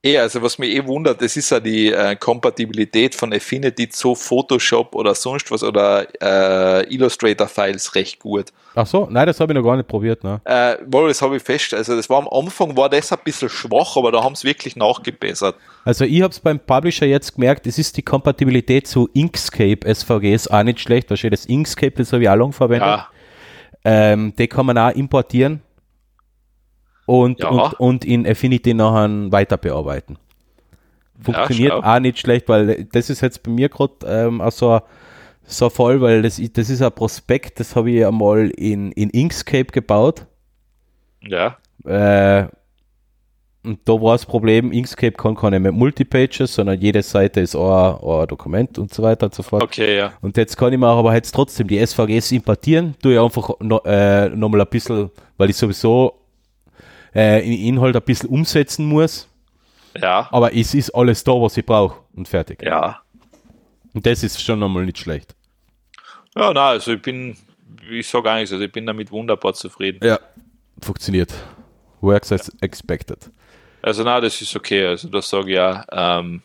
[0.05, 4.15] Eh, also was mich eh wundert, das ist ja die äh, Kompatibilität von Affinity zu
[4.15, 8.47] Photoshop oder sonst was oder äh, Illustrator-Files recht gut.
[8.75, 10.21] Ach so, nein, das habe ich noch gar nicht probiert.
[10.21, 10.41] Ne?
[10.43, 11.73] Äh, wohl, das habe ich fest.
[11.73, 14.75] Also das war am Anfang war das ein bisschen schwach, aber da haben sie wirklich
[14.75, 15.55] nachgebessert.
[15.85, 20.49] Also ich habe es beim Publisher jetzt gemerkt, es ist die Kompatibilität zu Inkscape SVGs
[20.49, 21.11] auch nicht schlecht.
[21.11, 22.89] Da steht das Inkscape, das habe ich auch lange verwendet.
[22.89, 23.07] Ja,
[23.85, 25.61] Ähm, die kann man auch importieren
[27.05, 27.49] und, Ja.
[27.49, 30.17] und, und in Affinity nachher weiter bearbeiten.
[31.21, 31.81] Funktioniert schau.
[31.83, 34.81] auch nicht schlecht, weil das ist jetzt bei mir gerade ähm, auch so,
[35.45, 39.09] so voll, weil das, ist- das ist ein Prospekt, das habe ich einmal in, in
[39.09, 40.25] Inkscape gebaut.
[41.21, 42.47] ja, Äh,
[43.65, 47.61] und da war das Problem, Inkscape kann keine mehr Multipages, sondern jede Seite ist ein,
[47.61, 49.63] ein Dokument und so weiter und so fort.
[49.63, 50.11] okay, ja.
[50.21, 53.79] Und jetzt kann ich mir aber jetzt trotzdem die SVGs importieren, tue ich einfach no,
[53.85, 56.13] äh, nochmal ein bisschen, weil ich sowieso
[57.15, 59.27] äh, in Inhalt ein bisschen umsetzen muss,
[59.99, 62.61] Ja, aber es ist alles da, was ich brauche und fertig.
[62.61, 62.99] ja.
[63.93, 65.35] Und das ist schon nochmal nicht schlecht.
[66.35, 67.37] Ja, na, also ich bin,
[67.91, 69.99] ich sage gar nichts, also ich bin damit wunderbar zufrieden.
[70.03, 70.19] Ja.
[70.81, 71.31] Funktioniert.
[72.01, 73.29] Works as expected.
[73.83, 74.87] Also na, das ist okay.
[74.87, 75.85] Also das sage ich ja.
[75.91, 76.41] Ähm,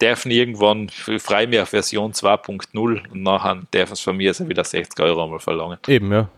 [0.00, 5.00] dürfen irgendwann frei mehr Version 2.0 und nachher dürfen es von mir also wieder 60
[5.00, 5.78] Euro einmal verlangen.
[5.88, 6.28] Eben, ja.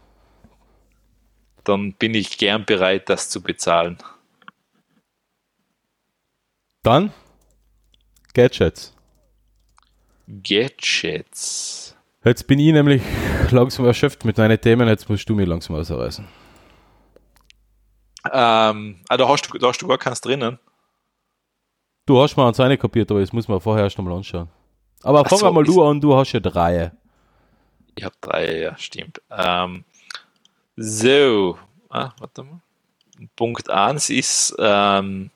[1.67, 3.99] Dann bin ich gern bereit, das zu bezahlen.
[6.85, 7.13] Dann
[8.35, 8.95] Gadgets.
[10.29, 11.97] Gadgets.
[12.25, 13.03] Jetzt bin ich nämlich
[13.51, 16.27] langsam erschöpft mit deinen Themen, jetzt musst du mir langsam ausreißen.
[18.33, 20.59] Ähm, ah, da, hast du, da hast du gar keins drinnen.
[22.07, 24.49] Du hast mal ans eine kapiert, aber das muss man vorher erst nochmal anschauen.
[25.03, 26.93] Aber Ach fang so, mal ist- du an, du hast ja drei.
[27.97, 29.21] Ich habe drei, ja, stimmt.
[29.31, 29.85] Ähm,
[30.77, 31.59] so,
[31.89, 32.61] ah, warte mal.
[33.35, 35.31] Punkt 1 ist, ähm,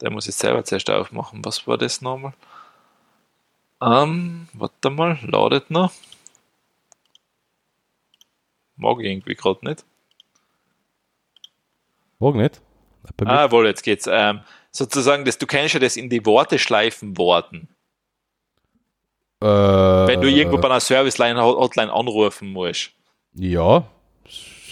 [0.00, 1.44] der muss ich selber zuerst aufmachen.
[1.44, 2.34] Was war das nochmal?
[3.80, 5.92] Ähm, warte mal, ladet noch.
[8.76, 9.84] Mag ich irgendwie gerade nicht.
[12.18, 12.60] Morgen nicht?
[13.24, 14.08] Ah, wohl, jetzt geht's.
[14.10, 14.40] Ähm,
[14.70, 17.68] sozusagen, das, du kennst ja das in die Worteschleifen worten.
[19.40, 22.90] äh, Wenn du irgendwo bei einer Service-Line-Hotline anrufen musst.
[23.34, 23.86] Ja,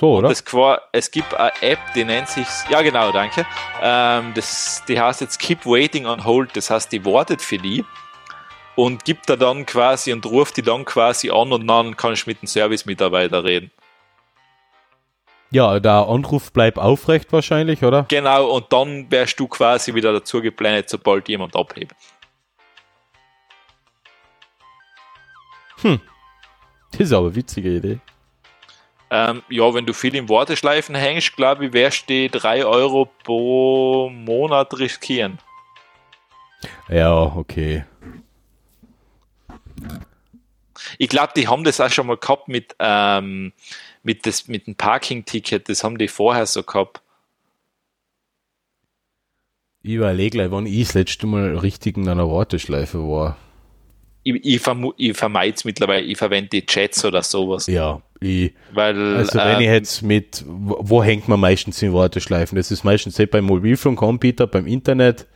[0.02, 0.28] so, oder?
[0.28, 3.46] Das qua- es gibt eine App, die nennt sich, ja genau, danke.
[3.80, 6.56] Ähm, das, die heißt jetzt Keep Waiting on Hold.
[6.56, 7.84] Das heißt, die wartet für die
[8.74, 12.30] und gibt da dann quasi und ruft die dann quasi an und dann kannst du
[12.30, 13.70] mit dem Service-Mitarbeiter reden.
[15.50, 18.06] ja, der Anruf bleibt aufrecht wahrscheinlich, oder?
[18.08, 21.94] Genau, und dann wärst du quasi wieder dazu geplant, sobald jemand abhebt.
[26.90, 27.98] Das ist aber eine witzige Idee.
[29.14, 33.10] Ähm, ja, wenn du viel im Warteschleifen hängst, glaube ich, wirst du die 3 Euro
[33.24, 35.38] pro Monat riskieren.
[36.88, 37.84] Ja, okay.
[40.96, 43.52] Ich glaube, die haben das auch schon mal gehabt mit, ähm,
[44.02, 45.68] mit, das, mit dem Parking-Ticket.
[45.68, 47.02] Das haben die vorher so gehabt.
[49.82, 53.36] Ich überlege gleich, wann ich das letzte Mal richtig in einer Warteschleife war.
[54.24, 56.04] Ich, ich, vermu- ich vermeide es mittlerweile.
[56.04, 57.66] Ich verwende die Chats oder sowas.
[57.66, 61.92] Ja, ich, Weil, also wenn ich ähm, jetzt mit, wo, wo hängt man meistens in
[61.92, 62.56] Warteschleifen?
[62.56, 65.26] Das ist meistens eh beim Mobilfunkanbieter, beim Internet,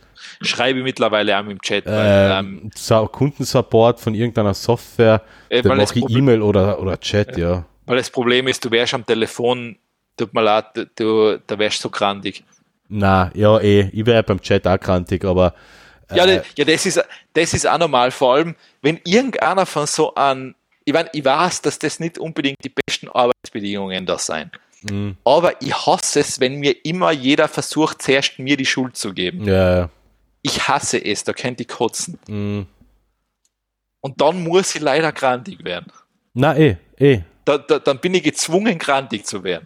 [0.41, 1.85] schreibe ich mittlerweile auch im Chat.
[1.85, 7.37] Weil, ähm, ähm, Kundensupport von irgendeiner Software, Äh, dann mache ich E-Mail oder, oder Chat,
[7.37, 7.65] ja.
[7.85, 9.77] weil das Problem ist, du wärst am Telefon,
[10.15, 10.65] tut mir leid,
[10.95, 12.43] du, da wärst du so grandig.
[12.89, 15.53] Na, ja, eh, ich wäre beim Chat auch krantig, aber
[16.11, 16.37] Ja, Äh.
[16.37, 17.03] das, ja das, ist,
[17.33, 20.55] das ist auch normal, vor allem, wenn irgendeiner von so an,
[20.85, 24.51] ich, mein, ich weiß, dass das nicht unbedingt die besten Arbeitsbedingungen da sein.
[24.89, 25.17] Mhm.
[25.25, 29.43] Aber ich hasse es, wenn mir immer jeder versucht, zuerst mir die Schuld zu geben.
[29.45, 29.89] ja,
[30.43, 32.17] Ich hasse es, da könnt ich kotzen.
[32.27, 32.61] mm,
[34.01, 35.91] Und dann muss ich leider grantig werden.
[36.33, 37.21] na eh, eh.
[37.43, 39.65] Da, da, dann bin ich gezwungen, grantig zu werden.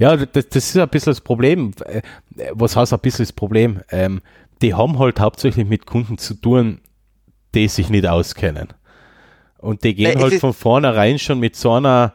[0.00, 1.72] Ja, das, das ist ein bisschen das Problem.
[1.84, 2.02] Äh,
[2.52, 3.80] Was heißt ein bisschen das Problem?
[3.90, 4.22] Ähm,
[4.62, 6.80] die haben halt hauptsächlich mit Kunden zu tun,
[7.54, 8.68] die sich nicht auskennen.
[9.58, 12.14] Und die gehen Nein, halt von vornherein schon mit so einer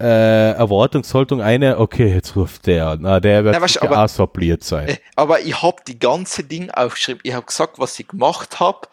[0.00, 2.98] äh, Erwartungshaltung eine, okay, jetzt ruft der an.
[3.02, 4.88] Na, der wird Na, weißt aber- auch sorbliert sein.
[4.88, 7.20] Äh, Aber ich habe die ganze Ding aufgeschrieben.
[7.24, 8.88] Ich habe gesagt, was ich gemacht habe.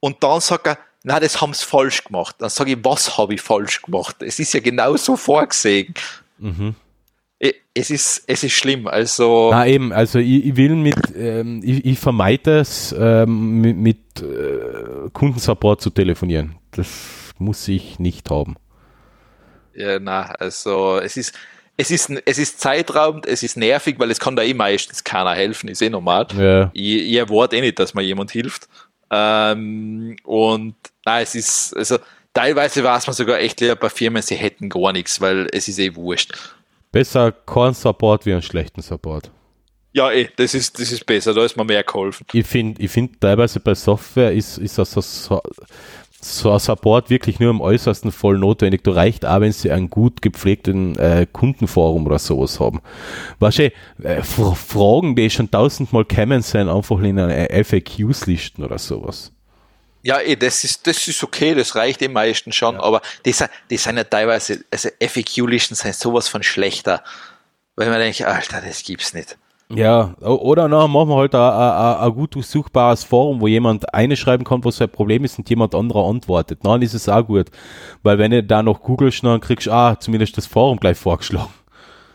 [0.00, 2.36] Und dann sagt er, na, das haben sie falsch gemacht.
[2.38, 4.16] Dann sage ich, was habe ich falsch gemacht?
[4.20, 5.94] Es ist ja genau so vorgesehen.
[6.38, 6.74] Mhm.
[7.74, 8.88] Es ist, es ist schlimm.
[8.88, 13.76] Also, Na eben, also ich, ich will mit, ähm, ich, ich vermeide es, ähm, mit,
[13.76, 16.56] mit äh, Kundensupport zu telefonieren.
[16.72, 18.56] Das muss ich nicht haben.
[19.74, 21.34] ja, na, also, es ist,
[21.76, 25.34] es ist, es ist zeitraubend, es ist nervig, weil es kann da eh meistens keiner
[25.34, 26.26] helfen, ist eh normal.
[26.36, 26.70] Ja.
[26.74, 28.68] Ich, ich erwarte eh nicht, dass mir jemand hilft.
[29.12, 30.74] Ähm, und
[31.04, 31.98] nein, es ist, also
[32.34, 35.78] teilweise weiß man sogar echt lieber bei Firmen, sie hätten gar nichts, weil es ist
[35.78, 36.32] eh wurscht.
[36.92, 39.30] Besser kein Support wie einen schlechten Support.
[39.92, 42.26] Ja, eh, das ist, das ist besser, da ist mir mehr geholfen.
[42.32, 47.40] Ich finde, ich find teilweise bei Software ist, ist das so, so, ein Support wirklich
[47.40, 48.84] nur im äußersten voll notwendig.
[48.84, 52.80] Du reicht auch, wenn sie einen gut gepflegten äh, Kundenforum oder sowas haben.
[53.38, 58.78] Weißt du, äh, Fragen, die schon tausendmal kämen sein, einfach in einer FAQs listen oder
[58.78, 59.32] sowas.
[60.02, 63.50] Ja, eh, das ist, das ist okay, das reicht den meisten schon, aber die, sind-
[63.70, 67.02] die sind ja teilweise, also FAQ-Listen sind sowas von schlechter.
[67.76, 69.36] Weil man denkt, Alter, das gibt's nicht.
[69.70, 74.64] Ja, oder na, machen wir halt ein, gut durchsuchbares Forum, wo jemand eine schreiben kann,
[74.64, 76.60] was sein Problem ist und jemand anderer antwortet.
[76.62, 77.48] Dann ist es auch gut.
[78.02, 81.52] Weil wenn du da noch googelst, dann kriegst du ah, zumindest das Forum gleich vorgeschlagen.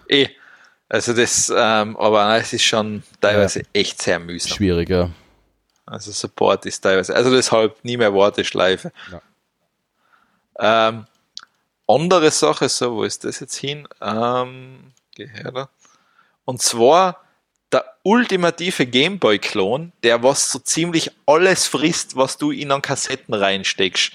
[0.09, 0.27] Eh.
[0.89, 4.51] Also das, ähm, aber nein, es ist schon teilweise echt sehr mühsam.
[4.55, 5.09] Schwieriger.
[5.85, 8.91] Also Support ist teilweise, also deshalb nie mehr Warteschleife.
[10.59, 11.05] Ähm,
[11.87, 13.87] andere Sache, so, wo ist das jetzt hin?
[13.99, 15.69] Ähm, geh her da.
[16.45, 17.21] Und zwar
[17.71, 24.13] der ultimative Gameboy-Klon, der was so ziemlich alles frisst, was du in an Kassetten reinsteckst.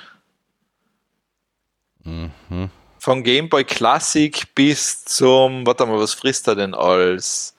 [2.98, 7.54] Von Gameboy Classic bis zum, warte mal, was frisst er denn als?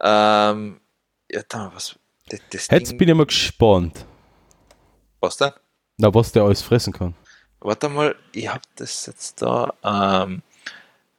[0.00, 0.80] Ähm,
[1.30, 1.96] ja, da, was,
[2.50, 4.04] das, das Jetzt Ding- bin ich mal gespannt,
[5.20, 5.52] was denn?
[5.96, 7.14] na, was der alles fressen kann.
[7.60, 9.72] Warte mal, ich hab das jetzt da.
[9.82, 10.42] Ähm,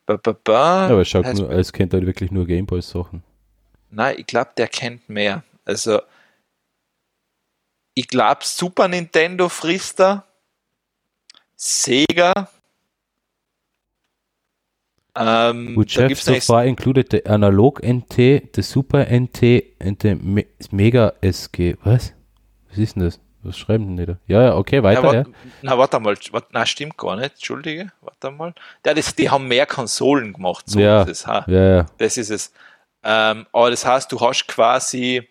[0.06, 3.24] ba, ba, ba, Ja, aber schaut nur, es kennt halt wirklich nur Gameboy-Sachen.
[3.90, 5.44] Nein, ich glaube, der kennt mehr.
[5.64, 6.02] Also,
[7.96, 10.26] ich glaube, Super Nintendo frisst er,
[11.56, 12.50] Sega.
[15.18, 20.02] Ähm, Which da have gibt's so far included the Analog NT, the Super NT and
[20.02, 21.78] the Me Mega SG.
[21.84, 22.14] Was?
[22.70, 23.20] Was ist denn das?
[23.44, 24.18] Was schreiben denn die da?
[24.28, 25.14] Ja, ja, okay, Ja, weiter, ja.
[25.14, 25.32] warte,
[25.62, 28.54] na, warte mal, warte, na, stimmt gar nicht, Entschuldige, warte mal.
[28.86, 31.28] Ja, das, die haben mehr Konsolen gemacht, so Ja, es.
[31.28, 31.46] Ha.
[31.48, 31.86] ja, ja.
[31.98, 32.52] Das ist es.
[33.04, 35.30] Ähm, aber das heißt, du hast quasi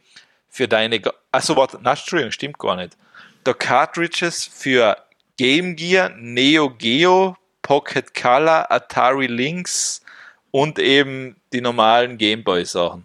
[0.48, 1.02] für deine.
[1.32, 2.96] Achso, warte, na, Entschuldigung, stimmt gar nicht.
[3.42, 4.96] Da Cartridges für
[5.36, 10.02] Game Gear, Neo Geo, Pocket Color, Atari Lynx
[10.50, 13.04] und eben die normalen Gameboy-Sachen.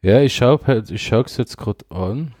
[0.00, 2.34] Ja, ich schau, ich schau's jetzt gerade an.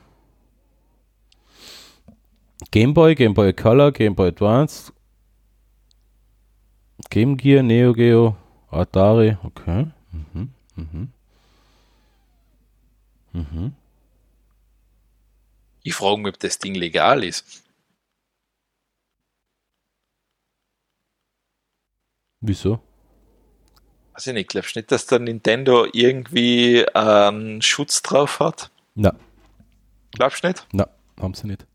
[2.70, 4.92] Gameboy, Gameboy Color, Gameboy Advance,
[7.10, 8.36] Game Gear, Neo Geo,
[8.70, 9.88] Atari, okay.
[10.10, 11.12] Mhm, mhm.
[13.32, 13.74] Mhm.
[15.82, 17.65] Ich frage mich, ob das Ding legal ist.
[22.40, 22.80] Wieso?
[24.14, 28.70] Weiß ich nicht, glaubst du nicht, dass der Nintendo irgendwie einen Schutz drauf hat?
[28.94, 29.14] Na,
[30.12, 30.66] Glaubst du nicht?
[30.72, 30.88] na,
[31.20, 31.66] haben sie nicht.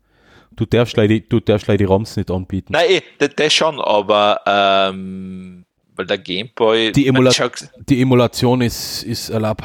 [0.52, 2.72] Du darfst leider, du darfst leider die ROMs nicht anbieten.
[2.72, 5.64] Nein, eh, das, das schon, aber ähm,
[5.94, 6.92] weil der Gameboy.
[6.92, 9.62] Die Emula- Die Emulation ist, ist erlaubt.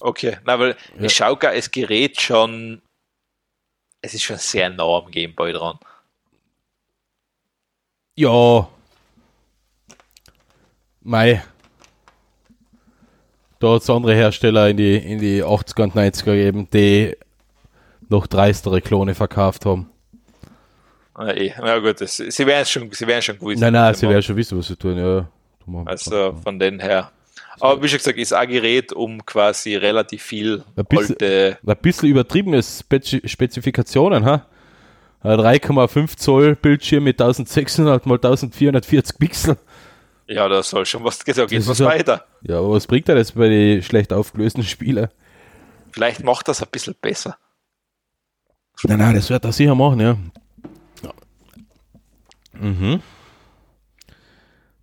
[0.00, 1.04] Okay, na, weil Ja.
[1.04, 2.80] ich schaue gar, das Gerät schon,
[4.00, 5.78] es ist schon sehr nah am Gameboy dran.
[8.16, 8.68] Ja.
[11.04, 11.42] Mei.
[13.58, 17.16] Da hat es andere Hersteller in die, in die 80er und 90er gegeben, die
[18.08, 19.88] noch dreistere Klone verkauft haben.
[21.16, 23.60] Na, eh, na gut, das, sie werden schon, sie werden schon gewusst.
[23.60, 25.28] Nein, nein, sie werden schon wissen, was sie tun, ja.
[25.84, 27.10] Also von den her.
[27.60, 31.58] Aber wie schon gesagt, ist ein Gerät, um quasi relativ viel Ein bisschen- alte.
[31.64, 34.46] Ein bisschen übertriebene Spezi Spezifikationen, ha?
[35.20, 39.56] Ein 3,5 Zoll Bildschirm mit 1600 mal 1440 Pixel.
[40.26, 42.24] Ja, da soll schon was gesagt, geht Das was weiter.
[42.42, 45.08] Ja, aber was bringt er das bei den schlecht aufgelösten Spielen?
[45.92, 47.36] Vielleicht macht das ein bisschen besser.
[48.84, 50.16] Nein, nein, das wird er sicher machen, ja.
[51.02, 51.12] ja.
[52.52, 53.02] Mhm.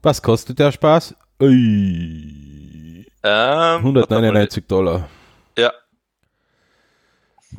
[0.01, 1.15] Was kostet der Spaß?
[1.41, 5.09] Ähm, 199 Dollar.
[5.57, 5.71] Ja,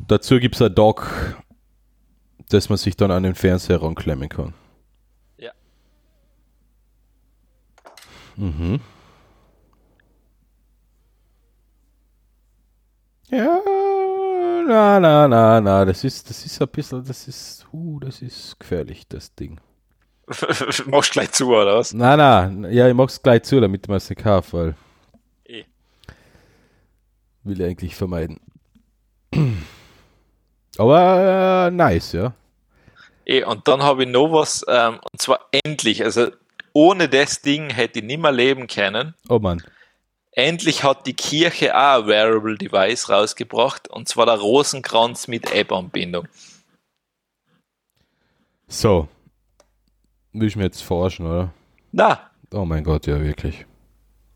[0.07, 1.07] Dazu gibt es ein Dock,
[2.49, 4.53] das man sich dann an den Fernseher ranklemmen kann.
[8.37, 8.79] Mhm.
[13.29, 13.61] Ja,
[14.67, 18.59] na, na, na, na, das ist, das ist ein bisschen, das ist, uh, das ist
[18.59, 19.59] gefährlich, das Ding.
[20.87, 21.93] machst gleich zu, oder was?
[21.93, 24.75] Na, na, ja, ich mach's gleich zu, damit man es nicht kauft, weil
[25.45, 25.63] Eh.
[27.43, 28.39] will ich eigentlich vermeiden.
[30.77, 32.33] Aber äh, nice, ja.
[33.25, 36.31] Eh, und dann habe ich noch was, ähm, und zwar endlich, also
[36.73, 39.13] ohne das Ding hätte ich nimmer leben können.
[39.29, 39.63] Oh Mann.
[40.33, 46.27] Endlich hat die Kirche auch ein Wearable Device rausgebracht, und zwar der Rosenkranz mit App-Anbindung.
[48.67, 49.09] So.
[50.31, 51.53] Willst du mir jetzt forschen, oder?
[51.91, 53.65] Na, Oh mein Gott, ja, wirklich.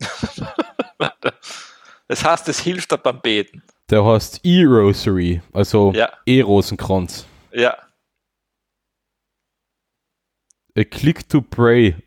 [2.08, 3.62] das heißt, es hilft dir beim Beten.
[3.90, 6.10] Der heißt E-Rosary, also Ja.
[6.24, 7.26] E-Rosenkranz.
[7.52, 7.76] Ja,
[10.76, 11.96] A click to pray.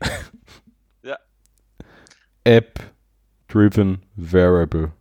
[1.02, 1.18] Ja.
[2.44, 4.92] App-driven variable.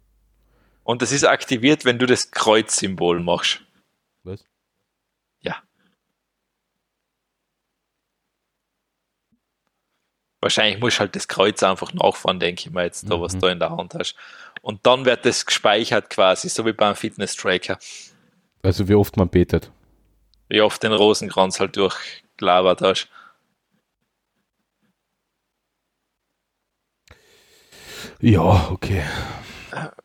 [0.83, 3.61] und das ist aktiviert, wenn du das Kreuzsymbol machst.
[4.23, 4.43] Was?
[5.41, 5.61] Ja.
[10.41, 13.39] Wahrscheinlich musst du halt das Kreuz einfach nachfahren, denke ich mal jetzt, da was Mhm.
[13.41, 14.15] du in der Hand hast.
[14.61, 17.77] Und dann wird das gespeichert quasi, so wie beim Fitness-Tracker.
[18.63, 19.71] Also wie oft man betet.
[20.47, 23.09] Wie oft den Rosenkranz halt durchgelabert hast.
[28.21, 29.03] Ja, okay.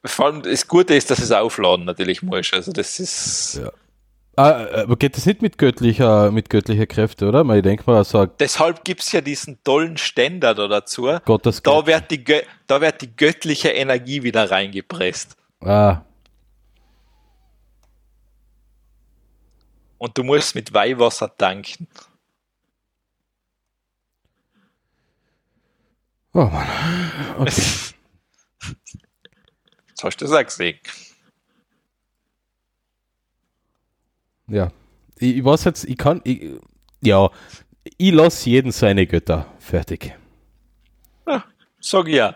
[0.05, 2.53] Vor allem das Gute ist, dass es aufladen natürlich muss.
[2.53, 3.61] Also das ist.
[3.63, 3.73] Ja.
[4.37, 7.47] Ah, aber geht das nicht mit göttlicher, mit göttlicher Kräfte, oder?
[7.47, 11.09] Weil ich denke mal, so Deshalb gibt es ja diesen tollen Ständer da dazu.
[11.25, 12.25] Gottes Da wird, die,
[12.67, 15.37] da wird die göttliche Energie wieder reingepresst.
[15.61, 16.03] Ah,
[20.05, 21.89] Und du musst mit Weihwasser tanken.
[26.35, 26.67] oh Mann.
[27.39, 27.63] Okay.
[29.89, 30.79] Jetzt hast du das auch gesehen.
[34.49, 34.73] Ja.
[35.19, 36.51] Ich, ich weiß jetzt, ich kann, ich,
[37.01, 37.31] ja,
[37.99, 39.47] ich lasse jeden seine Götter.
[39.59, 40.17] Fertig.
[41.81, 42.35] Sag ich ja.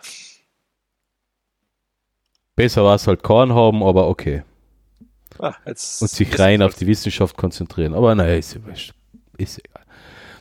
[2.55, 4.43] Besser war es halt keinen haben, aber okay.
[5.39, 7.95] Ah, Und sich rein es auf die Wissenschaft konzentrieren.
[7.95, 8.61] Aber naja, ist ja.
[9.39, 9.85] Ist egal.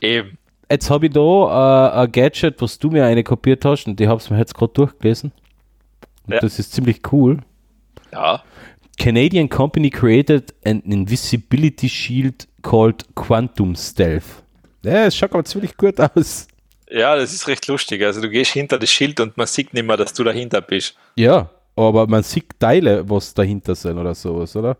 [0.02, 0.38] Eben.
[0.70, 4.08] Jetzt habe ich da äh, ein Gadget, was du mir eine kopiert hast und die
[4.08, 5.32] habe ich mir jetzt gerade durchgelesen.
[6.28, 6.40] Und Ja.
[6.40, 7.38] das ist ziemlich cool.
[8.12, 8.42] Ja.
[8.98, 14.24] Canadian company created an invisibility shield called Quantum Stealth.
[14.84, 16.46] Ja, es schaut aber ziemlich gut aus.
[16.90, 18.02] Ja, das ist recht lustig.
[18.04, 20.94] Also du gehst hinter das Schild und man sieht nicht mehr, dass du dahinter bist.
[21.16, 24.76] Ja, aber man sieht Teile, was dahinter sind oder sowas, oder?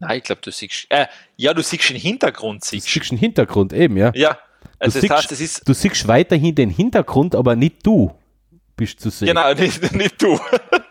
[0.00, 0.86] Nein, ich glaube, du siehst.
[0.90, 1.06] Äh,
[1.36, 2.62] ja, du siehst den Hintergrund.
[2.62, 2.86] Du Siehst.
[2.88, 4.12] siehst den Hintergrund eben, ja.
[4.14, 4.38] Ja.
[4.78, 5.68] Also du, das siehst, heißt, es ist.
[5.68, 8.12] du siehst weiterhin den Hintergrund, aber nicht du
[8.78, 9.28] bist zu sehen.
[9.28, 10.40] Genau, nicht, nicht du.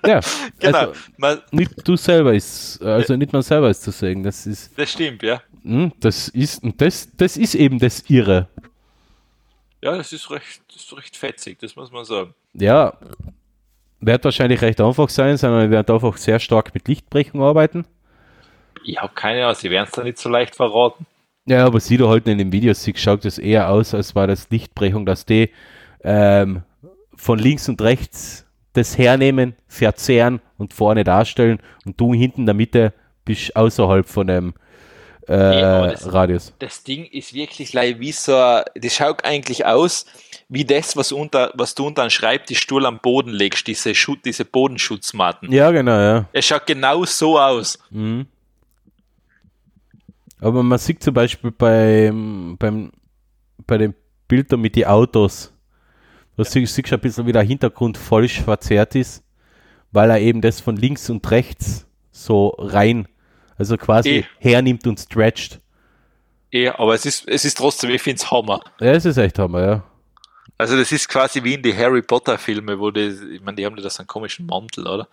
[0.05, 0.19] Ja,
[0.59, 0.77] genau.
[0.77, 4.21] also Man, nicht du selber ist, also nicht man selber ist zu sehen.
[4.21, 5.41] Das ist, das stimmt, ja.
[5.63, 8.47] hm, das ist, und das, das ist eben das Irre.
[9.81, 12.35] Ja, das ist recht, das ist recht fetzig, das muss man sagen.
[12.53, 12.93] Ja,
[13.99, 17.85] wird wahrscheinlich recht einfach sein, sondern wir werden einfach sehr stark mit Lichtbrechung arbeiten.
[18.83, 21.05] Ich habe keine Ahnung, sie werden es da nicht so leicht verraten.
[21.45, 24.27] Ja, aber sie da halt in den Videos sieht, schaut es eher aus, als war
[24.27, 25.51] das Lichtbrechung, dass die
[26.03, 26.63] ähm,
[27.17, 32.55] von links und rechts das hernehmen, verzehren und vorne darstellen und du hinten in der
[32.55, 32.93] Mitte
[33.25, 34.53] bist außerhalb von dem
[35.27, 36.53] äh, aber das- Radius.
[36.59, 38.31] Das Ding ist wirklich like wie so,
[38.75, 40.05] das schaut eigentlich aus
[40.47, 44.45] wie das, was, unter, was du unter einen Schreibtischstuhl am Boden legst, diese, Schu diese
[44.45, 45.51] Bodenschutzmatten.
[45.51, 46.29] Ja, genau, ja.
[46.31, 47.77] Es schaut genau so aus.
[47.89, 48.27] Mhm.
[50.39, 52.91] Aber man sieht zum Beispiel beim, beim,
[53.65, 53.93] bei den
[54.27, 55.51] Bildern mit den Autos,
[56.37, 56.49] da ja.
[56.49, 59.23] siehst du ein bisschen, wie der Hintergrund falsch verzerrt ist,
[59.91, 63.07] weil er eben das von links und rechts so rein,
[63.57, 64.23] also quasi Eh.
[64.39, 65.59] hernimmt und stretcht.
[66.51, 68.61] Eh, aber es ist, es ist trotzdem, ich finde es Hammer.
[68.79, 69.83] Ja, es ist echt Hammer, ja.
[70.59, 73.65] Also das ist quasi wie in die Harry Potter Filme, wo die, ich meine, die
[73.65, 75.07] haben da so einen komischen Mantel, oder?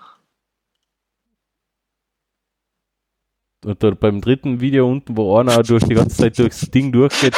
[3.65, 7.35] Und da beim dritten Video unten, wo einer durch die ganze Zeit durchs Ding durchgeht,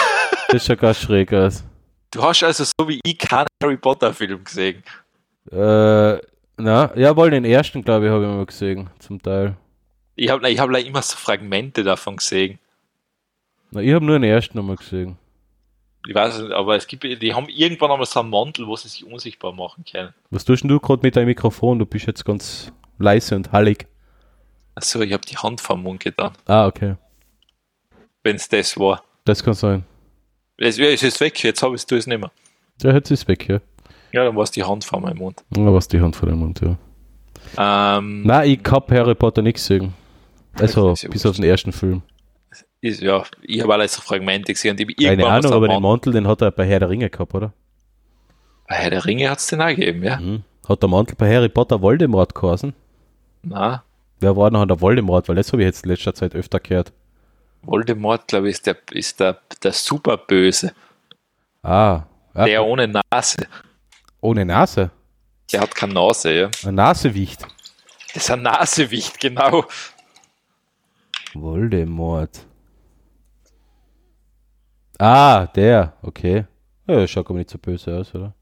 [0.48, 1.64] das schaut ganz schräg aus.
[2.16, 4.82] Du hast also so wie ich keinen Harry Potter Film gesehen.
[5.52, 6.16] Äh,
[6.56, 9.54] na, jawohl, den ersten, glaube ich, habe ich mal gesehen, zum Teil.
[10.14, 12.58] Ich habe ich hab immer so Fragmente davon gesehen.
[13.70, 15.18] Na, ich habe nur den ersten nochmal gesehen.
[16.08, 18.88] Ich weiß nicht, aber es gibt, die haben irgendwann einmal so einen Mantel, wo sie
[18.88, 20.14] sich unsichtbar machen können.
[20.30, 21.78] Was tust denn du gerade mit deinem Mikrofon?
[21.78, 23.86] Du bist jetzt ganz leise und hallig.
[24.74, 26.94] Achso, ich habe die Hand vom Mund getan, Ah, okay.
[28.22, 29.02] wenn es das war.
[29.26, 29.84] Das kann sein.
[30.58, 32.30] Es, es ist weg, jetzt habe ich es nicht mehr.
[32.82, 33.60] Ja, jetzt ist weg, ja.
[34.12, 35.44] Ja, dann war es die Hand vor meinem Mund.
[35.56, 37.98] Ja, was die Hand vor dem Mund, ja.
[37.98, 39.92] Ähm, Nein, ich hab Harry Potter nicht gesehen.
[40.58, 42.02] Also, bis auf den ersten Film.
[42.80, 46.26] ist, ja, ich habe alles so Fragmente gesehen hab Keine Ahnung, aber den Mantel, den
[46.26, 47.52] hat er bei Herr der Ringe gehabt, oder?
[48.68, 50.18] Bei Herr der Ringe hat es den auch gegeben, ja?
[50.18, 50.42] Mhm.
[50.66, 52.72] Hat der Mantel bei Harry Potter Voldemort geheißen?
[53.42, 53.84] Na,
[54.20, 55.28] Wer war noch der Voldemort?
[55.28, 56.92] Weil das habe ich jetzt in letzter Zeit öfter gehört.
[57.62, 60.72] Voldemort, glaube ich, ist der, ist der, der Superböse.
[61.62, 62.02] Ah,
[62.34, 63.48] Ah, Der ohne Nase.
[64.20, 64.90] ohne Nase.
[65.50, 66.50] Der hat keine Nase, ja.
[66.66, 67.46] Ein Nasewicht.
[68.12, 69.64] Das ist ein Nasewicht, genau.
[71.34, 72.46] Voldemort.
[74.98, 76.44] Ah, der, okay.
[76.86, 78.34] Ja, schaut aber nicht so böse aus, oder?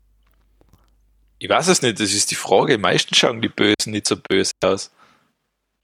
[1.39, 2.77] Ich weiß es nicht, das ist die Frage.
[2.77, 4.93] Die meisten schauen die Bösen nicht so böse aus.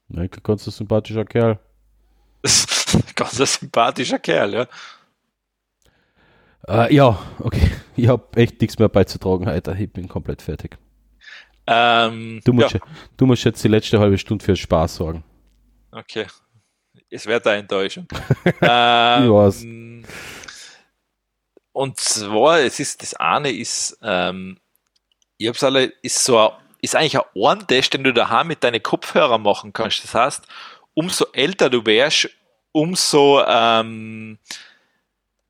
[0.09, 1.59] Ich ganz ein sympathischer Kerl.
[2.43, 4.67] Das ist ein ganz ein sympathischer Kerl, ja.
[6.69, 7.71] Äh, ja, okay.
[7.97, 9.77] Ich habe echt nichts mehr beizutragen heute.
[9.79, 10.79] Ich bin komplett fertig.
[11.67, 12.81] Ähm, Du musst, ja,
[13.17, 15.25] du musst jetzt die letzte halbe Stunde für Spaß sorgen.
[15.93, 16.27] okay.
[17.12, 18.07] Es wird eine Enttäuschung.
[18.62, 20.05] ähm,
[21.73, 24.59] und zwar, es ist, das eine ist, ähm,
[25.37, 26.53] ich hab's alle, ist so, ein-
[26.83, 30.05] ist eigentlich ein Ohrentest, den du daheim mit deinen Kopfhörern machen kannst.
[30.05, 30.45] Das heißt,
[31.01, 32.29] umso älter du wärst,
[32.73, 34.39] umso, ähm,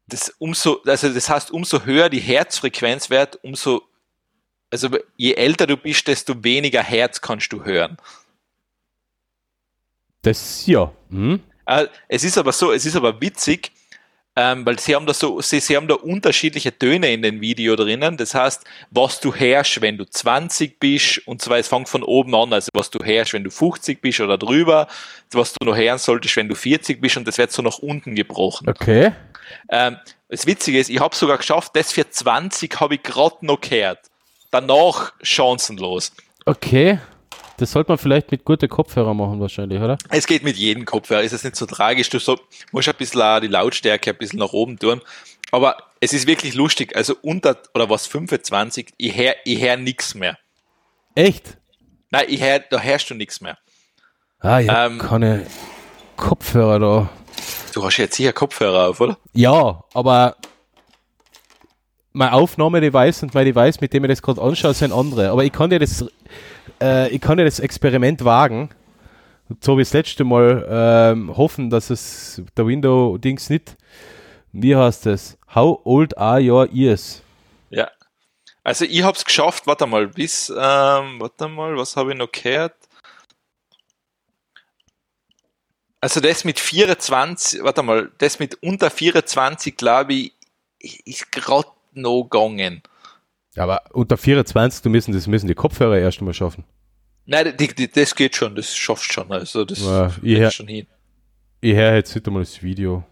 [0.07, 3.83] das, umso, also das heißt, umso höher die Herzfrequenz wird, umso,
[4.71, 7.97] also je älter du bist, desto weniger Herz kannst du hören.
[10.23, 10.93] Das, ja.
[11.09, 11.41] Hm?
[11.67, 13.73] Äh, es ist aber so, es ist aber witzig,
[14.43, 17.77] ähm, weil sie haben da so, sie, sie haben da unterschiedliche Töne in den Video
[17.77, 18.17] drinnen.
[18.17, 22.35] Das heißt, was du hörst, wenn du 20 bist, und zwar es fängt von oben
[22.35, 24.89] an, also was du hörst, wenn du 50 bist oder drüber,
[25.33, 28.15] was du noch hören solltest, wenn du 40 bist, und das wird so nach unten
[28.15, 28.67] gebrochen.
[28.71, 29.13] Okay.
[29.69, 29.99] Ähm,
[30.31, 33.99] das Witzige ist, ich habe sogar geschafft, das für 20 habe ich gerade noch gehört.
[34.51, 36.13] Danach chancenlos.
[36.47, 36.99] Okay.
[37.61, 39.99] Das sollte man vielleicht mit guten Kopfhörern machen, wahrscheinlich, oder?
[40.09, 42.09] Es geht mit jedem Kopfhörer, ist es nicht so tragisch.
[42.09, 42.39] Du so,
[42.73, 45.03] musst ein bisschen die Lautstärke ein bisschen nach oben tun.
[45.51, 46.97] Aber es ist wirklich lustig.
[46.97, 50.39] Also unter, oder was, 25, ich hör, ich hör nix mehr.
[51.15, 51.59] Echt?
[52.11, 53.59] Nein, ich hör, da hörst du nix mehr.
[54.39, 55.47] Ah, ja, Ähm, keine
[56.17, 57.11] Kopfhörer da.
[57.75, 59.19] Du hast jetzt sicher Kopfhörer auf, oder?
[59.35, 60.37] Ja, aber
[62.13, 65.31] mein Aufnahmedevice und mein Device, mit dem ich das gerade anschaue, sind andere.
[65.31, 66.05] Aber ich kann dir das,
[66.81, 68.71] äh, ich kann dir das Experiment wagen.
[69.61, 73.77] So wie das letzte Mal ähm, hoffen, dass es der Window-Dings nicht.
[74.53, 75.39] Wie heißt das?
[75.55, 77.23] How old are your ears?
[77.71, 77.91] Ja.
[78.63, 82.75] Also ich hab's geschafft, warte mal, bis, ähm, warte mal, was habe ich noch gehört?
[86.01, 90.33] Also das mit 24, warte mal, das mit unter 24, glaube ich,
[91.05, 92.83] ist gerade noch gegangen.
[93.57, 96.65] Aber unter 24, du müssen, das müssen die Kopfhörer erst einmal schaffen.
[97.27, 100.87] Nein, die, die, das geht schon, das schaffst schon, also das Ja, ich schon hin.
[101.61, 103.05] Ich höre jetzt nicht einmal das Video.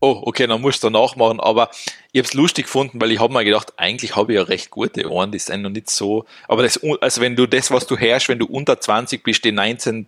[0.00, 1.70] Oh, okay, dann musst du nachmachen, aber
[2.12, 5.10] ich hab's lustig gefunden, weil ich habe mir gedacht, eigentlich habe ich ja recht gute
[5.10, 8.28] Ohren, die sind noch nicht so, aber das, also wenn du das, was du hörst,
[8.28, 10.06] wenn du unter 20 bist, die 19,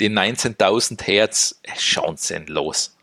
[0.00, 2.96] die 19.000 Hertz, schauen sie los.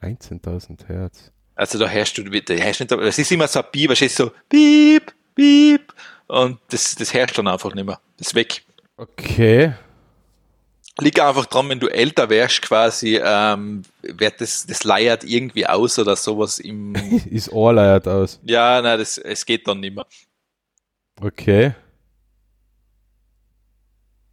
[0.00, 1.32] 19.000 Hertz.
[1.60, 4.00] Also da hörst du, da hörst du nicht, das ist immer so ein Piep, es
[4.00, 5.92] ist so Piep, Piep,
[6.26, 8.00] und das, das hörst du dann einfach nicht mehr.
[8.16, 8.62] Das ist weg.
[8.96, 9.74] Okay.
[10.98, 15.98] Liegt einfach dran, wenn du älter wärst, quasi, ähm, wird das, das leiert irgendwie aus
[15.98, 16.94] oder sowas im,
[17.30, 18.40] Ist Ohrleiert aus.
[18.42, 20.06] ja, nein, das, es geht dann nicht mehr.
[21.20, 21.74] Okay.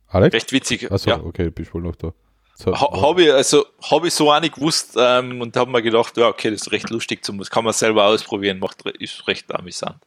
[0.08, 0.34] Alex?
[0.34, 0.90] Recht witzig.
[0.90, 1.20] Achso, ja.
[1.20, 2.14] okay, bist wohl noch da.
[2.60, 5.84] So, Ha, habe ich, also, hab ich so auch nicht gewusst ähm, und habe mir
[5.84, 9.28] gedacht, ja, okay, das ist recht lustig, zum, das kann man selber ausprobieren, macht, ist
[9.28, 9.98] recht amüsant.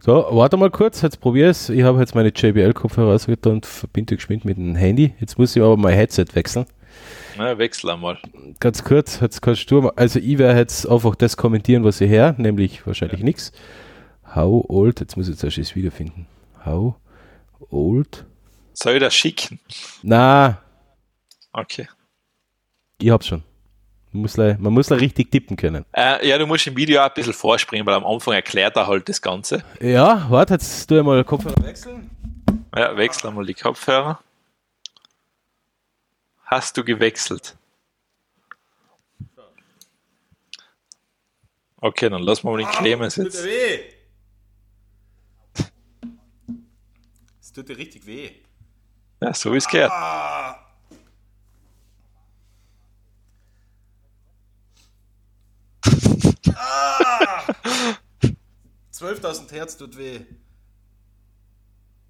[0.00, 1.70] so, warte mal kurz, jetzt probier es.
[1.70, 5.14] Ich habe jetzt meine JBL-Kopfhörer rausgetan und verbinde geschwind mit dem Handy.
[5.18, 6.66] Jetzt muss ich aber mein Headset wechseln.
[7.38, 8.18] Na, wechsel einmal.
[8.60, 12.10] Ganz kurz, jetzt kannst du, mal- also ich werde jetzt einfach das kommentieren, was ich
[12.10, 13.50] her, nämlich wahrscheinlich nichts.
[14.34, 16.26] How old, jetzt muss ich zuerst das Video finden.
[16.66, 16.96] How
[17.70, 18.26] old?
[18.80, 19.58] Soll ich das schicken?
[20.02, 20.62] Na,
[21.52, 21.88] Okay.
[23.00, 23.42] ich hab's schon.
[24.12, 25.84] Man muss, le- man muss richtig tippen können.
[25.92, 28.86] Äh, ja, du musst im Video auch ein bisschen vorspringen, weil am Anfang erklärt er
[28.86, 29.64] halt das Ganze.
[29.80, 32.08] Ja, warte, jetzt tu ich mal Kopfhörer wechseln.
[32.76, 34.22] Ja, wechsel einmal die Kopfhörer.
[36.44, 37.56] Hast du gewechselt?
[41.80, 43.44] Okay, dann lassen wir mal den Clemens jetzt.
[43.44, 43.80] weh.
[47.40, 48.30] Es tut dir richtig weh.
[49.20, 49.90] Ja, so wie es gehört.
[49.92, 50.56] Ah.
[58.92, 60.20] 12.000 Hertz tut weh.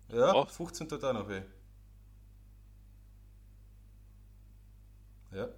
[0.08, 0.46] Ja, Oh.
[0.46, 1.42] 15 tut auch noch weh.
[5.32, 5.48] Ja.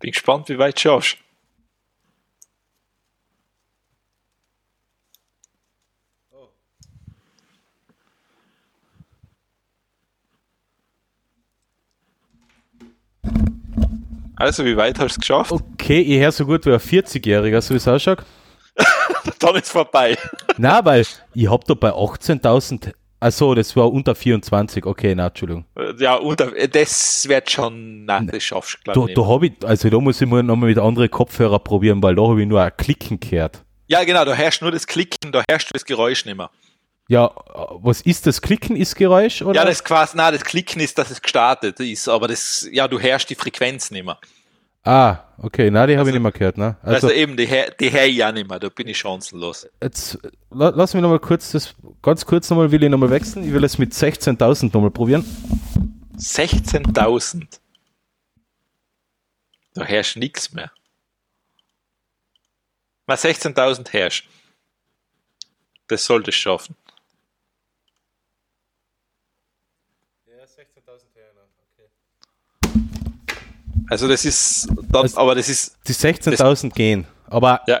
[0.00, 1.18] Bin gespannt, wie weit du schaffst.
[14.42, 15.52] Also, wie weit hast du es geschafft?
[15.52, 18.24] Okay, ich höre so gut wie ein 40-Jähriger, so wie es ausschaut.
[19.38, 20.18] Dann ist vorbei.
[20.58, 25.64] Na, weil ich hab da bei 18.000, also das war unter 24, okay, na, Entschuldigung.
[25.96, 29.14] Ja, äh, das wird schon, nein, das schaffst du, glaube ich.
[29.14, 32.22] da habe ich, also da muss ich mal nochmal mit anderen Kopfhörer probieren, weil da
[32.22, 33.62] habe ich nur ein Klicken gehört.
[33.86, 36.50] Ja, genau, da herrscht nur das Klicken, da herrscht das Geräusch nicht mehr.
[37.08, 37.30] Ja,
[37.82, 39.42] was ist das Klicken, ist Geräusch?
[39.42, 39.54] Oder?
[39.56, 42.98] Ja, das quasi, nein, das Klicken ist, dass es gestartet ist, aber das, ja, du
[42.98, 44.18] herrschst die Frequenz nicht mehr.
[44.84, 46.58] ah, okay, na, die habe ich Also- nicht mehr gehört.
[46.58, 46.76] Ne?
[46.82, 49.66] Also, Also, eben, die, her- die her ich auch nicht mehr, da bin ich chancenlos.
[49.82, 50.18] jetzt
[50.50, 53.44] la, lass mich nochmal kurz, das, ganz kurz nochmal will ich nochmal wechseln.
[53.46, 55.24] Ich will es mit 16.000 nochmal probieren.
[56.16, 57.60] 16.000.
[59.74, 60.70] Da herrscht nichts mehr.
[63.06, 64.28] Na, 16.000 herrscht.
[65.88, 66.74] Das sollte es schaffen.
[73.90, 77.06] Also das ist, dann, Also- aber das ist, Die 16.000 gehen.
[77.28, 77.80] Aber ja,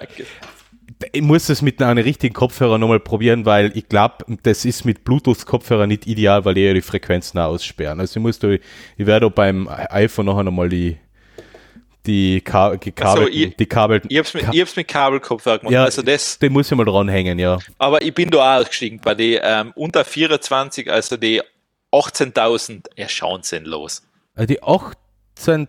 [1.12, 5.04] ich muss es mit einem richtigen Kopfhörer nochmal probieren, weil ich glaube, das ist mit
[5.04, 7.98] Bluetooth-Kopfhörer nicht ideal, weil die ja die Frequenzen aussperren.
[8.00, 8.60] Also ich muss da, ich
[8.98, 10.96] werde auch beim iPhone nachher nochmal die,
[12.06, 15.72] die, Ka gekabelten, ich- die kabelten, ich hab's mit, Ka- ich hab's mit Kabelkopfhörer gemacht.
[15.72, 17.58] ja, also das, den muss ich mal dranhängen, ja.
[17.78, 21.42] aber ich bin da auch ausgestiegen bei die ähm, unter 24, also die
[21.92, 24.02] 18.000, ja, chancenlos.
[24.34, 25.68] Also die 18.000,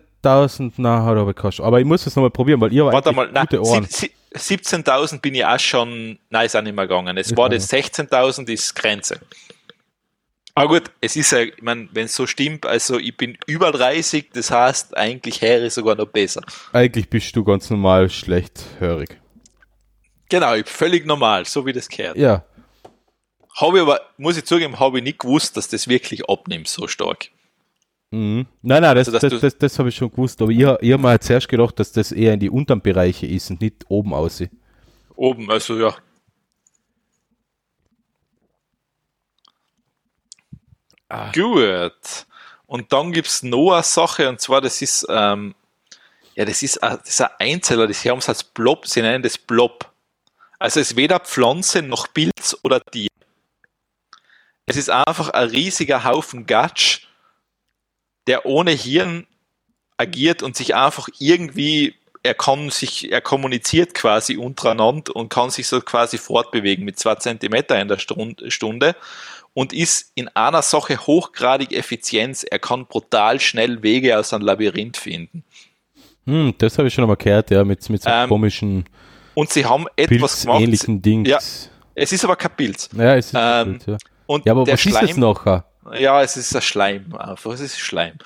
[0.76, 1.64] na, hat aber gekostet.
[1.64, 3.86] Aber ich muss es nochmal probieren, weil ihr Warte mal, nein, gute Ohren.
[3.88, 7.16] sie- sie- 17.000 bin ich auch schon, nein, ist auch nicht mehr gegangen.
[7.16, 9.20] Es Ist war das 16.000 ist Grenze.
[10.56, 13.72] Aber gut, es ist ja, ich meine, wenn es so stimmt, also ich bin über
[13.72, 16.42] 30, das heißt, eigentlich wäre es sogar noch besser.
[16.72, 19.18] Eigentlich bist du ganz normal schlechthörig.
[20.28, 22.16] Genau, ich- völlig normal, so wie das gehört.
[22.16, 22.44] Ja.
[23.56, 26.86] Habe ich aber, muss ich zugeben, habe ich nicht gewusst, dass das wirklich abnimmt so
[26.88, 27.28] stark.
[28.14, 28.46] Mhm.
[28.62, 30.40] Nein, nein, das, Also, das, das, das habe ich schon gewusst.
[30.40, 33.26] Aber ich, ich habe mir halt zuerst gedacht, dass das eher in die unteren Bereiche
[33.26, 34.52] ist und nicht oben aussieht.
[35.16, 35.94] Oben, also ja.
[41.34, 42.26] Gut.
[42.66, 45.54] Und dann gibt's noch eine Sache, und zwar, das ist, ähm,
[46.34, 49.22] ja, das ist, ein- das ist ein Einzeller, das haben es als Blob, sie nennen
[49.22, 49.90] das Blob.
[50.58, 53.08] Also es ist weder Pflanze noch Pilz oder Tier.
[54.66, 57.06] Es ist einfach ein riesiger Haufen Gatsch,
[58.26, 59.26] der ohne Hirn
[59.96, 65.66] agiert und sich einfach irgendwie, er kann sich, er kommuniziert quasi untereinander und kann sich
[65.66, 68.96] so quasi fortbewegen mit zwei Zentimeter in der Stund- Stunde
[69.52, 72.44] und ist in einer Sache hochgradig effizient.
[72.50, 75.44] Er kann brutal schnell Wege aus einem Labyrinth finden.
[76.26, 78.84] Hm, das habe ich schon einmal gehört, ja, mit, mit so Ähm, komischen,
[79.34, 80.58] Und sie haben etwas gemacht.
[80.58, 81.28] pilzähnlichen Dings.
[81.28, 81.38] Ja.
[81.94, 82.88] Es ist aber kein Pilz.
[82.96, 83.96] Ja, es ist Ähm, gut, ja.
[84.26, 85.64] Und ja, aber was ist das Schleim, nachher?
[85.92, 87.52] Ja, es ist ein Schleim einfach.
[87.52, 88.18] Es ist Schleim.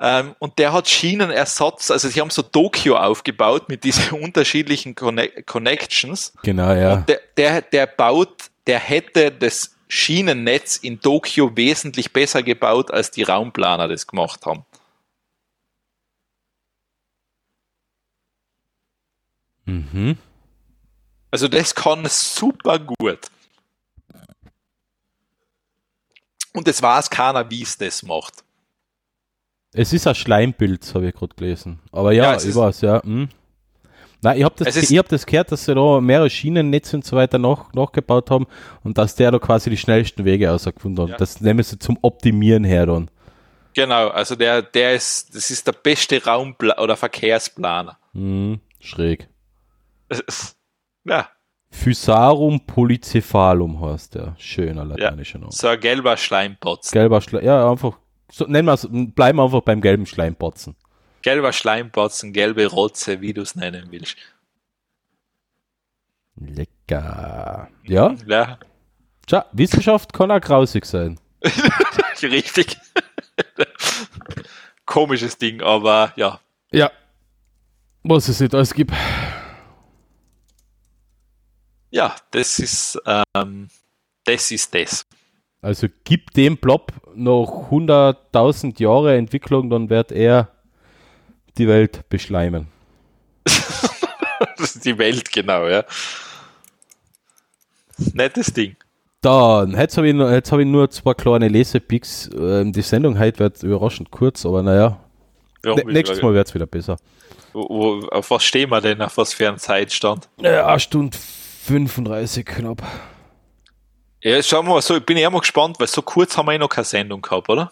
[0.00, 5.28] Ähm, und der hat Schienenersatz, also sie haben so Tokio aufgebaut mit diesen unterschiedlichen Conne
[5.42, 6.32] Connections.
[6.42, 6.94] Genau, ja.
[6.94, 13.10] Und der, der, der baut, der hätte das Schienennetz in Tokio wesentlich besser gebaut, als
[13.10, 14.64] die Raumplaner das gemacht haben.
[19.64, 20.16] Mhm.
[21.30, 23.18] Also das kann super gut.
[26.54, 28.44] Und es weiß keiner, wie es das macht.
[29.72, 31.80] Es ist ein Schleimpilz, habe ich gerade gelesen.
[31.92, 33.02] Aber ja, Ja, es ich weiß, ja.
[33.02, 33.28] Hm.
[34.20, 37.16] Nein, ich habe das, ich hab das gehört, dass sie da mehrere Schienennetze und so
[37.16, 38.46] weiter nach, nachgebaut haben
[38.82, 41.10] und dass der da quasi die schnellsten Wege ausgefunden hat.
[41.10, 41.16] Ja.
[41.18, 43.10] Das nehmen sie zum Optimieren her dann.
[43.74, 47.96] Genau, also der, der ist, das ist der beste Raumpla oder Verkehrsplaner.
[48.12, 49.28] Hm, schräg.
[51.04, 51.26] Ja,
[51.70, 54.34] Physarum polycephalum heißt der.
[54.38, 55.52] Schöner lateinischer Name.
[55.52, 56.90] so ein gelber Schleimpotz.
[56.90, 57.98] Gelber Schleim, ja, einfach,
[58.30, 60.76] so, nennen wir es, bleiben wir einfach beim gelben Schleimpotzen.
[61.22, 64.16] Gelber Schleimpotzen, gelbe Rotze, wie du es nennen willst.
[66.36, 67.68] Lecker.
[67.84, 68.58] Ja, Ja,
[69.26, 71.18] tja, Wissenschaft kann auch grausig sein.
[72.22, 72.76] richtig.
[74.86, 76.40] Komisches Ding, aber ja.
[76.72, 76.90] Ja.
[78.04, 78.92] Was es nicht alles gibt.
[81.90, 83.00] Ja, das ist,
[83.34, 83.68] ähm,
[84.24, 85.06] das ist das.
[85.62, 90.48] Also gib dem Blob noch 100.000 Jahre Entwicklung, dann wird er
[91.56, 92.68] die Welt beschleimen.
[94.56, 95.84] Das ist die Welt, genau, ja.
[98.12, 98.76] Nettes Ding.
[99.20, 102.30] Dann, jetzt habe ich, nur- jetzt hab ich nur zwei kleine Lesepicks.
[102.38, 105.00] Ähm, die Sendung heute wird überraschend kurz, aber naja,
[105.64, 106.96] Ja, ne, nächstes Mal wird es wieder besser.
[107.52, 109.02] Wo, wo, auf was stehen wir denn?
[109.02, 110.28] Auf was für einen Zeitstand?
[110.40, 111.16] Ja, eine Stunde
[111.68, 112.82] 35 knapp.
[114.22, 116.54] Ja, schauen wir mal so, ich bin eher mal gespannt, weil so kurz haben wir
[116.54, 117.70] eh noch keine Sendung gehabt, oder?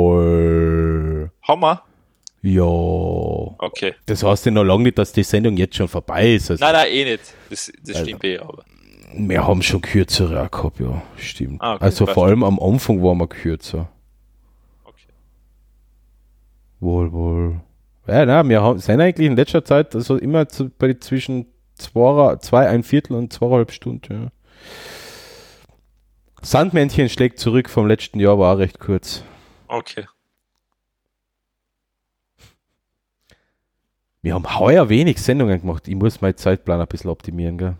[0.00, 1.30] Wohl.
[1.46, 1.82] Haben wir?
[2.42, 2.62] Ja.
[2.64, 3.94] Okay.
[4.06, 6.50] Das heißt ja noch lange nicht, dass die Sendung jetzt schon vorbei ist.
[6.50, 7.22] Also Nein, nein, eh nicht.
[7.50, 8.06] Das, das Also.
[8.08, 8.64] stimmt eh, aber.
[9.14, 11.02] wir haben schon kürzere auch gehabt, ja.
[11.18, 11.60] Stimmt.
[11.60, 13.90] Ah, okay, also vor allem am Anfang waren wir kürzer.
[14.84, 15.12] Okay.
[16.80, 17.60] Wohl, wohl.
[18.06, 21.46] Ja, nein, wir haben, sind eigentlich in letzter Zeit also immer zu, bei zwischen
[21.80, 24.24] zwei, zwei, ein Viertel und zweieinhalb Stunden.
[24.24, 24.28] Ja.
[26.42, 29.24] Sandmännchen schlägt zurück vom letzten Jahr, war auch recht kurz.
[29.68, 30.06] Okay.
[34.22, 35.88] Wir haben heuer wenig Sendungen gemacht.
[35.88, 37.76] Ich muss meinen Zeitplan ein bisschen optimieren, gell?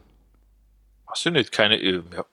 [1.06, 1.76] Hast du nicht keine.
[1.76, 2.24] äh, Ja.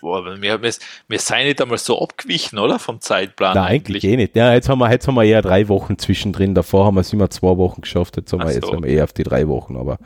[0.00, 0.72] Boah, wir, wir,
[1.08, 2.78] wir seien nicht einmal so abgewichen, oder?
[2.78, 3.54] Vom Zeitplan.
[3.54, 4.36] Nein, eigentlich eh nicht.
[4.36, 6.54] Ja, jetzt haben wir, jetzt haben wir eher drei Wochen zwischendrin.
[6.54, 8.16] Davor haben wir es immer zwei Wochen geschafft.
[8.16, 8.72] Jetzt haben wir Ach jetzt so.
[8.74, 9.76] haben wir eher auf die drei Wochen.
[9.76, 9.98] Aber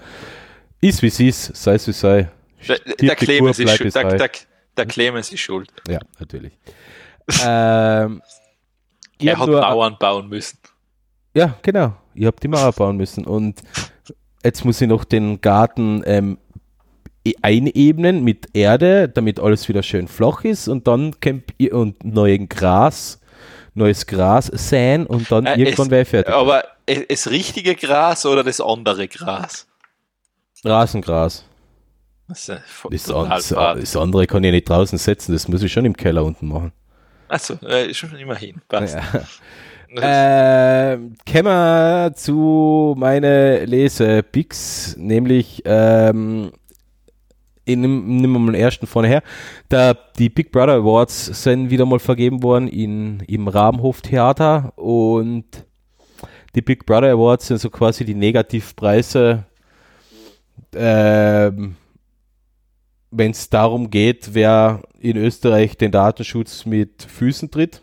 [0.89, 2.29] ist wie es ist, sei es wie sei.
[2.69, 3.95] Der, der, Clemens ist schuld.
[3.95, 4.31] Der, der,
[4.77, 5.69] der Clemens ist schuld.
[5.89, 6.53] Ja, natürlich.
[7.45, 8.23] ähm,
[9.21, 10.59] Er hat Mauern bauen müssen.
[11.35, 11.95] Ja, genau.
[12.15, 13.27] Ich habe die Mauer bauen müssen.
[13.27, 13.61] Und
[14.43, 16.39] jetzt muss ich noch den Garten ähm,
[17.27, 20.69] e- einebnen mit Erde, damit alles wieder schön flach ist.
[20.69, 23.21] Und dann camp und neuen Gras,
[23.75, 26.33] neues Gras säen und dann Äh, irgendwann wäre fertig.
[26.33, 26.63] Aber
[27.09, 29.67] das richtige Gras oder das andere Gras?
[30.65, 31.45] Rasengras.
[32.29, 35.97] Das ist, Das, das andere kann ich nicht draußen setzen, das muss ich schon im
[35.97, 36.73] Keller unten machen.
[37.29, 38.61] Achso, äh, schon immerhin.
[38.69, 38.97] Passt.
[39.97, 46.51] Ähm, kommen wir zu meine Lesepicks, nämlich ähm,
[47.67, 49.23] nehmen wir mal den ersten vorne her.
[49.69, 55.45] Da, die Big Brother Awards sind wieder mal vergeben worden in, im Rabenhof Theater und
[56.55, 59.45] die Big Brother Awards sind so quasi die Negativpreise,
[60.75, 61.77] ähm,
[63.11, 67.83] wenn es darum geht, wer in Österreich den Datenschutz mit Füßen tritt.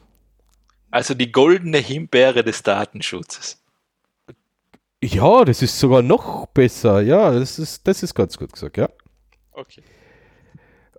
[0.90, 3.62] Also die goldene Himbeere des Datenschutzes.
[5.04, 7.02] Ja, das ist sogar noch besser.
[7.02, 8.90] Ja, das ist, das ist ganz gut gesagt, ja.
[9.54, 9.82] Okay.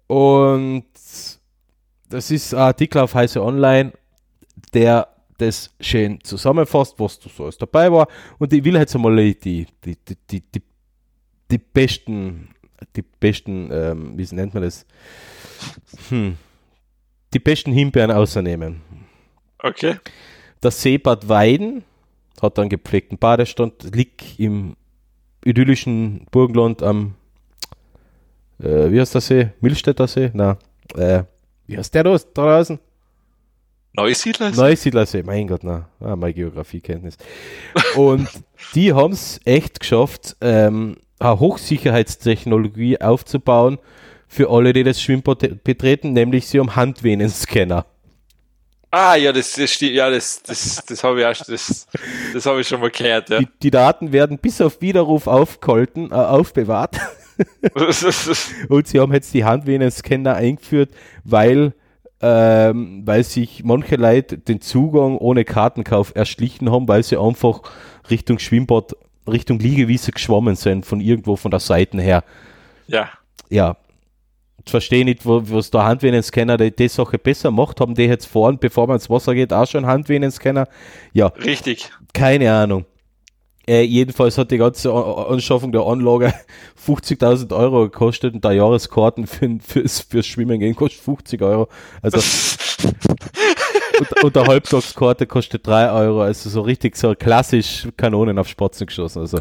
[0.07, 0.87] Und
[2.09, 3.93] das ist ein Artikel auf Heise Online,
[4.75, 5.09] der
[5.39, 8.09] das schön zusammenfasst, was da so alles dabei war.
[8.39, 9.97] Und ich will jetzt einmal die, die, die,
[10.31, 10.63] die, die,
[11.51, 12.49] die besten,
[12.97, 14.87] die besten, ähm, wie nennt man das?
[16.09, 16.37] Hm.
[17.35, 18.81] Die besten Himbeeren außernehmen.
[19.59, 19.97] Okay.
[20.61, 21.85] Das See Bad Weiden
[22.41, 24.77] hat einen gepflegten Badestand, liegt im
[25.45, 27.15] idyllischen Burgenland am,
[28.61, 29.51] äh, wie heißt der See?
[29.61, 30.31] Milstädter See?
[30.35, 30.59] Na,
[30.97, 31.25] äh,
[31.67, 32.79] wie heißt der da draußen?
[33.95, 34.51] Neusiedler?
[34.51, 37.17] Neusiedlersee, mein Gott, na, ah, meine Geografiekenntnis.
[37.95, 38.29] Und
[38.75, 43.79] die haben es echt geschafft, ähm, Hochsicherheitstechnologie aufzubauen
[44.29, 47.87] für alle, die das Schwimmbad betreten, nämlich sie haben Handvenenscanner.
[48.91, 49.93] Ah, ja, das, das stimmt.
[49.93, 51.87] Ja, das, das, das habe ich, auch- das,
[52.35, 53.31] das habe ich schon mal gehört.
[53.31, 53.39] Ja.
[53.41, 56.97] Die, die Daten werden bis auf Widerruf aufgehalten, äh, aufbewahrt.
[58.69, 60.91] Und sie haben jetzt die Handvenenscanner eingeführt,
[61.25, 61.73] weil,
[62.21, 67.63] ähm, weil sich manche Leute den Zugang ohne Kartenkauf erschlichen haben, weil sie einfach
[68.11, 68.95] Richtung Schwimmbad,
[69.31, 72.25] Richtung Liegewiese geschwommen sind, von irgendwo von der Seite her.
[72.87, 73.09] ja.
[73.51, 73.77] Ja.
[74.65, 77.81] Ich verstehe nicht, wo, was der Handvenenscanner die, die Sache besser macht.
[77.81, 80.69] Haben die jetzt vorn, bevor man ins Wasser geht, auch schon Handvenenscanner?
[81.13, 81.91] Ja, Richtig.
[82.15, 82.85] keine Ahnung.
[83.67, 86.33] Äh, jedenfalls hat die ganze Anschaffung der Anlage
[86.87, 91.69] 50.000 Euro gekostet und der Jahreskarten für, fürs, fürs Schwimmen gehen kostet 50 Euro.
[92.01, 92.19] Also
[93.99, 96.23] und, und der Halbtagskarte kostet 3 Euro.
[96.23, 99.21] Also so richtig so klassisch Kanonen auf Spatzen geschossen.
[99.21, 99.39] Also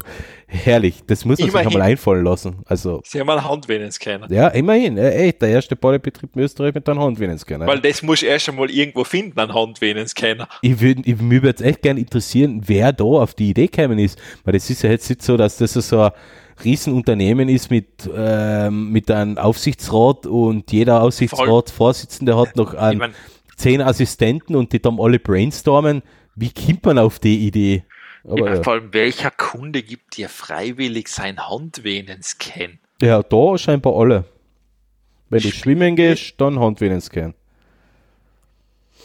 [0.47, 1.01] herrlich.
[1.07, 1.67] Das muss man sich Immerhin.
[1.73, 2.57] einmal einfallen lassen.
[2.65, 4.31] Also Sie haben einen Handvenenscanner.
[4.31, 4.97] ja, immerhin.
[4.97, 7.67] Ey, der erste Badebetrieb in Österreich mit einem Handvenenscanner.
[7.67, 10.47] Weil das muss ich erst einmal irgendwo finden, einen Handvenenscanner.
[10.61, 13.99] ich würde, ich, mich würde jetzt echt gerne interessieren, wer da auf die Idee gekommen
[13.99, 14.19] ist.
[14.43, 16.11] Weil das ist ja jetzt nicht so, dass das so ein
[16.63, 23.13] Riesenunternehmen ist mit, ähm, mit einem Aufsichtsrat und jeder Aufsichtsratsvorsitzende hat noch Ich einen, mein,
[23.61, 26.01] zehn Assistenten und die dann alle brainstormen.
[26.35, 27.83] Wie kommt man auf die Idee?
[28.23, 28.63] Aber ja.
[28.63, 32.79] vor allem, welcher Kunde gibt dir freiwillig sein Handvenenscan?
[33.01, 34.25] ja, da scheinbar alle.
[35.29, 37.33] Wenn du schwimmen gehst, dann Handvenenscan.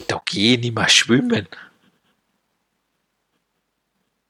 [0.09, 1.49] Da geh ich nicht mehr schwimmen.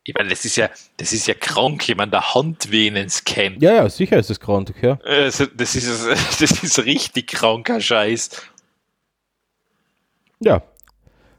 [0.05, 3.57] Ich meine, das ist ja, das ist ja krank, meine, der Handvenenscan.
[3.59, 5.01] Ja, ja, sicher ist es krank, ja.
[5.03, 6.07] Also, das ist,
[6.41, 8.31] das ist richtig kranker Scheiß.
[10.41, 10.63] Ja.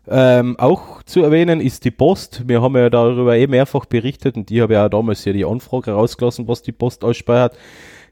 [0.10, 2.48] Ähm, auch zu erwähnen ist die Post.
[2.48, 5.44] Wir haben ja darüber eh mehrfach berichtet und ich habe ja auch damals ja die
[5.44, 7.58] Anfrage rausgelassen, was die Post ausspeichert.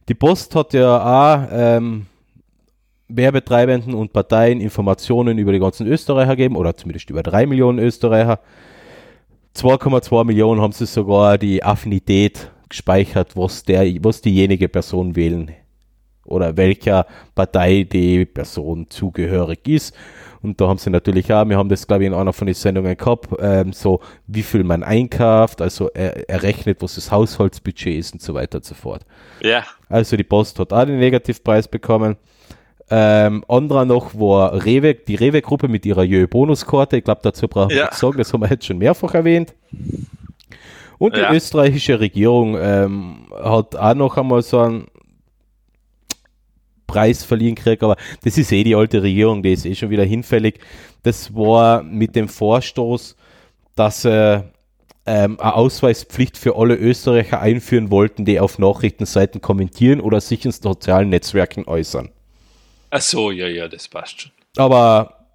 [0.09, 2.07] Die Post hat ja auch ähm,
[3.07, 8.39] Werbetreibenden und Parteien Informationen über die ganzen Österreicher gegeben oder zumindest über drei Millionen Österreicher.
[9.55, 15.51] 2,2 Millionen haben sie sogar die Affinität gespeichert, was, der, was diejenige Person wählen
[16.25, 17.05] oder welcher
[17.35, 19.95] Partei die Person zugehörig ist.
[20.41, 22.53] Und da haben sie natürlich auch, wir haben das glaube ich in einer von den
[22.55, 28.13] Sendungen gehabt, ähm, so wie viel man einkauft, also er, errechnet, was das Haushaltsbudget ist
[28.13, 29.05] und so weiter und so fort.
[29.41, 29.63] Ja.
[29.89, 32.17] Also die Post hat auch den Negativpreis bekommen.
[32.91, 36.97] Ähm, anderer noch war Rewe, die Rewe-Gruppe mit ihrer Jö-Bonuskarte.
[36.97, 37.85] Ich glaube, dazu brauche ich Ja.
[37.85, 39.55] nichts sagen, das haben wir jetzt schon mehrfach erwähnt.
[40.97, 41.33] Und die Ja.
[41.33, 44.85] österreichische Regierung ähm, hat auch noch einmal so einen
[46.87, 50.03] Preis verliehen gekriegt, aber das ist eh die alte Regierung, die ist eh schon wieder
[50.03, 50.59] hinfällig.
[51.03, 53.15] Das war mit dem Vorstoß,
[53.75, 54.43] dass sie
[55.07, 60.51] ähm, eine Ausweispflicht für alle Österreicher einführen wollten, die auf Nachrichtenseiten kommentieren oder sich in
[60.51, 62.09] sozialen Netzwerken äußern.
[62.89, 64.31] Ach so, ja, ja, das passt schon.
[64.57, 65.25] Aber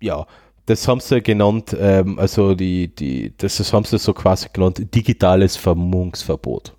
[0.00, 0.26] ja,
[0.66, 4.94] das haben sie genannt, ähm, also die, die, das, das haben sie so quasi genannt,
[4.94, 6.74] digitales Vermummungsverbot.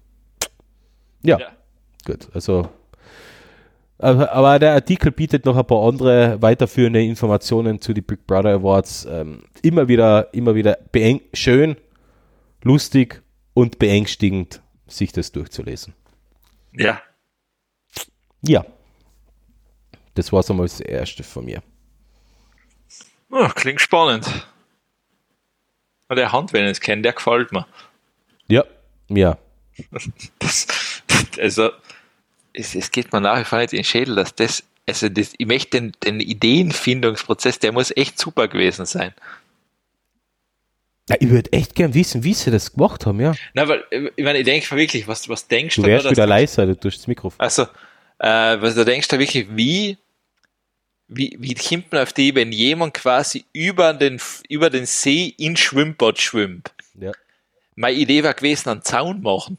[1.23, 1.47] Ja, Ja.
[2.05, 2.69] gut, also
[3.97, 9.05] aber, der Artikel bietet noch ein paar andere weiterführende Informationen zu die Big Brother Awards.
[9.09, 10.77] Ähm, immer wieder, immer wieder
[11.33, 11.77] schön,
[12.61, 13.21] lustig
[13.53, 15.93] und beängstigend, sich das durchzulesen.
[16.73, 17.01] Ja.
[18.41, 18.65] Ja.
[20.13, 21.61] Das war so mal das erste von mir.
[23.29, 24.47] Oh, klingt spannend.
[26.09, 27.65] Der Hand, wenn ich es kenne, der gefällt mir.
[28.47, 28.63] Ja,
[29.09, 29.37] ja.
[30.39, 30.67] Das,
[31.39, 31.71] also,
[32.55, 35.33] es, es geht mir nach wie vor nicht in den Schädel, dass das, also das,
[35.37, 39.13] ich möchte den, den Ideenfindungsprozess, der muss echt super gewesen sein.
[41.09, 43.33] ja ich würde echt gern wissen, wie sie das gemacht haben, ja.
[43.53, 43.83] Na, weil,
[44.15, 46.75] ich meine, ich denke wirklich, was, was denkst Du da, wärst dass- wieder leiser, du
[46.79, 47.39] tust das Mikrofon.
[47.39, 47.63] Also,
[48.19, 48.27] äh,
[48.61, 49.97] was du denkst da wirklich, wie,
[51.07, 54.19] wie, wie kommt man auf die, wenn jemand quasi über den,
[54.49, 56.71] über den See in Schwimmbad schwimmt?
[56.99, 57.11] Ja.
[57.75, 59.57] Meine Idee war gewesen, einen Zaun machen.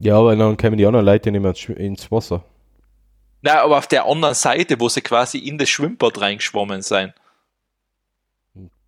[0.00, 2.44] Ja, aber dann kämen die anderen Leute nicht mehr ins Wasser.
[3.42, 7.14] Na, aber auf der anderen Seite, wo sie quasi in das Schwimmbad reingeschwommen sein.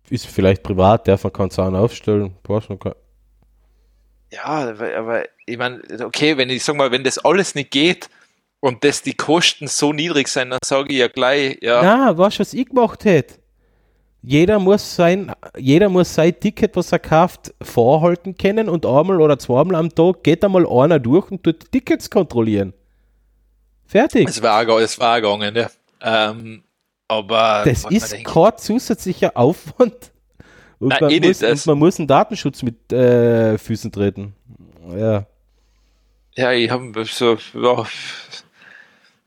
[0.09, 2.35] Ist vielleicht privat, darf man keinen Zaun aufstellen.
[4.31, 8.09] Ja, aber, aber ich meine, okay, wenn ich sag mal, wenn das alles nicht geht
[8.61, 12.37] und dass die Kosten so niedrig sind, dann sage ich ja gleich, ja, Na, weißt
[12.37, 13.40] du, was ich gemacht hätte?
[14.23, 19.39] Jeder muss sein, jeder muss sein Ticket, was er kauft, vorhalten können und einmal oder
[19.39, 22.73] zweimal am Tag geht einmal einer durch und tut die Tickets kontrollieren.
[23.85, 24.29] Fertig.
[24.29, 25.69] es war, es war gegangen, ja.
[26.01, 26.63] Ähm,
[27.07, 30.11] aber Das ist kein zusätzlicher Aufwand.
[30.79, 34.33] Und, Nein, man, eh muss, und man muss einen Datenschutz mit äh, Füßen treten.
[34.97, 35.25] Ja.
[36.35, 37.85] Ja, ich habe so, ja,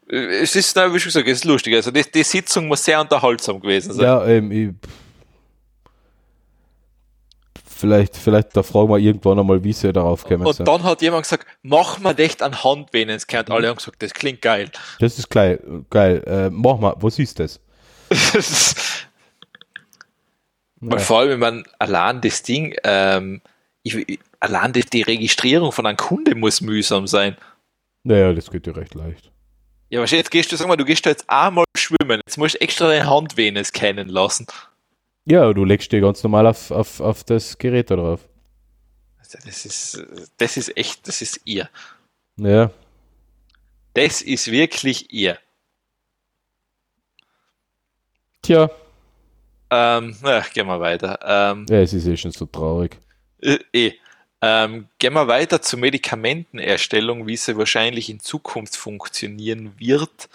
[0.08, 1.74] es ist, na, wie schon gesagt, es ist lustig.
[1.74, 4.04] Also die, die Sitzung muss sehr unterhaltsam gewesen sein.
[4.04, 4.70] Ja, ähm, ich,
[7.66, 10.66] vielleicht, vielleicht da fragen wir irgendwann einmal, wie sie darauf kommen und sind.
[10.68, 13.50] dann hat jemand gesagt, mach mal echt an Hand wen kennt.
[13.50, 14.70] Alle haben gesagt, das klingt geil.
[15.00, 15.60] Das ist geil.
[15.90, 16.22] geil.
[16.26, 17.60] Äh, mach mal, was ist das?
[20.80, 23.40] Weil vor allem, wenn man allein das Ding, ähm,
[23.82, 27.36] ich- allein die, die Registrierung von einem Kunde muss mühsam sein.
[28.02, 29.30] Naja, das geht ja recht leicht.
[29.94, 32.56] Ja, aber jetzt gehst du, sag mal, du gehst da jetzt einmal schwimmen, jetzt musst
[32.56, 34.44] du extra deine Handvene scannen lassen.
[35.24, 38.26] Ja, du legst dir ganz normal auf, auf, auf das Gerät da drauf.
[39.44, 40.04] Das ist,
[40.38, 41.68] das ist echt, das ist ihr.
[42.36, 42.72] Ja.
[43.92, 45.38] Das ist wirklich ihr.
[48.42, 48.68] Tja,
[49.70, 51.20] Ähm, na, gehen wir weiter.
[51.22, 52.98] Ähm, ja, es ist eh schon so traurig.
[53.42, 53.92] äh, eh.
[54.46, 60.28] Ähm, gehen wir weiter zur Medikamentenerstellung, wie sie wahrscheinlich in Zukunft funktionieren wird.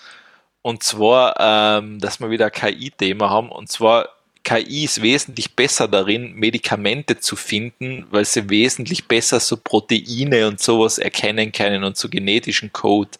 [0.63, 3.51] Und zwar, ähm, dass wir wieder ein KI-Thema haben.
[3.51, 4.09] Und zwar,
[4.43, 10.59] KI ist wesentlich besser darin, Medikamente zu finden, weil sie wesentlich besser so Proteine und
[10.59, 13.11] sowas erkennen können und so genetischen Code.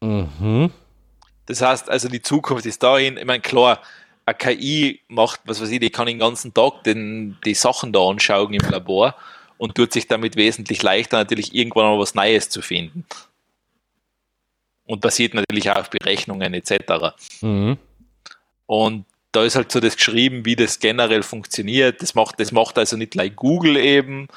[0.00, 0.70] Mhm.
[1.46, 3.80] Das heißt, also die Zukunft ist dahin, ich meine, klar,
[4.26, 8.00] eine KI macht, was weiß ich, die kann den ganzen Tag den, die Sachen da
[8.00, 9.14] anschauen im Labor
[9.58, 13.04] und tut sich damit wesentlich leichter, natürlich irgendwann mal was Neues zu finden.
[14.86, 17.14] Und basiert natürlich auch auf Berechnungen etc.
[17.42, 17.76] Mhm.
[18.66, 22.02] Und da ist halt so das geschrieben, wie das generell funktioniert.
[22.02, 24.28] Das macht, das macht also nicht like Google eben,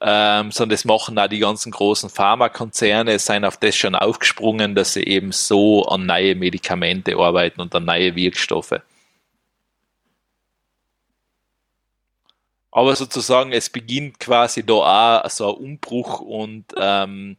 [0.00, 4.92] ähm, sondern das machen auch die ganzen großen Pharmakonzerne, sind auf das schon aufgesprungen, dass
[4.94, 8.80] sie eben so an neue Medikamente arbeiten und an neue Wirkstoffe.
[12.76, 17.36] Aber sozusagen, es beginnt quasi da auch so ein Umbruch und ähm,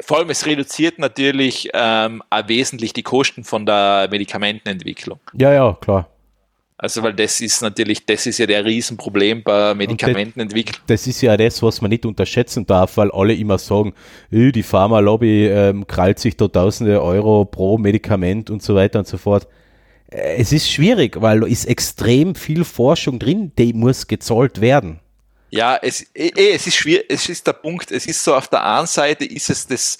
[0.00, 5.18] vor allem es reduziert natürlich ähm, auch wesentlich die Kosten von der Medikamentenentwicklung.
[5.34, 6.08] Ja, ja, klar.
[6.78, 10.80] Also, weil das ist natürlich, das ist ja der Riesenproblem bei Medikamentenentwicklung.
[10.86, 13.94] Das ist ja das, was man nicht unterschätzen darf, weil alle immer sagen,
[14.30, 19.08] "Äh, die Pharma-Lobby ähm, krallt sich da tausende Euro pro Medikament und so weiter und
[19.08, 19.48] so fort.
[20.12, 25.00] Äh, Es ist schwierig, weil da ist extrem viel Forschung drin, die muss gezahlt werden.
[25.50, 28.48] Ja, es, eh, eh, es ist schwierig, es ist der Punkt, es ist so, auf
[28.48, 29.98] der einen Seite ist es das,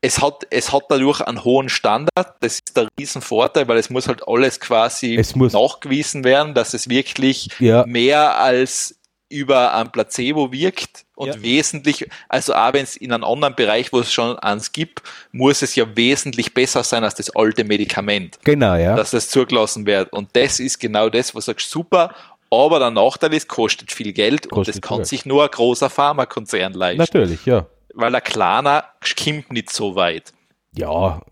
[0.00, 4.06] es hat, es hat dadurch einen hohen Standard, das ist der Riesenvorteil, weil es muss
[4.06, 7.84] halt alles quasi nachgewiesen werden, dass es wirklich Ja.
[7.86, 8.94] mehr als
[9.28, 11.42] über ein Placebo wirkt und Ja.
[11.42, 15.02] wesentlich, also auch wenn es in einem anderen Bereich, wo es schon eins gibt,
[15.32, 18.94] muss es ja wesentlich besser sein als das alte Medikament Genau, ja.
[18.94, 20.12] dass das zugelassen wird.
[20.12, 22.14] Und das ist genau das, was sagst, super,
[22.50, 25.04] aber der Nachteil ist, kostet viel Geld und Kostet das kann viel.
[25.06, 26.98] sich nur ein großer Pharmakonzern leisten.
[26.98, 27.66] Natürlich, ja.
[27.94, 28.84] Weil ein kleiner
[29.24, 30.32] kommt nicht so weit.
[30.76, 31.22] Ja,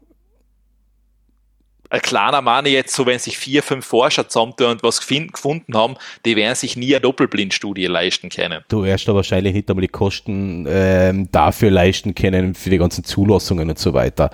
[1.95, 5.95] Ein kleiner ich jetzt so, wenn sich vier, fünf Forscher zusammentun und was gefunden haben,
[6.25, 8.65] die werden sich nie eine Doppelblindstudie leisten können.
[8.69, 13.05] du wirst da wahrscheinlich nicht einmal die Kosten ähm, dafür leisten können, für die ganzen
[13.05, 14.31] Zulassungen und so weiter.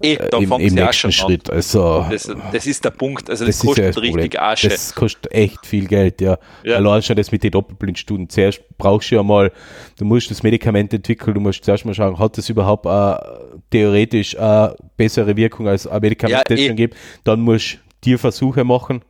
[0.00, 1.50] Eh, da Im, im nächsten schon Schritt.
[1.50, 2.10] Also, an.
[2.10, 3.30] Das, das ist der Punkt.
[3.30, 4.14] Also das, das ja kostet Problem.
[4.14, 4.68] richtig Asche.
[4.68, 6.38] Das kostet echt viel Geld, ja.
[6.64, 6.76] Ja.
[6.76, 8.28] Allein schon das mit den Doppelblindstudien.
[8.28, 9.52] Zuerst brauchst du ja mal,
[9.98, 14.38] du musst das Medikament entwickeln, du musst zuerst mal schauen, hat das überhaupt äh, theoretisch
[14.38, 16.66] eine bessere Wirkung als ein Medikament, Ja, das eh.
[16.68, 16.96] schon gibt.
[17.24, 19.02] Dann musst du Tierversuche machen.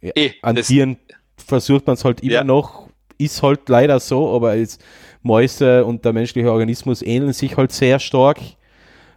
[0.00, 0.96] Ja, Eh, An Tieren
[1.36, 2.44] versucht man es halt immer Ja.
[2.44, 4.82] noch, ist halt leider so, aber jetzt
[5.22, 8.38] Mäuse und der menschliche Organismus ähneln sich halt sehr stark.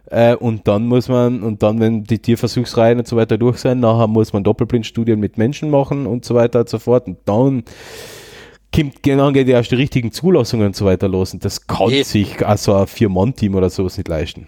[0.06, 3.80] Äh, und dann muss man, und dann, wenn die Tierversuchsreihen und so weiter durch sind,
[3.80, 7.06] nachher muss man Doppelblindstudien mit Menschen machen und so weiter und so fort.
[7.06, 7.62] Und dann
[8.74, 11.32] kommt, dann geht ja erst die richtigen Zulassungen und so weiter los.
[11.32, 12.02] Und das kann Eh.
[12.02, 14.46] sich also ein Vier-Mann-Team oder sowas nicht leisten.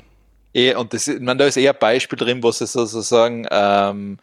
[0.55, 4.19] Eh, und das, ich meine, da ist eher ein Beispiel drin, wo sie sozusagen, ähm,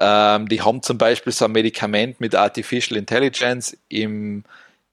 [0.00, 4.44] ähm, die haben zum Beispiel so ein Medikament mit Artificial Intelligence im,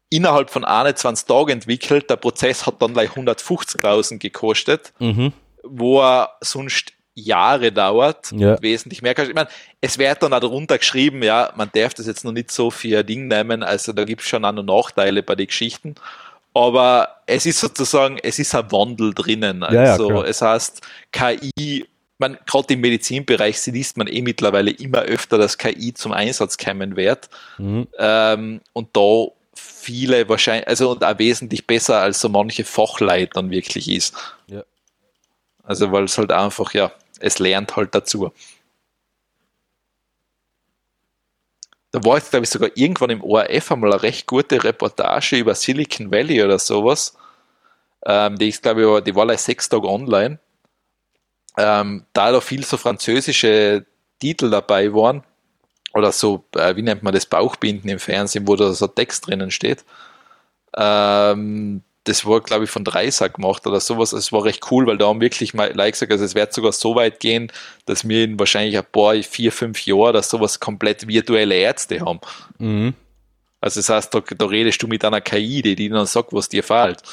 [0.10, 2.10] innerhalb von 21 Tagen entwickelt.
[2.10, 5.32] Der Prozess hat dann gleich 150.000 gekostet, Mhm.
[5.64, 8.54] wo er sonst Jahre dauert, Ja.
[8.54, 9.18] und wesentlich mehr.
[9.18, 9.50] Ich meine,
[9.82, 13.04] es wird dann auch darunter geschrieben, ja, man darf das jetzt noch nicht so für
[13.04, 15.96] Ding nehmen, also da gibt es schon auch noch Nachteile bei den Geschichten.
[16.54, 19.62] Aber es ist sozusagen, es ist ein Wandel drinnen.
[19.62, 20.82] Ja, ja, Also es heißt,
[21.12, 21.86] KI,
[22.18, 26.96] man gerade im Medizinbereich liest man eh mittlerweile immer öfter, dass KI zum Einsatz kommen
[26.98, 27.30] wird.
[27.58, 27.88] Mhm.
[27.98, 33.50] Ähm, und da viele wahrscheinlich, also und auch wesentlich besser als so manche Fachleute dann
[33.50, 34.14] wirklich ist.
[35.64, 36.92] Also weil es halt einfach, ja,
[37.22, 38.32] es lernt halt dazu.
[41.92, 45.56] Da war jetzt, glaube ich, sogar irgendwann im ORF einmal eine recht gute Reportage über
[45.56, 47.18] Silicon Valley oder sowas.
[48.06, 50.40] Ähm, die ist, glaube ich, die war gleich sechs Tage online.
[51.58, 53.86] Ähm, da da viel so französische
[54.20, 55.24] Titel dabei waren,
[55.94, 59.52] oder so, äh, wie nennt man das, Bauchbinden im Fernsehen, wo da so Text drinnen
[59.52, 59.84] steht.
[60.78, 64.12] Ähm, das war, glaube ich, von Dreisack gemacht oder sowas.
[64.14, 66.72] Es war recht cool, weil da haben wirklich mal like gesagt, also es wird sogar
[66.72, 67.52] so weit gehen,
[67.86, 72.20] dass wir in wahrscheinlich ein paar, vier, fünf Jahren oder sowas komplett virtuelle Ärzte haben.
[72.58, 72.94] Mhm.
[73.60, 76.50] Also das heißt, da, da redest du mit einer KI, die dir dann sagt, was
[76.50, 77.04] dir fehlt.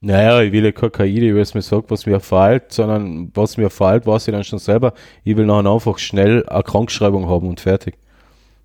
[0.00, 3.56] Naja, ich will ja keine KI, die was mir sagt, was mir fehlt, sondern was
[3.56, 4.94] mir fehlt, weiß ich dann schon selber.
[5.24, 7.96] Ich will nachher einfach schnell eine Krankschreibung haben und fertig.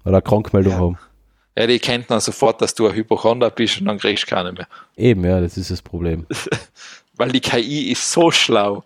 [0.04, 0.80] Oder eine Krankmeldung Ja.
[0.80, 0.98] haben.
[1.56, 4.52] Ja, die kennt dann sofort, dass du ein Hypochonder bist und dann kriegst du keine
[4.52, 4.68] mehr.
[4.98, 6.26] Eben, ja, das ist das Problem.
[7.16, 8.84] Weil die KI ist so schlau.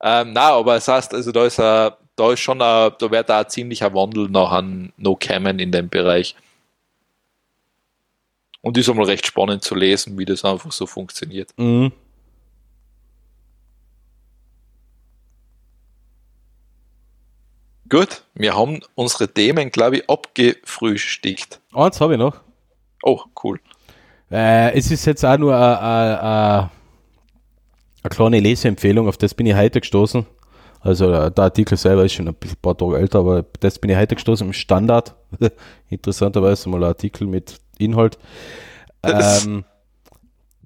[0.00, 3.28] Ähm, na, aber es heißt, also da ist, ein, da ist schon, ein, da wird
[3.28, 4.62] da ein ziemlicher Wandel nachher
[4.96, 6.34] noch kommen in dem Bereich.
[8.62, 11.50] Und ist einmal recht spannend zu lesen, wie das einfach so funktioniert.
[11.56, 11.92] Mhm.
[17.88, 21.60] Gut, wir haben unsere Themen, glaube ich, abgefrühstückt.
[21.72, 22.36] Eins habe ich noch.
[23.02, 23.60] Oh, cool.
[24.30, 26.70] Äh, es ist jetzt auch nur eine
[28.10, 30.26] kleine Leseempfehlung, auf das bin ich heute gestoßen.
[30.80, 33.90] Also äh, der Artikel selber ist schon ein bisschen- paar Tage älter, aber das bin
[33.90, 35.14] ich heute gestoßen im Standard.
[35.88, 38.18] Interessanterweise mal ein Artikel mit Inhalt.
[39.02, 39.64] Ähm,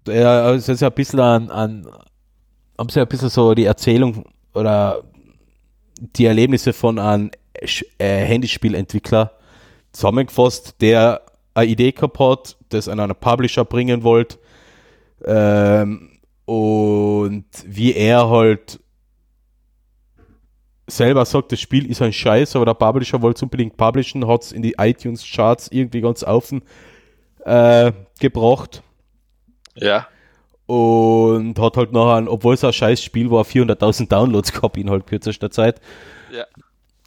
[0.06, 1.86] ja, es ist ja ein bisschen an, an
[2.78, 4.24] haben sie ein bisschen so die Erzählung
[4.54, 5.02] oder
[6.02, 9.32] die Erlebnisse von einem äh, Handyspielentwickler
[9.92, 11.22] zusammengefasst, der
[11.54, 14.38] eine Idee hat, das an einen Publisher bringen wollte
[15.24, 18.80] ähm, und wie er halt
[20.86, 24.42] selber sagt, das Spiel ist ein Scheiß, aber der Publisher wollte es unbedingt publishen, hat
[24.42, 26.62] es in die iTunes-Charts irgendwie ganz außen
[27.44, 28.82] äh, gebracht.
[29.74, 30.08] Ja,
[30.66, 35.50] und hat halt nachher, obwohl es ein scheiß Spiel war, 400.000 Downloads gehabt innerhalb kürzester
[35.50, 35.80] Zeit.
[36.32, 36.44] Ja.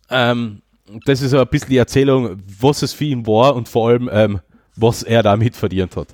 [0.09, 0.61] Ähm,
[1.05, 4.39] das ist ein bisschen die Erzählung, was es für ihn war und vor allem, ähm,
[4.75, 6.09] was er damit verdient hat.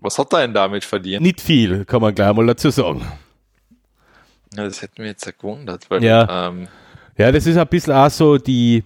[0.00, 1.22] Was hat er denn damit verdient?
[1.22, 3.02] Nicht viel, kann man gleich mal dazu sagen.
[4.56, 6.48] Ja, das hätte mich jetzt ja gewundert, weil Ja.
[6.48, 6.68] ähm,
[7.18, 8.84] Ja, das ist ein bisschen auch so die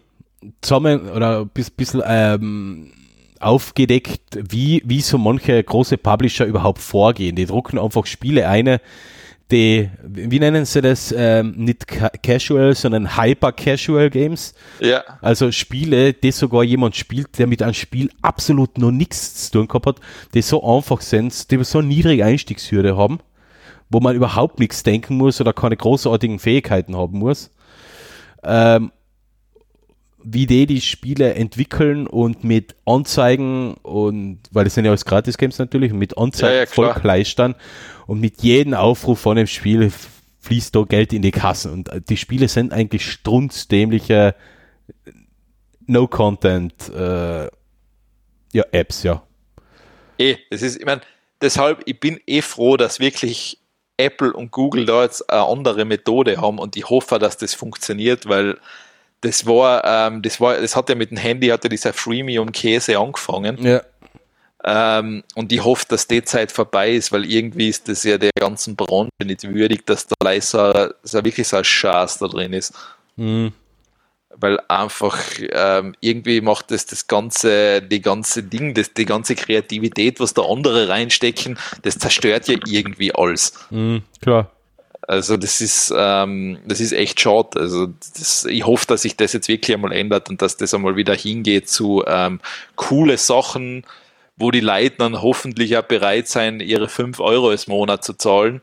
[0.62, 2.92] zusammen oder ein bis- bisschen ähm,
[3.40, 7.36] aufgedeckt, wie, wie so manche große Publisher überhaupt vorgehen.
[7.36, 8.80] Die drucken einfach Spiele eine,
[9.50, 14.54] die, wie nennen sie das, ähm, nicht ca casual, sondern hyper-casual Games.
[14.80, 19.52] ja, Also Spiele, die sogar jemand spielt, der mit einem Spiel absolut noch nichts zu
[19.52, 20.00] tun gehabt hat,
[20.34, 23.18] die so einfach sind, die so eine niedrige Einstiegshürde haben,
[23.88, 27.50] wo man überhaupt nichts denken muss oder keine großartigen Fähigkeiten haben muss.
[28.44, 28.92] Ähm,
[30.22, 35.58] wie die die Spiele entwickeln und mit Anzeigen und, weil das sind ja alles Gratis-Games
[35.58, 37.54] natürlich, und mit Anzeigen Ja, ja, voll kleistern
[38.06, 39.92] und mit jedem Aufruf von dem Spiel
[40.40, 41.72] fließt da Geld in die Kassen.
[41.72, 44.34] Und äh, die Spiele sind eigentlich strunzdämliche
[45.86, 47.48] No-Content äh,
[48.52, 49.22] ja, Apps, ja.
[50.18, 51.02] eh, das ist, ich meine,
[51.40, 53.58] deshalb, ich bin eh froh, dass wirklich
[53.96, 58.26] Apple und Google da jetzt eine andere Methode haben und ich hoffe, dass das funktioniert,
[58.26, 58.58] weil
[59.20, 62.98] das war, ähm, das war, das hat ja mit dem Handy, hat ja dieser Freemium-Käse
[62.98, 63.58] angefangen.
[63.62, 63.82] Ja.
[64.62, 68.30] Ähm, und ich hoffe, dass die Zeit vorbei ist, weil irgendwie ist das ja der
[68.38, 72.74] ganzen Branche nicht würdig, dass da gleich so, wirklich so ein Schatz da drin ist.
[73.16, 73.52] Mhm.
[74.36, 75.18] Weil einfach
[75.52, 80.42] ähm, irgendwie macht das das ganze, die ganze Ding, das, die ganze Kreativität, was da
[80.42, 83.54] andere reinstecken, das zerstört ja irgendwie alles.
[83.70, 84.50] Mhm, klar.
[85.10, 87.58] Also das ist, ähm, das ist echt schade.
[87.58, 90.94] Also das, ich hoffe, dass sich das jetzt wirklich einmal ändert und dass das einmal
[90.94, 92.38] wieder hingeht zu ähm,
[92.76, 93.82] coole Sachen,
[94.36, 98.60] wo die Leute dann hoffentlich auch bereit sein, ihre 5 Euro im Monat zu zahlen.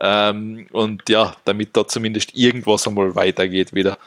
[0.00, 3.98] Ähm, und ja, damit da zumindest irgendwas einmal weitergeht wieder.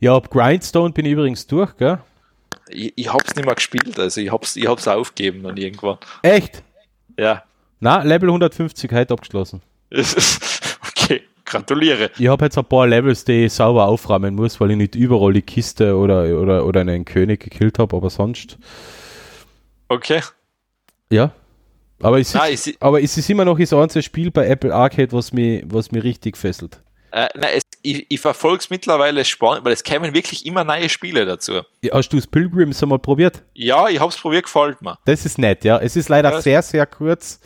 [0.00, 1.98] Ja, ab Grindstone bin ich übrigens durch, gell?
[2.70, 5.98] Ich, ich hab's nicht mehr gespielt, also ich hab's, ich hab's aufgegeben dann irgendwann.
[6.22, 6.62] Echt?
[7.18, 7.44] Ja.
[7.80, 9.60] Na, Level 150 heute abgeschlossen.
[11.48, 12.10] Es ist- gratuliere.
[12.18, 15.32] Ich habe jetzt ein paar Levels, die ich sauber aufräumen muss, weil ich nicht überall
[15.32, 18.58] die Kiste oder, oder, oder einen König gekillt habe, aber sonst.
[19.88, 20.20] Okay.
[21.10, 21.32] Ja.
[22.00, 24.72] Aber es ist, Ah, seh- aber es ist immer noch das einzige Spiel bei Apple
[24.72, 26.80] Arcade, was mich, was mich richtig fesselt.
[27.10, 30.88] Äh, nein, es, ich, ich verfolge es mittlerweile spannend, weil es kämen wirklich immer neue
[30.90, 31.62] Spiele dazu.
[31.82, 33.42] Ja, Hast du das Pilgrims einmal probiert?
[33.54, 34.98] Ja, ich hab's probiert, gefällt mir.
[35.06, 35.78] Das ist nett, ja.
[35.78, 36.40] Es ist leider Ja.
[36.42, 37.40] sehr, sehr kurz,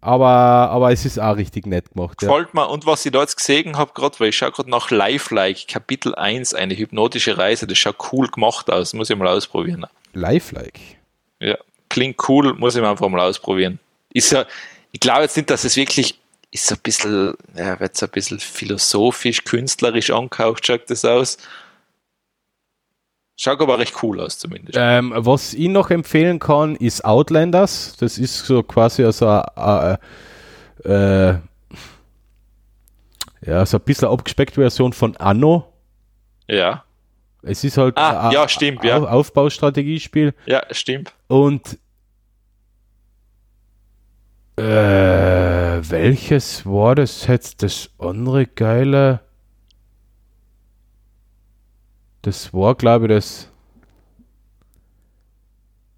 [0.00, 2.22] aber, aber es ist auch richtig nett gemacht.
[2.22, 2.28] Ja.
[2.28, 2.68] Gefällt mir.
[2.68, 6.14] Und was ich da jetzt gesehen habe, gerade, weil ich schaue gerade nach Lifelike, Kapitel
[6.14, 9.86] 1, eine hypnotische Reise, das schaut cool gemacht aus, muss ich mal ausprobieren.
[10.12, 10.80] Lifelike.
[11.40, 11.56] Ja,
[11.88, 13.78] klingt cool, muss ich mal einfach mal ausprobieren.
[14.12, 14.46] Ist ja,
[14.92, 16.18] ich glaube jetzt nicht, dass es wirklich
[16.50, 21.38] ist so ein bisschen, ja, wird so ein bisschen philosophisch, künstlerisch angehaucht, schaut das aus.
[23.38, 24.78] Schaut aber recht cool aus zumindest.
[24.80, 27.94] Ähm, was ich noch empfehlen kann, ist Outlanders.
[27.98, 29.98] Das ist so quasi also eine,
[30.84, 31.38] äh, äh,
[33.46, 35.70] ja, so ein bisschen abgespeckte Version von Anno.
[36.48, 36.84] Ja,
[37.42, 38.96] Es ist halt Ah, ein ja, stimmt, ja.
[38.98, 41.12] Au- Aufbaustrategiespiel ja, stimmt.
[41.28, 41.78] und
[44.56, 49.20] äh, welches war das jetzt das andere geile?
[52.26, 53.48] Das war, glaube ich, das.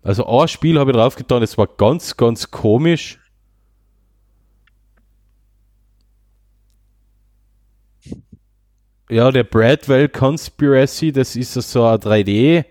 [0.02, 3.18] Also ein Spiel habe ich drauf getan, das war ganz, ganz komisch.
[9.08, 12.66] Ja, der Bradwell Conspiracy, das ist so ein 3D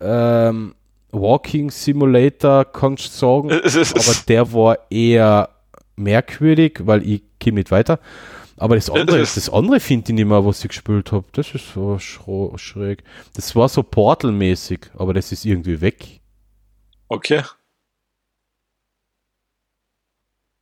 [0.00, 0.74] ähm,
[1.10, 3.50] Walking Simulator, kannst du sagen.
[3.52, 5.50] Aber der war eher
[5.96, 8.00] merkwürdig, weil ich gehe nicht weiter.
[8.60, 11.24] Aber das andere, Das ist- das andere finde ich nicht mehr, was ich gespielt habe.
[11.32, 13.02] Das ist so schräg.
[13.34, 16.20] Das war so Portal-mäßig, aber das ist irgendwie weg.
[17.08, 17.42] Okay.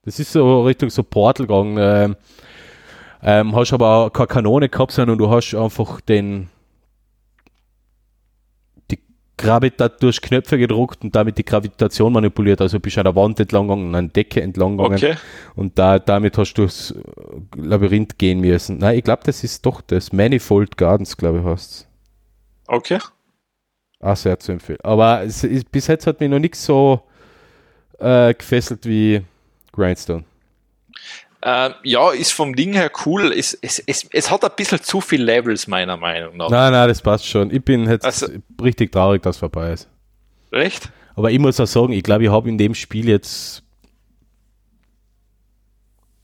[0.05, 1.77] Das ist so Richtung so Portal gegangen.
[1.79, 2.17] Ähm,
[3.23, 6.49] ähm, hast aber auch keine Kanone gehabt, sondern du hast einfach den
[9.39, 12.61] Gravitat durch Knöpfe gedruckt und damit die Gravitation manipuliert.
[12.61, 15.15] Also bist du an der Wand entlang gegangen, an der Decke entlang gegangen Okay.
[15.57, 16.97] und da, damit hast du durchs äh,
[17.57, 18.79] Labyrinth gehen müssen.
[18.79, 21.89] Nein, ich glaube, das ist doch das Manifold Gardens, glaube ich, heißt
[22.67, 22.99] Okay.
[24.01, 24.79] Auch sehr zu empfehlen.
[24.83, 27.01] Aber es ist, bis jetzt hat mich noch nichts so
[27.99, 29.23] äh, gefesselt wie
[29.73, 30.25] Grindstone.
[31.43, 33.33] Ähm, ja, ist vom Ding her cool.
[33.33, 36.51] Es, es, es, es hat ein bisschen zu viel Levels, meiner Meinung nach.
[36.51, 37.55] Nein, nein, das passt schon.
[37.55, 38.27] Ich bin jetzt Also-
[38.61, 39.89] richtig traurig, dass es vorbei ist.
[40.53, 40.91] Recht?
[41.15, 43.63] Aber ich muss auch sagen, ich glaube, ich habe in dem Spiel jetzt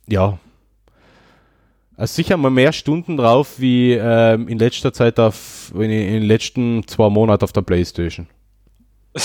[0.06, 0.38] ja.
[1.96, 6.22] Also sicher mal mehr Stunden drauf wie ähm, in letzter Zeit auf, in, in den
[6.24, 8.26] letzten zwei Monaten auf der Playstation.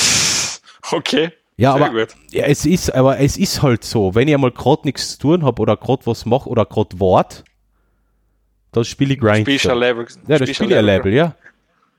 [0.92, 1.32] Okay.
[1.60, 2.16] Ja, Sehr aber gut.
[2.32, 5.44] ja, es ist, aber es ist halt so, wenn ich einmal gerade nichts zu tun
[5.44, 7.44] habe oder gerade was mache oder gerade wart,
[8.72, 9.46] dann spiele ich Grind.
[9.46, 10.08] Ein Level?
[10.30, 11.36] Ja, das spiele ich ein Level, ja.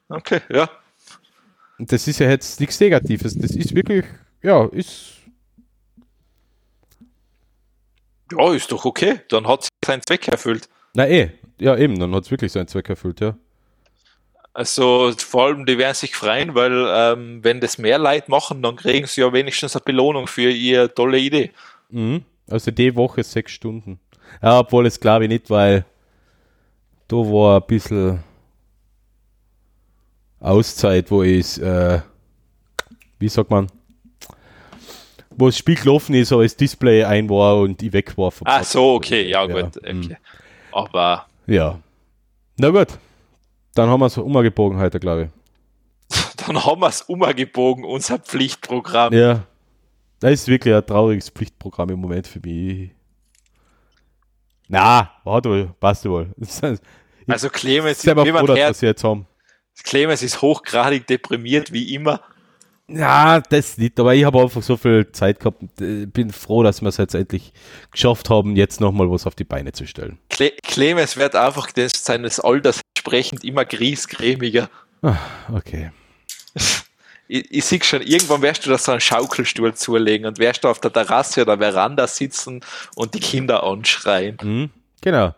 [0.09, 0.71] Okay, ja.
[1.79, 3.37] Das ist ja jetzt nichts Negatives.
[3.37, 4.07] Das ist wirklich,
[4.43, 5.17] ja, ist,
[8.33, 9.21] Ja, ist doch okay.
[9.29, 10.71] Dann hat sich seinen Zweck erfüllt.
[10.95, 13.37] na eh, ja eben, dann hat es wirklich seinen Zweck erfüllt, ja.
[14.53, 18.77] Also vor allem, die werden sich freuen, weil ähm, wenn das mehr Leute machen, dann
[18.77, 21.53] kriegen sie ja wenigstens eine Belohnung für ihre tolle Idee.
[21.91, 22.25] Mhm.
[22.49, 24.01] Also die Woche sechs Stunden.
[24.43, 25.85] Ja, obwohl es glaube ich nicht, weil
[27.07, 28.23] da war ein bisschen
[30.41, 32.01] Auszeit, wo ich, äh,
[33.19, 33.69] wie sagt man,
[35.31, 38.31] wo das Spiel gelaufen ist, aber das Display ein war und ich weg war.
[38.31, 38.73] Platz.
[38.73, 39.83] so, okay, ja, Ja, gut.
[39.83, 40.05] mhm.
[40.05, 40.17] Okay.
[40.73, 41.79] Aber Ja.
[42.59, 42.89] Na gut.
[43.81, 45.31] Dann haben wir es umgebogen heute, glaube
[46.47, 49.15] dann haben wir es umgebogen, unser Pflichtprogramm.
[49.15, 49.19] ich.
[49.19, 49.47] Ja.
[50.19, 52.91] Das ist wirklich ein trauriges Pflichtprogramm im Moment für mich.
[54.69, 56.29] Na, warte wohl, passt wohl.
[57.27, 59.27] Also Clemens, Ich wie froh, dass wir jetzt haben.
[59.83, 62.21] Clemens ist hochgradig deprimiert, wie immer.
[62.93, 65.63] Ja, das nicht, aber ich habe einfach so viel Zeit gehabt.
[65.63, 67.53] und, äh, Bin froh, dass wir es jetzt endlich
[67.91, 70.19] geschafft haben, jetzt nochmal was auf die Beine zu stellen.
[70.29, 74.69] Cle Clemens wird einfach des, seines Alters entsprechend immer griesgrämiger.
[75.53, 75.91] Okay.
[77.33, 80.69] Ich, ich sehe schon, irgendwann wirst du da so einen Schaukelstuhl zulegen und wirst du
[80.69, 82.61] auf der Terrasse oder Veranda sitzen
[82.97, 84.37] und die Kinder anschreien.
[84.43, 85.33] Mhm, genau.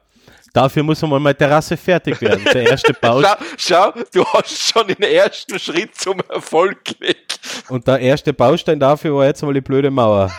[0.53, 2.45] Dafür muss mal meine Terrasse fertig werden.
[2.53, 7.41] Der erste Bau Schau, schau, du hast schon den ersten Schritt zum Erfolg gelegt.
[7.71, 10.31] und der erste Baustein dafür war jetzt mal die blöde Mauer.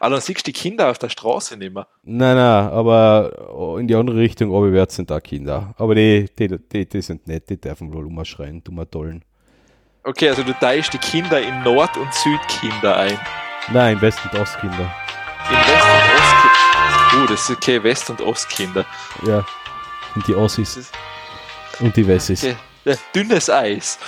[0.00, 1.86] Aber dann siehst du die Kinder auf der Straße nicht mehr.
[2.02, 5.72] Nein, nein, aber in die andere Richtung oberwärts sind da Kinder.
[5.78, 9.24] Aber die, die, die, die sind nett, die dürfen wohl umschreien, dummer Tollen.
[10.02, 13.18] Okay, also du teilst die Kinder in Nord- und Südkinder ein.
[13.72, 14.90] Nein, West- und Ostkinder.
[15.50, 16.17] In West- und Ostkinder.
[17.14, 18.84] Uh, das ist okay, West- und Ostkinder.
[19.26, 19.44] Ja.
[20.14, 20.90] Und die Ossis.
[21.80, 22.42] Und die Wessis.
[22.44, 22.56] okay.
[22.84, 23.98] Ja, Dünnes Eis.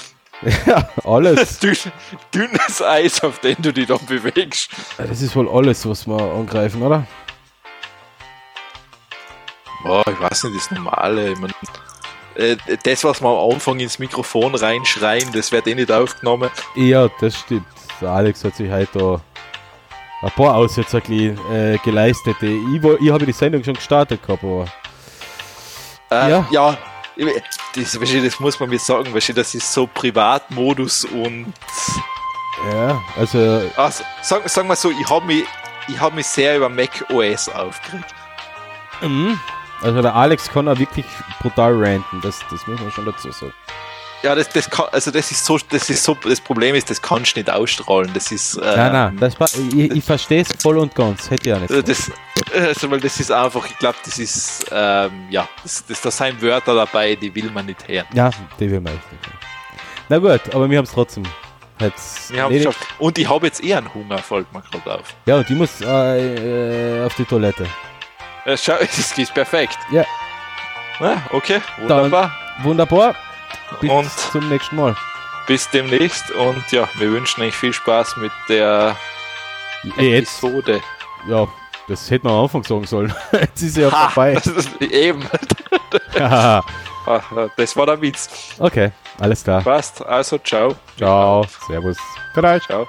[0.66, 1.58] Ja, alles.
[1.60, 1.76] Dünn,
[2.34, 4.70] dünnes Eis, auf dem du dich dann bewegst.
[4.96, 7.06] Das ist wohl alles, was wir angreifen, oder?
[9.84, 11.32] Oh, ich weiß nicht, das Normale.
[11.32, 11.52] Ich mein,
[12.36, 16.50] äh, das, was wir am Anfang ins Mikrofon reinschreien, das wird eh nicht aufgenommen.
[16.74, 17.66] Ja, das stimmt.
[18.00, 19.20] Der Alex hat sich heute da
[20.22, 22.36] ein paar bisschen, äh, geleistet.
[22.40, 24.66] Ich, ich habe die Sendung schon gestartet gehabt, aber
[26.10, 26.46] Äh, Ja.
[26.50, 26.76] ja.
[27.74, 31.52] das, das muss man mir sagen, weißt du, das ist so Privatmodus und
[32.72, 35.44] ja, also also, sagen, sagen wir so, ich habe mich,
[35.88, 38.14] ich hab mich sehr über Mac OS aufgeregt.
[39.00, 39.38] Mhm.
[39.82, 41.06] Also der Alex kann auch wirklich
[41.40, 43.54] brutal ranten, das, das muss man schon dazu sagen.
[44.22, 47.00] Ja, das, das kann, also das ist so, das ist so, das Problem ist, das
[47.00, 48.10] kannst du nicht ausstrahlen.
[48.12, 51.54] Das ist, äh, nein, nein, das, ich, ich verstehe es voll und ganz, hätte ich
[51.54, 51.70] auch nicht.
[51.70, 52.10] Also das,
[52.54, 56.42] also, weil das ist einfach, ich glaube, das ist, ähm, ja, das, das, da sind
[56.42, 58.06] Wörter dabei, die will man nicht hören.
[58.12, 59.04] Ja, die will man nicht.
[60.08, 61.24] Na gut, aber wir haben es trotzdem.
[61.80, 65.14] Jetzt Wir und ich habe jetzt eher einen Hunger, fällt mir gerade auf.
[65.24, 67.64] Ja, und die muss äh, äh, auf die Toilette.
[68.56, 69.78] Schau, das ist perfekt.
[69.90, 70.04] Ja.
[71.00, 72.32] Ja, okay, wunderbar.
[72.62, 73.14] Wunderbar.
[73.80, 74.96] Bis Und- zum nächsten Mal.
[75.46, 78.96] Bis demnächst und ja, wir wünschen euch viel Spaß mit der
[79.96, 80.80] Jetzt, Episode.
[81.28, 81.48] ja,
[81.88, 83.12] das hätten wir am Anfang sagen sollen.
[83.32, 84.34] Jetzt ist ja Ha, vorbei.
[84.34, 85.26] das ist, eben,
[86.18, 86.62] Haha.
[87.56, 88.28] das war der Witz.
[88.58, 89.62] okay, alles klar.
[89.62, 90.76] Passt, also ciao.
[90.96, 91.96] Ciao, servus.
[92.34, 92.66] Vielleicht.
[92.66, 92.86] Ciao.